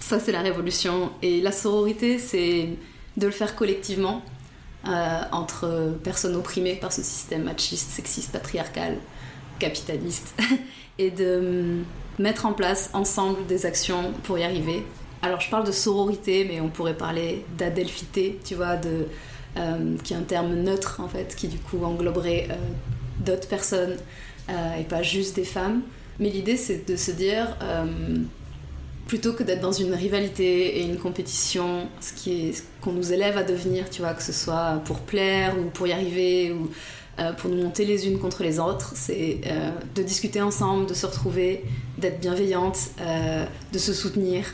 ça, 0.00 0.18
c'est 0.18 0.32
la 0.32 0.40
révolution. 0.40 1.12
Et 1.22 1.40
la 1.40 1.52
sororité, 1.52 2.18
c'est 2.18 2.68
de 3.16 3.26
le 3.26 3.32
faire 3.32 3.54
collectivement 3.54 4.22
entre 4.84 5.96
personnes 6.02 6.34
opprimées 6.34 6.74
par 6.74 6.92
ce 6.92 7.02
système 7.02 7.44
machiste, 7.44 7.90
sexiste, 7.90 8.32
patriarcal, 8.32 8.98
capitaliste, 9.58 10.34
et 10.98 11.10
de 11.10 11.38
hum, 11.38 11.84
mettre 12.18 12.46
en 12.46 12.52
place 12.52 12.90
ensemble 12.92 13.46
des 13.46 13.66
actions 13.66 14.12
pour 14.24 14.38
y 14.38 14.44
arriver. 14.44 14.84
Alors, 15.22 15.40
je 15.40 15.48
parle 15.48 15.64
de 15.64 15.72
sororité, 15.72 16.44
mais 16.44 16.60
on 16.60 16.68
pourrait 16.68 16.96
parler 16.96 17.44
d'adelphité, 17.56 18.40
tu 18.44 18.56
vois, 18.56 18.76
euh, 19.56 19.96
qui 20.02 20.14
est 20.14 20.16
un 20.16 20.22
terme 20.22 20.54
neutre, 20.54 21.00
en 21.00 21.08
fait, 21.08 21.36
qui 21.36 21.46
du 21.46 21.58
coup 21.58 21.84
engloberait 21.84 22.48
euh, 22.50 22.54
d'autres 23.24 23.48
personnes 23.48 23.96
euh, 24.50 24.80
et 24.80 24.84
pas 24.84 25.02
juste 25.02 25.36
des 25.36 25.44
femmes. 25.44 25.82
Mais 26.18 26.28
l'idée, 26.28 26.56
c'est 26.56 26.88
de 26.88 26.96
se 26.96 27.12
dire, 27.12 27.56
euh, 27.62 27.86
plutôt 29.12 29.34
que 29.34 29.42
d'être 29.42 29.60
dans 29.60 29.72
une 29.72 29.92
rivalité 29.92 30.78
et 30.78 30.84
une 30.84 30.96
compétition, 30.96 31.86
ce 32.00 32.14
qui 32.14 32.48
est 32.48 32.64
qu'on 32.80 32.92
nous 32.92 33.12
élève 33.12 33.36
à 33.36 33.42
devenir, 33.42 33.90
tu 33.90 34.00
vois, 34.00 34.14
que 34.14 34.22
ce 34.22 34.32
soit 34.32 34.80
pour 34.86 35.00
plaire 35.00 35.54
ou 35.58 35.64
pour 35.68 35.86
y 35.86 35.92
arriver 35.92 36.50
ou 36.50 36.70
euh, 37.18 37.34
pour 37.34 37.50
nous 37.50 37.62
monter 37.62 37.84
les 37.84 38.08
unes 38.08 38.18
contre 38.18 38.42
les 38.42 38.58
autres, 38.58 38.94
c'est 38.96 39.42
euh, 39.44 39.70
de 39.94 40.02
discuter 40.02 40.40
ensemble, 40.40 40.86
de 40.86 40.94
se 40.94 41.04
retrouver, 41.04 41.62
d'être 41.98 42.20
bienveillante, 42.20 42.78
euh, 43.02 43.44
de 43.70 43.78
se 43.78 43.92
soutenir. 43.92 44.46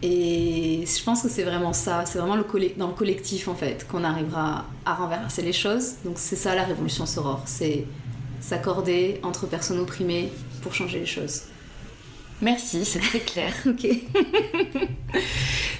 Et 0.00 0.86
je 0.86 1.04
pense 1.04 1.20
que 1.20 1.28
c'est 1.28 1.42
vraiment 1.42 1.74
ça, 1.74 2.04
c'est 2.06 2.16
vraiment 2.16 2.42
dans 2.78 2.86
le 2.88 2.94
collectif 2.94 3.46
en 3.46 3.54
fait 3.54 3.86
qu'on 3.86 4.04
arrivera 4.04 4.64
à 4.86 4.94
renverser 4.94 5.42
les 5.42 5.52
choses. 5.52 5.96
Donc 6.06 6.14
c'est 6.16 6.36
ça 6.36 6.54
la 6.54 6.64
révolution 6.64 7.04
sorore, 7.04 7.42
c'est 7.44 7.84
s'accorder 8.40 9.20
entre 9.22 9.46
personnes 9.46 9.80
opprimées 9.80 10.32
pour 10.62 10.72
changer 10.72 11.00
les 11.00 11.04
choses. 11.18 11.42
Merci, 12.40 12.84
c'est 12.84 13.00
très 13.00 13.20
clair. 13.20 13.52
Ok. 13.66 13.86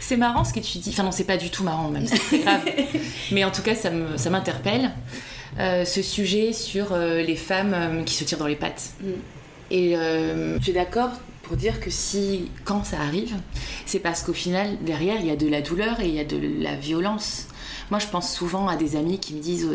C'est 0.01 0.17
marrant 0.17 0.43
ce 0.45 0.55
que 0.55 0.61
tu 0.61 0.79
dis. 0.79 0.89
Enfin 0.91 1.03
non, 1.03 1.13
c'est 1.13 1.25
pas 1.25 1.37
du 1.37 1.51
tout 1.51 1.63
marrant, 1.65 1.91
même 1.91 2.07
c'est 2.07 2.17
très 2.19 2.39
grave. 2.39 2.63
Mais 3.31 3.45
en 3.45 3.51
tout 3.51 3.61
cas, 3.61 3.75
ça 3.75 3.91
me- 3.91 4.17
ça 4.17 4.31
m'interpelle. 4.31 4.91
Euh, 5.59 5.85
ce 5.85 6.01
sujet 6.01 6.55
sur 6.55 6.93
euh, 6.93 7.21
les 7.23 7.37
femmes 7.37 7.75
euh, 7.75 8.03
qui 8.05 8.15
se 8.15 8.25
tirent 8.25 8.39
dans 8.39 8.47
les 8.47 8.57
pattes. 8.57 8.93
Mm. 9.03 9.07
Et 9.71 9.93
je 9.95 10.59
suis 10.63 10.73
d'accord 10.73 11.11
pour 11.43 11.57
dire 11.59 11.79
que 11.79 11.91
si, 11.91 12.51
quand 12.65 12.85
ça 12.87 13.01
arrive, 13.01 13.35
c'est 13.85 13.99
parce 13.99 14.23
qu'au 14.23 14.33
final, 14.33 14.79
derrière, 14.81 15.21
il 15.21 15.27
y 15.27 15.31
a 15.31 15.37
de 15.37 15.47
la 15.47 15.61
douleur 15.61 16.01
et 16.01 16.09
il 16.09 16.15
y 16.15 16.21
a 16.21 16.25
de 16.25 16.41
la 16.63 16.75
violence. 16.75 17.49
Moi, 17.91 18.01
je 18.01 18.07
pense 18.07 18.33
souvent 18.35 18.67
à 18.69 18.77
des 18.77 18.97
amis 18.97 19.19
qui 19.21 19.35
me 19.35 19.41
disent 19.43 19.69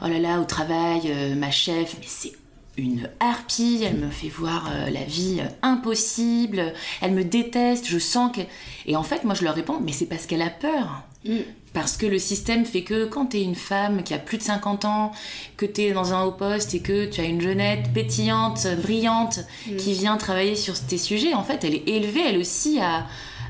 Oh 0.00 0.06
là 0.06 0.20
là, 0.20 0.38
au 0.38 0.44
travail, 0.44 1.12
ma 1.36 1.50
chef, 1.50 1.96
mais 1.98 2.06
c'est 2.06 2.32
une 2.78 3.08
harpie, 3.20 3.82
elle 3.84 3.96
me 3.96 4.10
fait 4.10 4.28
voir 4.28 4.68
euh, 4.72 4.88
la 4.90 5.04
vie 5.04 5.40
euh, 5.40 5.48
impossible, 5.62 6.72
elle 7.00 7.12
me 7.12 7.24
déteste, 7.24 7.86
je 7.86 7.98
sens 7.98 8.32
que. 8.34 8.40
Et 8.86 8.96
en 8.96 9.02
fait, 9.02 9.24
moi, 9.24 9.34
je 9.34 9.44
leur 9.44 9.54
réponds 9.54 9.78
Mais 9.84 9.92
c'est 9.92 10.06
parce 10.06 10.26
qu'elle 10.26 10.42
a 10.42 10.50
peur. 10.50 11.02
Mm. 11.26 11.36
Parce 11.74 11.96
que 11.96 12.04
le 12.06 12.18
système 12.18 12.66
fait 12.66 12.82
que 12.82 13.06
quand 13.06 13.26
t'es 13.26 13.42
une 13.42 13.54
femme 13.54 14.02
qui 14.02 14.12
a 14.12 14.18
plus 14.18 14.36
de 14.38 14.42
50 14.42 14.84
ans, 14.84 15.12
que 15.56 15.64
t'es 15.66 15.92
dans 15.92 16.12
un 16.12 16.22
haut 16.24 16.32
poste 16.32 16.74
et 16.74 16.80
que 16.80 17.06
tu 17.06 17.20
as 17.20 17.24
une 17.24 17.40
jeunette 17.40 17.92
pétillante, 17.94 18.66
brillante, 18.82 19.40
Mm. 19.70 19.76
qui 19.76 19.92
vient 19.94 20.16
travailler 20.16 20.56
sur 20.56 20.78
tes 20.78 20.98
sujets, 20.98 21.34
en 21.34 21.42
fait, 21.44 21.64
elle 21.64 21.74
est 21.74 21.88
élevée 21.88 22.22
elle 22.26 22.38
aussi 22.38 22.78
à, 22.80 23.06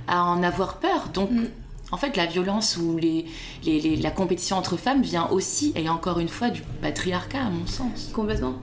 à 0.09 0.25
en 0.25 0.43
avoir 0.43 0.79
peur. 0.79 1.09
Donc, 1.15 1.31
Mm. 1.31 1.47
en 1.93 1.97
fait, 1.97 2.17
la 2.17 2.27
violence 2.27 2.77
ou 2.77 2.97
les, 2.97 3.27
les- 3.65 3.81
les- 3.81 3.97
la 3.97 4.11
compétition 4.11 4.57
entre 4.57 4.77
femmes 4.77 5.03
vient 5.03 5.29
aussi, 5.31 5.73
et 5.77 5.89
encore 5.89 6.19
une 6.21 6.29
fois, 6.29 6.51
du 6.51 6.63
patriarcat, 6.81 7.41
à 7.41 7.51
mon 7.51 7.67
sens. 7.67 8.11
Complètement. 8.13 8.55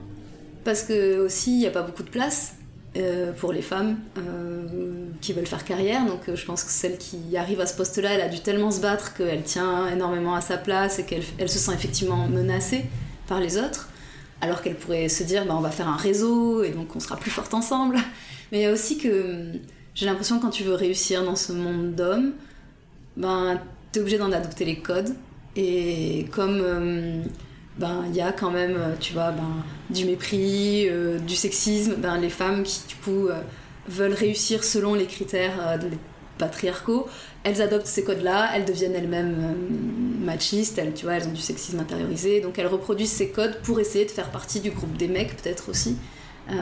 Parce 0.64 0.82
que 0.82 1.20
aussi, 1.20 1.52
il 1.52 1.58
n'y 1.58 1.66
a 1.66 1.70
pas 1.70 1.82
beaucoup 1.82 2.02
de 2.02 2.10
place 2.10 2.54
euh, 2.96 3.32
pour 3.32 3.52
les 3.52 3.62
femmes 3.62 3.98
euh, 4.18 4.66
qui 5.20 5.32
veulent 5.32 5.46
faire 5.46 5.64
carrière. 5.64 6.04
Donc 6.06 6.28
euh, 6.28 6.34
je 6.34 6.44
pense 6.44 6.64
que 6.64 6.72
celle 6.72 6.98
qui 6.98 7.36
arrive 7.36 7.60
à 7.60 7.66
ce 7.66 7.76
poste-là, 7.76 8.14
elle 8.14 8.20
a 8.20 8.28
dû 8.28 8.40
tellement 8.40 8.72
se 8.72 8.80
battre 8.80 9.14
qu'elle 9.14 9.44
tient 9.44 9.86
énormément 9.86 10.34
à 10.34 10.40
sa 10.40 10.56
place 10.56 10.98
et 10.98 11.04
qu'elle 11.04 11.22
elle 11.38 11.48
se 11.48 11.60
sent 11.60 11.72
effectivement 11.72 12.26
menacée 12.26 12.84
par 13.28 13.38
les 13.38 13.58
autres. 13.58 13.88
Alors 14.40 14.60
qu'elle 14.60 14.74
pourrait 14.74 15.08
se 15.08 15.22
dire, 15.22 15.46
bah, 15.46 15.54
on 15.56 15.60
va 15.60 15.70
faire 15.70 15.86
un 15.86 15.96
réseau 15.96 16.64
et 16.64 16.70
donc 16.70 16.96
on 16.96 17.00
sera 17.00 17.16
plus 17.16 17.30
forte 17.30 17.54
ensemble. 17.54 17.96
Mais 18.50 18.58
il 18.58 18.62
y 18.62 18.66
a 18.66 18.72
aussi 18.72 18.98
que 18.98 19.52
hum, 19.52 19.60
j'ai 19.94 20.06
l'impression 20.06 20.38
que 20.38 20.42
quand 20.42 20.50
tu 20.50 20.64
veux 20.64 20.74
réussir 20.74 21.24
dans 21.24 21.36
ce 21.36 21.52
monde 21.52 21.94
d'hommes, 21.94 22.32
ben, 23.16 23.60
t'es 23.92 24.00
obligé 24.00 24.18
d'en 24.18 24.32
adopter 24.32 24.64
les 24.64 24.80
codes. 24.80 25.14
Et 25.54 26.26
comme 26.32 26.60
hum, 26.60 27.22
ben 27.80 28.04
il 28.10 28.14
y 28.16 28.20
a 28.20 28.30
quand 28.32 28.50
même, 28.50 28.76
euh, 28.76 28.94
tu 29.00 29.12
vois, 29.14 29.30
ben, 29.32 29.50
du 29.90 30.04
mépris, 30.04 30.86
euh, 30.88 31.18
du 31.18 31.34
sexisme, 31.34 31.94
ben, 31.96 32.18
les 32.18 32.30
femmes 32.30 32.62
qui 32.62 32.80
du 32.88 32.94
coup 32.96 33.28
euh, 33.28 33.40
veulent 33.88 34.12
réussir 34.26 34.62
selon 34.64 34.94
les 34.94 35.06
critères 35.06 35.78
de- 35.80 35.88
patriarcaux, 36.38 37.06
elles 37.44 37.60
adoptent 37.60 37.86
ces 37.86 38.02
codes-là, 38.04 38.50
elles 38.54 38.64
deviennent 38.64 38.94
elles-mêmes 38.94 39.34
machistes, 40.24 40.78
elles, 40.78 40.94
tu 40.94 41.04
vois, 41.04 41.14
elles 41.14 41.28
ont 41.28 41.32
du 41.32 41.40
sexisme 41.40 41.78
intériorisé, 41.80 42.40
donc 42.40 42.58
elles 42.58 42.66
reproduisent 42.66 43.12
ces 43.12 43.28
codes 43.28 43.58
pour 43.62 43.78
essayer 43.80 44.04
de 44.06 44.10
faire 44.10 44.30
partie 44.30 44.60
du 44.60 44.70
groupe 44.70 44.96
des 44.96 45.08
mecs 45.08 45.36
peut-être 45.36 45.68
aussi. 45.68 45.96
Euh, 46.50 46.54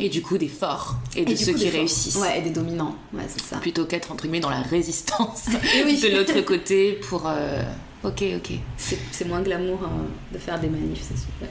Et 0.00 0.08
du 0.08 0.22
coup, 0.22 0.38
des 0.38 0.48
forts, 0.48 0.96
et 1.16 1.24
de 1.24 1.30
et 1.32 1.36
ceux 1.36 1.52
coup, 1.52 1.58
qui 1.60 1.68
réussissent. 1.68 2.16
Ouais, 2.16 2.38
et 2.38 2.42
des 2.42 2.50
dominants, 2.50 2.96
ouais, 3.14 3.22
c'est 3.28 3.42
ça. 3.42 3.56
Plutôt 3.58 3.84
qu'être, 3.86 4.10
entre 4.12 4.22
guillemets, 4.24 4.40
dans 4.40 4.50
la 4.50 4.60
résistance 4.62 5.44
oui, 5.86 6.00
de 6.00 6.08
l'autre 6.16 6.40
côté 6.40 6.92
pour. 7.08 7.26
euh, 7.26 7.62
Ok, 8.04 8.22
ok. 8.36 8.58
c'est 8.76 9.26
moins 9.26 9.42
glamour 9.42 9.80
euh, 9.82 10.34
de 10.34 10.38
faire 10.38 10.60
des 10.60 10.68
manifs, 10.68 11.02
c'est 11.02 11.18
super. 11.18 11.48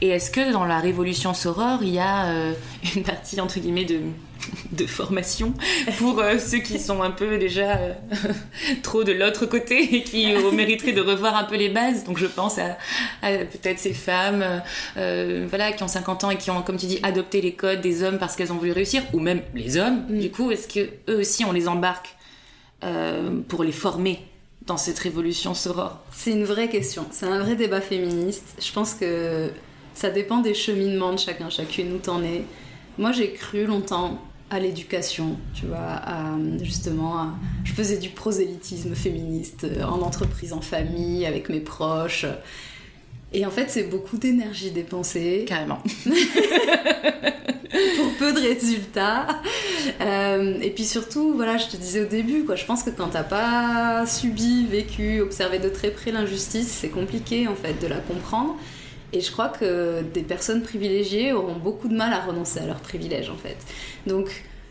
Et 0.00 0.08
est-ce 0.08 0.30
que 0.30 0.52
dans 0.52 0.64
la 0.64 0.78
révolution 0.78 1.34
sorore, 1.34 1.80
il 1.82 1.94
y 1.94 1.98
a 1.98 2.26
euh, 2.26 2.52
une 2.94 3.02
partie 3.02 3.40
entre 3.40 3.58
guillemets 3.58 3.84
de, 3.84 4.00
de 4.72 4.86
formation 4.86 5.54
pour 5.98 6.20
euh, 6.20 6.38
ceux 6.38 6.58
qui 6.58 6.78
sont 6.78 7.02
un 7.02 7.10
peu 7.10 7.36
déjà 7.38 7.76
euh, 7.76 7.94
trop 8.82 9.04
de 9.04 9.12
l'autre 9.12 9.46
côté 9.46 9.96
et 9.96 10.02
qui 10.02 10.32
mériteraient 10.52 10.92
de 10.92 11.00
revoir 11.00 11.36
un 11.36 11.44
peu 11.44 11.56
les 11.56 11.68
bases? 11.68 12.04
Donc 12.04 12.18
je 12.18 12.26
pense 12.26 12.58
à, 12.58 12.78
à 13.22 13.38
peut-être 13.38 13.78
ces 13.78 13.92
femmes 13.92 14.44
voilà, 14.94 15.72
qui 15.72 15.82
ont 15.82 15.88
50 15.88 16.24
ans 16.24 16.30
et 16.30 16.36
qui 16.36 16.50
ont, 16.50 16.62
comme 16.62 16.76
tu 16.76 16.86
dis, 16.86 17.00
adopté 17.02 17.40
les 17.40 17.52
codes 17.52 17.80
des 17.80 18.02
hommes 18.02 18.18
parce 18.18 18.36
qu'elles 18.36 18.52
ont 18.52 18.58
voulu 18.58 18.72
réussir, 18.72 19.02
ou 19.12 19.20
même 19.20 19.42
les 19.54 19.76
hommes. 19.76 20.04
Mm. 20.08 20.18
Du 20.18 20.30
coup, 20.30 20.50
est-ce 20.50 20.68
que 20.68 20.88
eux 21.10 21.18
aussi 21.18 21.44
on 21.44 21.52
les 21.52 21.68
embarque 21.68 22.16
pour 23.48 23.62
les 23.62 23.72
former? 23.72 24.18
Dans 24.66 24.76
cette 24.76 24.98
révolution 24.98 25.54
sorore 25.54 25.98
C'est 26.12 26.32
une 26.32 26.44
vraie 26.44 26.68
question, 26.68 27.06
c'est 27.10 27.26
un 27.26 27.40
vrai 27.40 27.56
débat 27.56 27.80
féministe. 27.80 28.56
Je 28.60 28.72
pense 28.72 28.94
que 28.94 29.50
ça 29.94 30.10
dépend 30.10 30.38
des 30.38 30.54
cheminements 30.54 31.12
de 31.12 31.18
chacun, 31.18 31.50
chacune, 31.50 31.92
où 31.92 31.98
t'en 31.98 32.22
es. 32.22 32.42
Moi, 32.98 33.12
j'ai 33.12 33.32
cru 33.32 33.66
longtemps 33.66 34.18
à 34.50 34.60
l'éducation, 34.60 35.36
tu 35.54 35.66
vois, 35.66 35.78
à, 35.78 36.34
justement, 36.62 37.16
à- 37.18 37.34
je 37.64 37.72
faisais 37.72 37.96
du 37.96 38.10
prosélytisme 38.10 38.94
féministe 38.94 39.64
euh, 39.64 39.82
en 39.84 40.00
entreprise, 40.02 40.52
en 40.52 40.60
famille, 40.60 41.24
avec 41.26 41.48
mes 41.48 41.60
proches. 41.60 42.26
Et 43.32 43.46
en 43.46 43.50
fait, 43.50 43.70
c'est 43.70 43.84
beaucoup 43.84 44.18
d'énergie 44.18 44.70
dépensée 44.70 45.46
Carrément. 45.48 45.78
pour 47.96 48.12
peu 48.18 48.32
de 48.32 48.40
résultats. 48.40 49.26
Euh, 50.00 50.58
et 50.60 50.70
puis 50.70 50.84
surtout, 50.84 51.34
voilà, 51.34 51.56
je 51.56 51.66
te 51.68 51.76
disais 51.76 52.02
au 52.02 52.06
début, 52.06 52.44
quoi, 52.44 52.54
je 52.56 52.64
pense 52.64 52.82
que 52.82 52.90
quand 52.90 53.08
t'as 53.08 53.22
pas 53.24 54.04
subi, 54.06 54.66
vécu, 54.66 55.20
observé 55.20 55.58
de 55.58 55.68
très 55.68 55.90
près 55.90 56.10
l'injustice, 56.12 56.68
c'est 56.68 56.88
compliqué 56.90 57.48
en 57.48 57.54
fait 57.54 57.80
de 57.80 57.86
la 57.86 57.96
comprendre. 57.98 58.56
Et 59.14 59.20
je 59.20 59.30
crois 59.30 59.48
que 59.48 60.02
des 60.14 60.22
personnes 60.22 60.62
privilégiées 60.62 61.32
auront 61.32 61.56
beaucoup 61.56 61.88
de 61.88 61.94
mal 61.94 62.12
à 62.12 62.20
renoncer 62.20 62.60
à 62.60 62.66
leurs 62.66 62.80
privilèges 62.80 63.28
en 63.30 63.36
fait. 63.36 63.56
Donc 64.06 64.30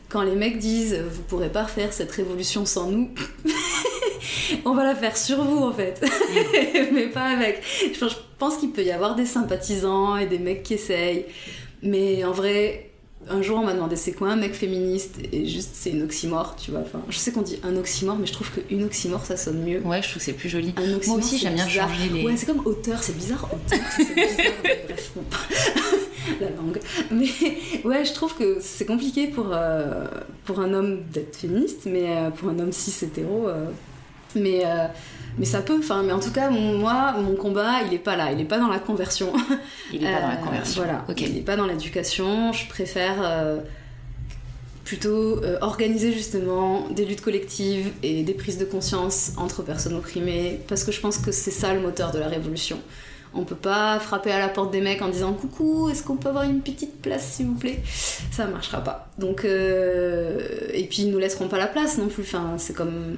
quand 0.09 0.23
les 0.23 0.35
mecs 0.35 0.57
disent 0.57 0.95
vous 1.09 1.21
pourrez 1.23 1.49
pas 1.49 1.65
faire 1.65 1.93
cette 1.93 2.11
révolution 2.11 2.65
sans 2.65 2.89
nous, 2.89 3.11
on 4.65 4.73
va 4.73 4.83
la 4.83 4.95
faire 4.95 5.15
sur 5.17 5.43
vous 5.43 5.63
en 5.63 5.71
fait, 5.73 6.03
mais 6.93 7.07
pas 7.07 7.25
avec. 7.25 7.61
Je 7.93 7.99
pense- 7.99 8.11
je 8.11 8.45
pense 8.45 8.57
qu'il 8.57 8.71
peut 8.71 8.83
y 8.83 8.91
avoir 8.91 9.13
des 9.15 9.27
sympathisants 9.27 10.17
et 10.17 10.25
des 10.25 10.39
mecs 10.39 10.63
qui 10.63 10.73
essayent, 10.73 11.25
mais 11.83 12.23
en 12.23 12.31
vrai, 12.31 12.90
un 13.29 13.41
jour 13.41 13.59
on 13.59 13.63
m'a 13.65 13.73
demandé 13.73 13.95
c'est 13.95 14.11
quoi 14.13 14.29
un 14.29 14.35
mec 14.35 14.53
féministe? 14.53 15.15
Et 15.31 15.45
juste 15.45 15.71
c'est 15.73 15.91
une 15.91 16.01
oxymore, 16.03 16.55
tu 16.57 16.71
vois. 16.71 16.81
Enfin, 16.81 17.01
je 17.09 17.17
sais 17.17 17.31
qu'on 17.31 17.41
dit 17.43 17.59
un 17.63 17.75
oxymore, 17.77 18.17
mais 18.19 18.25
je 18.27 18.33
trouve 18.33 18.49
que 18.51 18.59
une 18.69 18.83
oxymore 18.83 19.25
ça 19.25 19.37
sonne 19.37 19.63
mieux. 19.63 19.79
Ouais, 19.81 20.01
je 20.01 20.09
trouve 20.09 20.17
que 20.19 20.25
c'est 20.25 20.33
plus 20.33 20.49
joli. 20.49 20.73
Un 20.77 20.93
oxymore, 20.93 21.19
aussi, 21.19 21.35
c'est 21.37 21.43
j'aime 21.43 21.53
bien 21.55 21.67
changer 21.67 22.09
les- 22.13 22.25
Ouais, 22.25 22.35
c'est 22.35 22.45
comme 22.45 22.65
auteur, 22.65 23.01
c'est 23.03 23.15
bizarre, 23.15 23.47
auteur, 23.53 23.79
c'est 23.95 24.13
bizarre. 24.13 24.53
Bref, 24.87 25.11
la 26.41 26.49
langue. 26.49 26.79
Mais 27.11 27.29
ouais, 27.85 28.05
je 28.05 28.13
trouve 28.13 28.35
que 28.35 28.57
c'est 28.59 28.85
compliqué 28.85 29.27
pour, 29.27 29.49
euh, 29.51 30.05
pour 30.45 30.59
un 30.59 30.73
homme 30.73 31.01
d'être 31.11 31.35
féministe, 31.35 31.81
mais 31.85 32.05
euh, 32.17 32.29
pour 32.31 32.49
un 32.49 32.59
homme 32.59 32.71
cis 32.71 32.93
hétéro. 33.05 33.47
euh, 33.47 33.65
mais, 34.35 34.61
mais 35.37 35.45
ça 35.45 35.61
peut, 35.61 35.77
enfin, 35.79 36.03
mais 36.03 36.11
en 36.13 36.19
tout 36.19 36.31
cas, 36.31 36.49
mon- 36.49 36.77
moi, 36.77 37.13
mon 37.19 37.35
combat, 37.35 37.81
il 37.87 37.93
est 37.93 37.97
pas 37.99 38.15
là, 38.15 38.31
il 38.31 38.39
est 38.41 38.45
pas 38.45 38.59
dans 38.59 38.67
la 38.67 38.79
conversion. 38.79 39.31
Il 39.93 40.03
est 40.03 40.11
pas 40.11 40.21
dans 40.21 40.27
la 40.27 40.33
Euh, 40.33 40.37
conversion. 40.37 40.83
Voilà, 40.83 41.05
Ok. 41.09 41.21
il 41.21 41.33
n'est 41.33 41.41
pas 41.41 41.55
dans 41.55 41.65
l'éducation. 41.67 42.51
Je 42.53 42.67
préfère 42.67 43.15
euh, 43.21 43.59
plutôt 44.83 45.41
euh, 45.43 45.57
organiser 45.61 46.11
justement 46.11 46.87
des 46.89 47.05
luttes 47.05 47.21
collectives 47.21 47.91
et 48.03 48.23
des 48.23 48.33
prises 48.33 48.57
de 48.57 48.65
conscience 48.65 49.31
entre 49.37 49.61
personnes 49.63 49.95
opprimées, 49.95 50.59
parce 50.67 50.83
que 50.83 50.91
je 50.91 50.99
pense 50.99 51.17
que 51.17 51.31
c'est 51.31 51.51
ça 51.51 51.73
le 51.73 51.79
moteur 51.79 52.11
de 52.11 52.19
la 52.19 52.27
révolution. 52.27 52.79
On 53.33 53.45
peut 53.45 53.55
pas 53.55 53.97
frapper 54.01 54.31
à 54.31 54.39
la 54.39 54.49
porte 54.49 54.71
des 54.73 54.81
mecs 54.81 55.01
en 55.01 55.07
disant 55.07 55.31
coucou, 55.31 55.87
est-ce 55.89 56.03
qu'on 56.03 56.17
peut 56.17 56.27
avoir 56.27 56.43
une 56.43 56.59
petite 56.59 57.01
place 57.01 57.23
s'il 57.35 57.45
vous 57.45 57.55
plaît? 57.55 57.79
Ça 58.31 58.45
marchera 58.47 58.83
pas. 58.83 59.07
Donc 59.19 59.45
euh, 59.45 60.37
et 60.73 60.83
puis 60.83 61.03
ils 61.03 61.11
nous 61.11 61.17
laisseront 61.19 61.47
pas 61.47 61.57
la 61.57 61.67
place 61.67 61.97
non 61.97 62.07
plus. 62.09 62.23
Enfin, 62.23 62.55
c'est 62.57 62.73
comme 62.73 63.15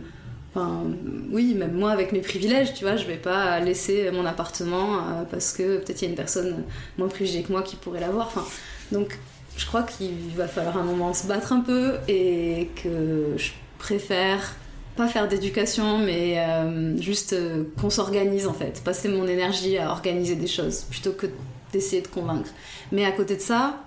Enfin, 0.56 0.84
oui, 1.32 1.56
même 1.56 1.74
moi 1.74 1.90
avec 1.90 2.12
mes 2.12 2.20
privilèges, 2.20 2.76
tu 2.76 2.84
vois, 2.84 2.96
je 2.96 3.08
vais 3.08 3.18
pas 3.18 3.60
laisser 3.60 4.12
mon 4.12 4.24
appartement 4.24 4.98
euh, 4.98 5.24
parce 5.30 5.52
que 5.52 5.78
peut-être 5.78 6.02
il 6.02 6.06
y 6.06 6.08
a 6.08 6.10
une 6.12 6.16
personne 6.16 6.64
moins 7.00 7.08
privilégiée 7.08 7.42
que 7.42 7.52
moi 7.52 7.64
qui 7.64 7.76
pourrait 7.76 8.00
l'avoir. 8.00 8.28
Enfin, 8.28 8.46
donc 8.92 9.18
je 9.58 9.66
crois 9.66 9.82
qu'il 9.82 10.14
va 10.36 10.48
falloir 10.48 10.78
un 10.78 10.84
moment 10.84 11.12
se 11.16 11.26
battre 11.26 11.54
un 11.54 11.62
peu 11.62 11.96
et 12.08 12.70
que 12.84 13.34
je 13.36 13.50
préfère 13.80 14.56
pas 14.96 15.08
faire 15.08 15.28
d'éducation, 15.28 15.98
mais 15.98 16.38
euh, 16.38 17.02
juste 17.02 17.34
euh, 17.34 17.64
qu'on 17.82 17.90
s'organise 17.90 18.46
en 18.46 18.54
fait, 18.54 18.84
passer 18.84 19.10
mon 19.10 19.26
énergie 19.26 19.80
à 19.80 19.90
organiser 19.90 20.36
des 20.36 20.46
choses 20.46 20.82
plutôt 20.84 21.14
que 21.14 21.26
d'essayer 21.72 22.04
de 22.04 22.08
convaincre. 22.08 22.52
Mais 22.92 23.06
à 23.06 23.12
côté 23.12 23.36
de 23.38 23.42
ça, 23.42 23.82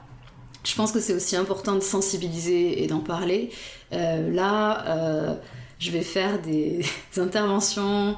je 0.64 0.74
pense 0.74 0.90
que 0.90 0.98
c'est 0.98 1.14
aussi 1.14 1.36
important 1.36 1.76
de 1.76 1.80
sensibiliser 1.80 2.82
et 2.82 2.88
d'en 2.88 2.98
parler. 2.98 3.50
Là, 3.92 5.38
je 5.78 5.90
vais 5.90 6.02
faire 6.02 6.40
des 6.40 6.80
interventions 7.16 8.16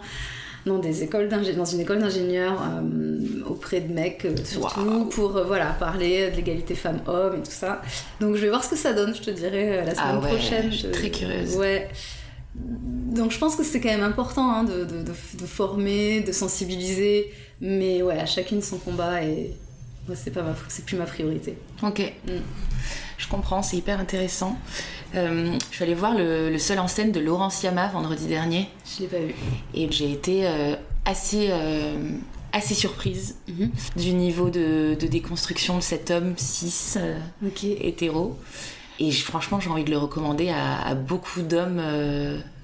dans 0.67 0.79
des 0.79 1.03
écoles 1.03 1.29
dans 1.29 1.65
une 1.65 1.81
école 1.81 1.99
d'ingénieurs 2.01 2.61
euh, 2.63 3.19
auprès 3.47 3.81
de 3.81 3.93
mecs 3.93 4.25
euh, 4.27 4.35
surtout 4.45 5.07
pour 5.07 5.37
euh, 5.37 5.45
voilà 5.45 5.67
parler 5.67 6.31
de 6.31 6.37
l'égalité 6.37 6.75
femmes-hommes 6.75 7.37
et 7.39 7.43
tout 7.43 7.51
ça. 7.51 7.81
Donc 8.21 8.35
je 8.37 8.43
vais 8.43 8.49
voir 8.51 8.63
ce 8.65 8.71
que 8.71 8.77
ça 8.77 8.93
donne, 8.93 9.15
je 9.15 9.23
te 9.23 9.31
dirai 9.31 9.79
euh, 9.79 9.85
la 9.85 9.95
semaine 9.95 10.07
Ah 10.11 10.19
ouais, 10.19 10.29
prochaine. 10.29 10.71
je 10.71 10.77
suis 10.77 10.91
très 10.91 11.11
curieuse. 11.11 11.57
Ouais. 11.57 11.89
Donc 12.55 13.31
je 13.31 13.39
pense 13.39 13.57
que 13.57 13.63
c'est 13.65 13.81
quand 13.81 13.89
même 13.89 14.03
important 14.03 14.51
hein, 14.51 14.65
de, 14.65 14.85
de- 14.85 15.03
de- 15.05 15.39
de 15.41 15.47
former, 15.47 16.21
de 16.21 16.33
sensibiliser, 16.33 17.33
mais 17.61 18.03
ouais, 18.03 18.19
à 18.19 18.27
chacune 18.27 18.61
son 18.61 18.79
combat 18.79 19.23
et 19.23 19.55
moi 20.07 20.17
c'est 20.17 20.31
pas 20.33 20.43
ma, 20.43 20.55
c'est 20.69 20.85
plus 20.85 20.97
ma 20.97 21.05
priorité. 21.07 21.57
Ok. 21.83 22.01
Mm. 22.27 22.31
Je 23.17 23.29
comprends, 23.29 23.63
c'est 23.63 23.77
hyper 23.77 24.01
intéressant. 24.01 24.59
Euh, 25.15 25.57
je 25.71 25.75
suis 25.75 25.85
allée 25.85 25.95
voir 25.95 26.15
le, 26.15 26.51
le 26.51 26.59
seul 26.59 26.79
en 26.79 26.89
scène 26.89 27.13
de 27.13 27.21
Laurence 27.21 27.63
Yama 27.63 27.89
vendredi 27.89 28.27
dernier 28.27 28.69
Je 28.85 29.03
l'ai 29.03 29.09
pas 29.09 29.19
vu. 29.19 29.35
et 29.75 29.91
j'ai 29.91 30.13
été 30.13 30.47
euh, 30.47 30.75
assez, 31.07 31.49
euh, 31.51 31.95
assez 32.53 32.75
surprise 32.75 33.37
Mhm. 33.49 33.71
du 33.97 34.13
niveau 34.13 34.51
de, 34.51 34.97
de 35.01 35.07
déconstruction 35.07 35.77
de 35.77 35.83
cet 35.83 36.11
homme 36.11 36.35
cis 36.37 36.95
euh, 36.99 37.19
Ok. 37.47 37.65
hétéro. 37.65 38.39
Et 39.01 39.11
franchement, 39.13 39.61
j'ai 39.61 39.71
envie 39.71 39.85
de 39.85 39.91
le 39.91 39.99
recommander 39.99 40.51
à, 40.51 40.81
à 40.83 40.95
beaucoup 40.97 41.41
d'hommes 41.43 41.81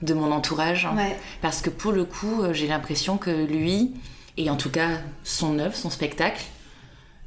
de 0.02 0.14
mon 0.14 0.32
entourage. 0.32 0.88
Ouais. 0.96 1.16
Parce 1.40 1.60
que 1.62 1.70
pour 1.70 1.92
le 1.92 2.04
coup, 2.04 2.42
j'ai 2.52 2.66
l'impression 2.66 3.18
que 3.18 3.30
lui, 3.30 3.92
et 4.36 4.50
en 4.50 4.56
tout 4.56 4.68
cas 4.70 4.88
son 5.22 5.60
œuvre, 5.60 5.76
son 5.76 5.90
spectacle, 5.90 6.44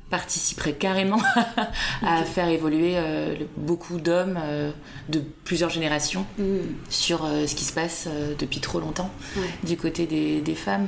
participerait 0.10 0.74
carrément 0.74 1.20
à 2.02 2.24
faire 2.24 2.48
évoluer 2.50 2.93
euh, 2.96 3.36
le- 3.38 3.48
beaucoup 3.58 4.00
d'hommes 4.00 4.39
euh, 4.41 4.72
de 5.10 5.22
plusieurs 5.43 5.70
générations 5.70 6.26
Mhm. 6.38 6.62
sur 6.89 7.26
euh, 7.26 7.46
ce 7.48 7.56
qui 7.56 7.63
se 7.65 7.74
passe 7.74 8.08
depuis 8.39 8.60
trop 8.60 8.80
longtemps 8.80 9.12
Ouais. 9.36 9.43
du 9.63 9.76
côté 9.78 10.06
des, 10.06 10.41
des 10.41 10.56
femmes. 10.56 10.88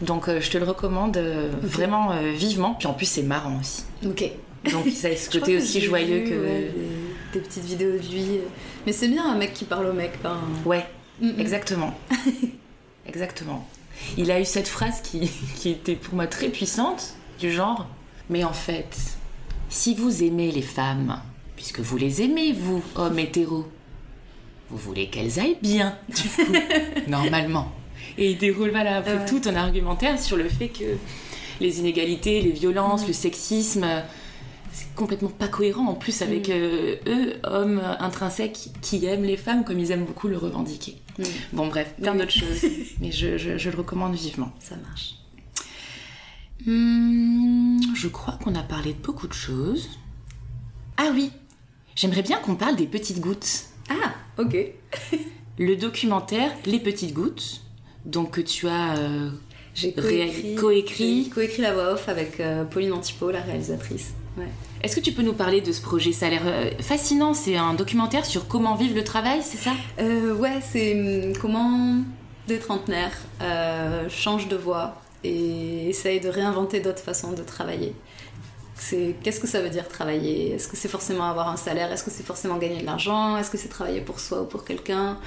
Donc 0.00 0.28
je 0.28 0.50
te 0.50 0.58
le 0.58 0.64
recommande 0.64 1.16
vraiment 1.62 2.10
vivement. 2.34 2.74
Puis 2.74 2.88
en 2.88 2.92
plus 2.94 3.06
c'est 3.06 3.22
marrant 3.22 3.58
aussi. 3.60 3.84
Ok. 4.04 4.24
Donc 4.72 4.88
ça 4.88 5.08
a 5.08 5.16
ce 5.16 5.30
côté 5.30 5.56
aussi 5.58 5.80
joyeux 5.80 6.24
vu, 6.24 6.30
que... 6.30 6.34
ouais, 6.42 6.72
des, 7.32 7.38
des 7.38 7.46
petites 7.46 7.64
vidéos 7.64 7.92
de 7.92 7.98
lui. 7.98 8.26
Mais 8.86 8.92
c'est 8.92 9.08
bien 9.08 9.24
un 9.30 9.36
mec 9.36 9.52
qui 9.54 9.64
parle 9.64 9.86
au 9.86 9.92
mec. 9.92 10.12
Enfin... 10.20 10.40
Ouais, 10.64 10.86
Mhm. 11.20 11.34
Exactement. 11.38 11.94
Exactement. 13.06 13.68
Il 14.16 14.30
a 14.30 14.40
eu 14.40 14.44
cette 14.44 14.66
phrase 14.68 15.00
qui, 15.02 15.30
qui 15.56 15.70
était 15.70 15.94
pour 15.94 16.14
moi 16.14 16.26
très 16.26 16.48
puissante, 16.48 17.14
du 17.38 17.52
genre 17.52 17.86
Mais 18.30 18.44
en 18.44 18.52
fait, 18.52 18.96
si 19.68 19.94
vous 19.94 20.22
aimez 20.22 20.50
les 20.52 20.62
femmes, 20.62 21.20
puisque 21.56 21.80
vous 21.80 21.96
les 21.96 22.22
aimez, 22.22 22.52
vous, 22.52 22.82
hommes 22.96 23.18
hétéros, 23.18 23.66
vous 24.70 24.78
voulez 24.78 25.08
qu'elles 25.08 25.38
aillent 25.38 25.58
bien, 25.62 25.96
du 26.08 26.28
coup, 26.28 26.52
normalement. 27.08 27.70
Et 28.18 28.30
il 28.32 28.38
déroule 28.38 28.70
voilà, 28.70 28.96
après 28.98 29.16
Ouais. 29.18 29.24
tout 29.26 29.40
un 29.46 29.54
argumentaire 29.56 30.18
sur 30.20 30.36
le 30.36 30.48
fait 30.48 30.68
que 30.68 30.96
les 31.60 31.78
inégalités, 31.78 32.40
les 32.42 32.50
violences, 32.52 33.06
le 33.06 33.12
sexisme, 33.12 33.86
c'est 34.72 34.94
complètement 34.94 35.28
pas 35.28 35.48
cohérent 35.48 35.86
en 35.86 35.94
plus 35.94 36.22
avec 36.22 36.48
Mm. 36.48 36.52
euh, 36.52 36.96
eux, 37.06 37.34
hommes 37.44 37.82
intrinsèques 38.00 38.68
qui 38.80 39.04
aiment 39.04 39.24
les 39.24 39.36
femmes 39.36 39.64
comme 39.64 39.78
ils 39.78 39.90
aiment 39.90 40.04
beaucoup 40.06 40.28
le 40.28 40.38
revendiquer. 40.38 40.96
Mhm. 41.18 41.24
Bon 41.52 41.66
bref, 41.68 41.94
plein 42.00 42.14
d'autres 42.14 42.30
choses, 42.32 42.64
mais 43.00 43.12
je, 43.12 43.36
je- 43.36 43.58
je 43.58 43.70
le 43.70 43.76
recommande 43.76 44.14
vivement. 44.14 44.50
Ça 44.60 44.76
marche. 44.76 45.14
Hmm, 46.66 47.80
je 47.94 48.08
crois 48.08 48.38
qu'on 48.42 48.54
a 48.54 48.62
parlé 48.62 48.92
de 48.92 48.98
beaucoup 48.98 49.26
de 49.26 49.32
choses. 49.32 49.88
Ah 50.96 51.10
oui, 51.12 51.30
j'aimerais 51.96 52.22
bien 52.22 52.38
qu'on 52.38 52.54
parle 52.54 52.76
des 52.76 52.86
petites 52.86 53.20
gouttes. 53.20 53.64
Ah, 53.90 54.12
ok. 54.38 54.56
Le 55.58 55.76
documentaire 55.76 56.50
Les 56.64 56.80
petites 56.80 57.12
gouttes, 57.12 57.60
donc 58.06 58.32
que 58.32 58.40
tu 58.40 58.68
as 58.68 58.96
euh, 58.96 59.30
J'ai 59.74 59.92
coécrit, 59.92 61.28
coécrit. 61.28 61.60
la 61.62 61.74
voix 61.74 61.92
off 61.92 62.08
avec 62.08 62.40
euh, 62.40 62.64
Pauline 62.64 62.92
Antipo, 62.92 63.30
la 63.30 63.40
réalisatrice. 63.40 64.14
Ouais. 64.38 64.48
Est-ce 64.82 64.96
que 64.96 65.00
tu 65.00 65.12
peux 65.12 65.22
nous 65.22 65.34
parler 65.34 65.60
de 65.60 65.70
ce 65.72 65.82
projet? 65.82 66.12
Ça 66.12 66.26
a 66.26 66.30
l'air 66.30 66.42
euh, 66.46 66.70
fascinant. 66.80 67.34
C'est 67.34 67.56
un 67.56 67.74
documentaire 67.74 68.24
sur 68.24 68.48
comment 68.48 68.74
vivre 68.76 68.94
le 68.94 69.04
travail, 69.04 69.40
c'est 69.42 69.58
ça? 69.58 69.72
Euh, 70.00 70.34
ouais, 70.34 70.60
c'est 70.62 70.94
hum, 71.28 71.36
comment 71.40 71.96
des 72.48 72.58
trentenaires 72.58 73.16
euh, 73.42 74.08
changent 74.08 74.48
de 74.48 74.56
voie 74.56 75.01
et 75.24 75.88
essayent 75.88 76.20
de 76.20 76.28
réinventer 76.28 76.80
d'autres 76.80 77.02
façons 77.02 77.32
de 77.32 77.42
travailler. 77.42 77.94
Qu'est-ce 79.22 79.40
que 79.40 79.46
ça 79.46 79.60
veut 79.62 79.70
dire 79.70 79.88
travailler? 79.88 80.52
Est-ce 80.52 80.68
que 80.68 80.76
c'est 80.76 80.88
forcément 80.88 81.24
avoir 81.24 81.48
un 81.48 81.56
salaire? 81.56 81.92
Est-ce 81.92 82.04
que 82.04 82.10
c'est 82.10 82.26
forcément 82.26 82.58
gagner 82.58 82.80
de 82.80 82.86
l'argent? 82.86 83.36
Est-ce 83.36 83.50
que 83.50 83.58
c'est 83.58 83.68
travailler 83.68 84.00
pour 84.00 84.18
soi 84.18 84.42
ou 84.42 84.46
pour 84.46 84.64
quelqu'un? 84.64 85.18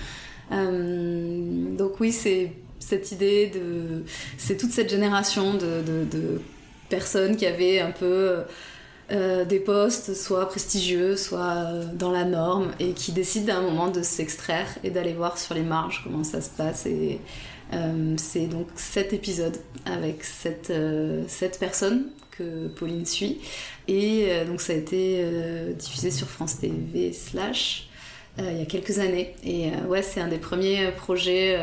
Euh, 0.52 1.76
Donc 1.78 2.00
oui, 2.00 2.12
c'est 2.12 2.52
cette 2.80 3.12
idée 3.12 3.48
de, 3.48 4.04
c'est 4.38 4.58
toute 4.58 4.72
cette 4.72 4.90
génération 4.90 5.56
de, 5.56 6.42
personnes 6.90 7.36
qui 7.36 7.48
avaient 7.48 7.80
un 7.80 7.92
peu 7.92 8.44
euh, 9.12 9.46
des 9.46 9.60
postes 9.60 10.14
soit 10.14 10.48
prestigieux, 10.48 11.16
soit 11.16 11.40
euh, 11.40 11.86
dans 11.94 12.12
la 12.12 12.26
norme, 12.26 12.72
et 12.80 12.92
qui 12.94 13.12
décident 13.12 13.54
à 13.54 13.58
un 13.58 13.62
moment 13.62 13.90
de 13.90 14.04
s'extraire 14.04 14.68
et 14.84 14.92
d'aller 14.92 15.14
voir 15.14 15.38
sur 15.40 15.56
les 15.56 15.64
marges 15.64 16.02
comment 16.04 16.24
ça 16.24 16.42
se 16.42 16.50
passe. 16.50 16.86
Et 16.86 17.20
c'est 18.18 18.48
donc 18.48 18.68
cet 18.76 19.14
épisode 19.14 19.58
avec 19.86 20.24
cette, 20.24 20.70
euh, 20.70 21.24
cette 21.28 21.60
personne 21.60 22.06
que 22.32 22.68
Pauline 22.68 23.06
suit. 23.06 23.40
Et 23.88 24.30
donc 24.48 24.62
ça 24.62 24.74
a 24.74 24.76
été 24.76 25.24
diffusé 25.78 26.12
sur 26.12 26.28
France 26.28 26.60
TV 26.60 27.14
slash 27.14 27.88
il 28.40 28.58
y 28.58 28.62
a 28.62 28.66
quelques 28.66 29.00
années. 29.00 29.36
Et 29.46 29.70
ouais, 29.88 30.02
c'est 30.02 30.20
un 30.20 30.28
des 30.28 30.38
premiers 30.38 30.92
projets 30.98 31.58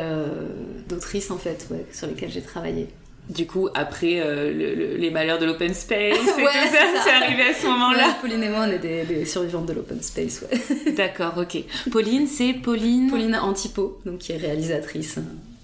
d'autrice 0.89 1.29
en 1.29 1.37
fait, 1.37 1.67
ouais, 1.69 1.85
sur 1.91 2.07
lesquels 2.07 2.31
j'ai 2.31 2.41
travaillé. 2.41 2.87
Du 3.29 3.47
coup, 3.47 3.69
après 3.73 4.19
euh, 4.19 4.97
les 4.97 5.09
malheurs 5.09 5.39
de 5.39 5.45
l'open 5.45 5.73
space 5.73 6.17
et 6.17 6.19
tout 6.19 6.45
ça, 6.45 7.01
c'est 7.03 7.09
arrivé 7.09 7.43
à 7.43 7.53
ce 7.53 7.65
moment-là. 7.67 8.17
Pauline 8.19 8.43
et 8.43 8.49
moi, 8.49 8.65
on 8.67 8.71
est 8.71 8.79
des, 8.79 9.25
survivantes 9.25 9.65
de 9.65 9.73
l'open 9.73 10.01
space, 10.01 10.41
ouais. 10.41 10.91
D'accord, 10.91 11.33
ok. 11.37 11.63
Pauline, 11.89 12.27
c'est 12.27 12.53
Pauline 12.53 13.09
Pauline 13.09 13.35
Antipo, 13.35 14.01
donc 14.05 14.19
qui 14.19 14.33
est 14.33 14.37
réalisatrice. 14.37 15.19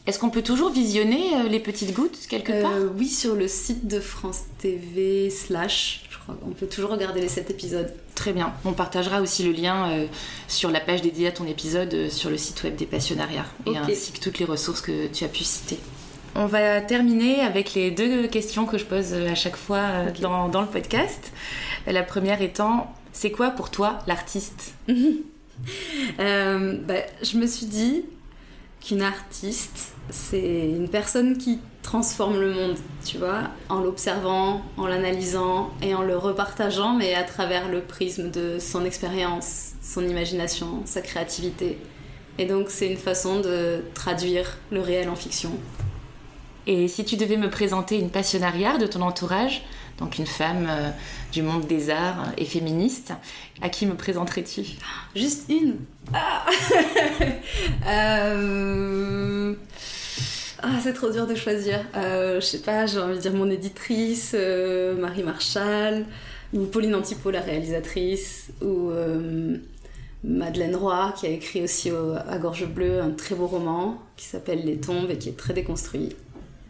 Est-ce 0.08 0.18
qu'on 0.20 0.30
peut 0.30 0.42
toujours 0.42 0.72
visionner 0.72 1.36
euh, 1.36 1.50
les 1.50 1.60
petites 1.60 1.94
gouttes 1.94 2.20
quelque 2.28 2.62
part? 2.62 2.72
euh, 2.74 2.90
Oui, 2.98 3.08
sur 3.08 3.36
le 3.36 3.48
site 3.48 3.88
de 3.88 4.00
France 4.00 4.42
TV 4.58 5.30
slash, 5.30 6.06
je 6.10 6.18
crois 6.18 6.36
qu'on 6.36 6.52
peut 6.52 6.68
toujours 6.68 6.90
regarder 6.92 7.22
les 7.22 7.30
7 7.30 7.50
épisodes. 7.52 7.94
Très 8.16 8.34
bien. 8.34 8.54
On 8.66 8.74
partagera 8.74 9.22
aussi 9.22 9.44
le 9.44 9.52
lien 9.52 10.08
sur 10.50 10.72
la 10.72 10.82
page 10.82 11.02
dédiée 11.02 11.28
à 11.28 11.32
ton 11.32 11.46
épisode 11.48 12.10
sur 12.10 12.30
le 12.30 12.38
site 12.38 12.64
web 12.64 12.76
des 12.76 12.86
passionnariats 12.86 13.46
et 13.66 13.78
ainsi 13.78 14.12
que 14.12 14.20
toutes 14.20 14.40
les 14.40 14.46
ressources 14.46 14.82
que 14.82 15.08
tu 15.08 15.24
as 15.24 15.30
pu 15.30 15.46
citer. 15.46 15.80
On 16.36 16.46
va 16.46 16.82
terminer 16.82 17.42
avec 17.42 17.74
les 17.74 17.92
deux 17.92 18.28
questions 18.28 18.66
que 18.66 18.78
je 18.78 18.86
pose 18.86 19.14
à 19.14 19.36
chaque 19.36 19.56
fois 19.56 19.78
euh, 19.78 20.12
dans, 20.22 20.62
le 20.62 20.68
podcast. 20.68 21.32
La 21.88 22.04
première 22.04 22.42
étant, 22.42 22.94
c'est 23.14 23.32
quoi 23.32 23.50
pour 23.52 23.72
toi 23.72 24.00
l'artiste? 24.08 24.74
Euh, 26.22 26.78
bah, 26.88 26.94
Je 27.22 27.38
me 27.38 27.46
suis 27.46 27.66
dit 27.66 28.06
qu'une 28.82 29.02
artiste, 29.02 29.94
c'est 30.10 30.70
une 30.70 30.90
personne 30.90 31.38
qui 31.38 31.60
transforme 31.82 32.40
le 32.40 32.54
monde, 32.54 32.78
tu 33.06 33.18
vois, 33.18 33.44
en 33.70 33.80
l'observant, 33.80 34.62
en 34.78 34.88
l'analysant 34.88 35.72
et 35.82 35.96
en 35.96 36.02
le 36.02 36.18
repartageant, 36.18 36.94
mais 36.94 37.16
à 37.16 37.24
travers 37.24 37.70
le 37.70 37.82
prisme 37.82 38.30
de 38.32 38.60
son 38.60 38.86
expérience, 38.86 39.72
son 39.82 40.08
imagination, 40.08 40.82
sa 40.86 41.02
créativité. 41.02 41.78
Et 42.38 42.46
donc 42.46 42.70
c'est 42.70 42.88
une 42.88 42.98
façon 42.98 43.40
de 43.40 43.84
traduire 43.94 44.58
le 44.72 44.82
réel 44.82 45.10
en 45.10 45.16
fiction. 45.16 45.52
Et 46.68 46.88
si 46.88 47.04
tu 47.04 47.18
devais 47.18 47.38
me 47.38 47.50
présenter 47.50 47.98
une 47.98 48.10
passionnariat 48.10 48.78
de 48.78 48.86
ton 48.86 49.02
entourage, 49.02 49.64
donc 50.00 50.18
une 50.18 50.26
femme 50.26 50.68
euh, 50.70 50.90
du 51.32 51.42
monde 51.42 51.68
des 51.68 51.90
arts 51.90 52.32
et 52.38 52.46
féministe, 52.46 53.14
à 53.62 53.70
qui 53.70 53.86
me 53.86 53.96
présenterais-tu? 53.96 54.62
Juste 55.16 55.50
une 55.50 55.76
ah, 56.14 56.46
euh, 57.88 59.54
ah 60.64 60.80
c'est 60.82 60.94
trop 60.94 61.12
dur 61.12 61.28
de 61.28 61.36
choisir. 61.36 61.80
Euh, 61.96 62.40
je 62.40 62.46
sais 62.46 62.62
pas, 62.62 62.86
j'ai 62.86 63.00
envie 63.00 63.16
de 63.16 63.22
dire 63.22 63.34
mon 63.34 63.50
éditrice, 63.50 64.36
Marie 64.98 65.24
Marchal, 65.24 66.06
ou 66.54 66.66
Pauline 66.66 66.96
Antipo, 66.96 67.30
la 67.30 67.42
réalisatrice, 67.42 68.50
ou 68.62 68.92
Madeleine 70.24 70.76
Roy, 70.76 71.14
qui 71.18 71.28
a 71.28 71.30
écrit 71.30 71.62
aussi 71.62 71.92
à 72.28 72.38
Gorge 72.40 72.66
Bleue 72.66 73.02
un 73.02 73.12
très 73.12 73.36
beau 73.36 73.46
roman 73.48 74.02
qui 74.18 74.26
s'appelle 74.26 74.66
Les 74.66 74.78
Tombes 74.78 75.12
et 75.12 75.18
qui 75.18 75.30
est 75.30 75.38
très 75.38 75.54
déconstruit. 75.54 76.16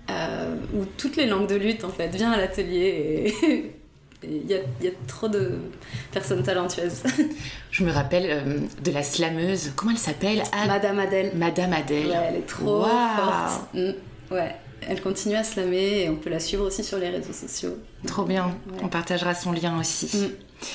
Euh, 0.09 0.55
où 0.73 0.85
toutes 0.97 1.15
les 1.15 1.25
langues 1.25 1.47
de 1.47 1.55
lutte 1.55 1.83
en 1.83 1.89
fait. 1.89 2.09
Viens 2.09 2.31
à 2.31 2.37
l'atelier 2.37 3.33
et 3.43 3.75
il 4.23 4.49
y, 4.49 4.53
a 4.53 4.91
trop 5.07 5.27
de 5.27 5.59
personnes 6.11 6.43
talentueuses. 6.43 7.03
Je 7.71 7.83
me 7.83 7.91
rappelle 7.91 8.25
euh, 8.27 8.59
de 8.83 8.91
la 8.91 9.03
slameuse, 9.03 9.71
comment 9.75 9.91
elle 9.91 9.97
s'appelle? 9.97 10.43
Madame 10.67 10.99
Adèle. 10.99 11.31
Madame 11.35 11.73
Adèle. 11.73 12.17
elle 12.27 12.35
est 12.37 12.47
trop 12.47 12.83
forte. 12.83 13.73
Mm, 13.73 13.91
ouais. 14.31 14.55
Elle 14.87 15.01
continue 15.01 15.35
à 15.35 15.43
slammer 15.43 16.03
et 16.03 16.09
on 16.09 16.15
peut 16.15 16.29
la 16.29 16.39
suivre 16.39 16.65
aussi 16.65 16.83
sur 16.83 16.97
les 16.97 17.09
réseaux 17.09 17.33
sociaux. 17.33 17.77
Trop 18.07 18.23
bien. 18.23 18.55
On 18.81 18.87
partagera 18.87 19.35
son 19.35 19.51
lien 19.51 19.77
aussi. 19.79 20.17
Mm. 20.17 20.65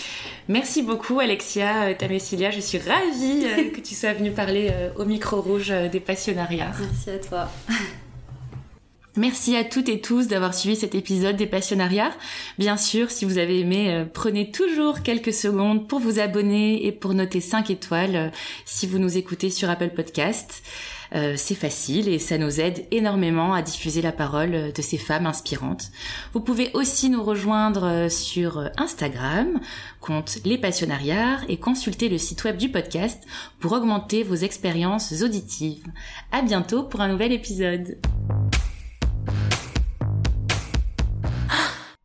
Merci 0.47 0.82
beaucoup 0.82 1.20
Alexia 1.20 1.85
euh, 1.85 1.95
Tamessilia, 1.95 2.51
je 2.51 2.61
suis 2.61 2.78
ravie 2.78 3.72
que 3.74 3.80
tu 3.80 3.95
sois 3.95 4.12
venue 4.12 4.30
parler 4.30 4.70
au 4.97 5.07
micro 5.07 5.41
rouge 5.41 5.72
des 5.91 6.01
passionnariats. 6.01 6.72
Merci 6.78 7.11
à 7.11 7.18
toi. 7.18 7.49
Merci 9.17 9.55
à 9.55 9.62
toutes 9.62 9.89
et 9.89 10.01
tous 10.01 10.27
d'avoir 10.27 10.55
suivi 10.55 10.75
cet 10.75 10.97
épisode 10.97 11.37
des 11.37 11.47
Passionnariats. 11.47 12.11
Bien 12.59 12.77
sûr, 12.77 13.12
si 13.12 13.25
vous 13.25 13.39
avez 13.39 13.61
aimé, 13.61 13.95
euh, 13.95 14.05
prenez 14.12 14.51
toujours 14.51 15.03
quelques 15.03 15.33
secondes 15.33 15.87
pour 15.87 16.01
vous 16.01 16.19
abonner 16.19 16.85
et 16.85 16.91
pour 16.91 17.15
noter 17.15 17.41
5 17.41 17.71
étoiles 17.71 18.17
euh, 18.17 18.29
si 18.65 18.89
vous 18.89 18.99
nous 18.99 19.17
écoutez 19.17 19.51
sur 19.51 19.71
Apple 19.71 19.91
Podcast. 19.91 20.65
Euh, 21.15 21.35
c'est 21.37 21.55
facile 21.55 22.09
et 22.09 22.19
ça 22.19 22.39
nous 22.39 22.61
aide 22.61 22.87
énormément 22.91 23.55
à 23.55 23.62
diffuser 23.62 24.03
la 24.03 24.11
parole 24.11 24.73
de 24.73 24.83
ces 24.83 24.99
femmes 24.99 25.27
inspirantes. 25.27 25.93
Vous 26.33 26.41
pouvez 26.41 26.73
aussi 26.75 27.09
nous 27.09 27.23
rejoindre 27.23 28.09
sur 28.11 28.69
Instagram, 28.79 29.61
compte 30.01 30.39
Les 30.45 30.59
Passionnariats 30.59 31.39
et 31.49 31.59
consulter 31.59 32.09
le 32.09 32.19
site 32.19 32.43
web 32.43 32.57
du 32.57 32.69
podcast 32.69 33.23
pour 33.61 33.71
augmenter 33.71 34.25
vos 34.25 34.35
expériences 34.35 35.23
auditives. 35.23 35.87
À 36.33 36.43
bientôt 36.43 36.83
pour 36.83 37.01
un 37.01 37.09
nouvel 37.09 37.31
épisode. 37.31 37.97
you 39.27 39.54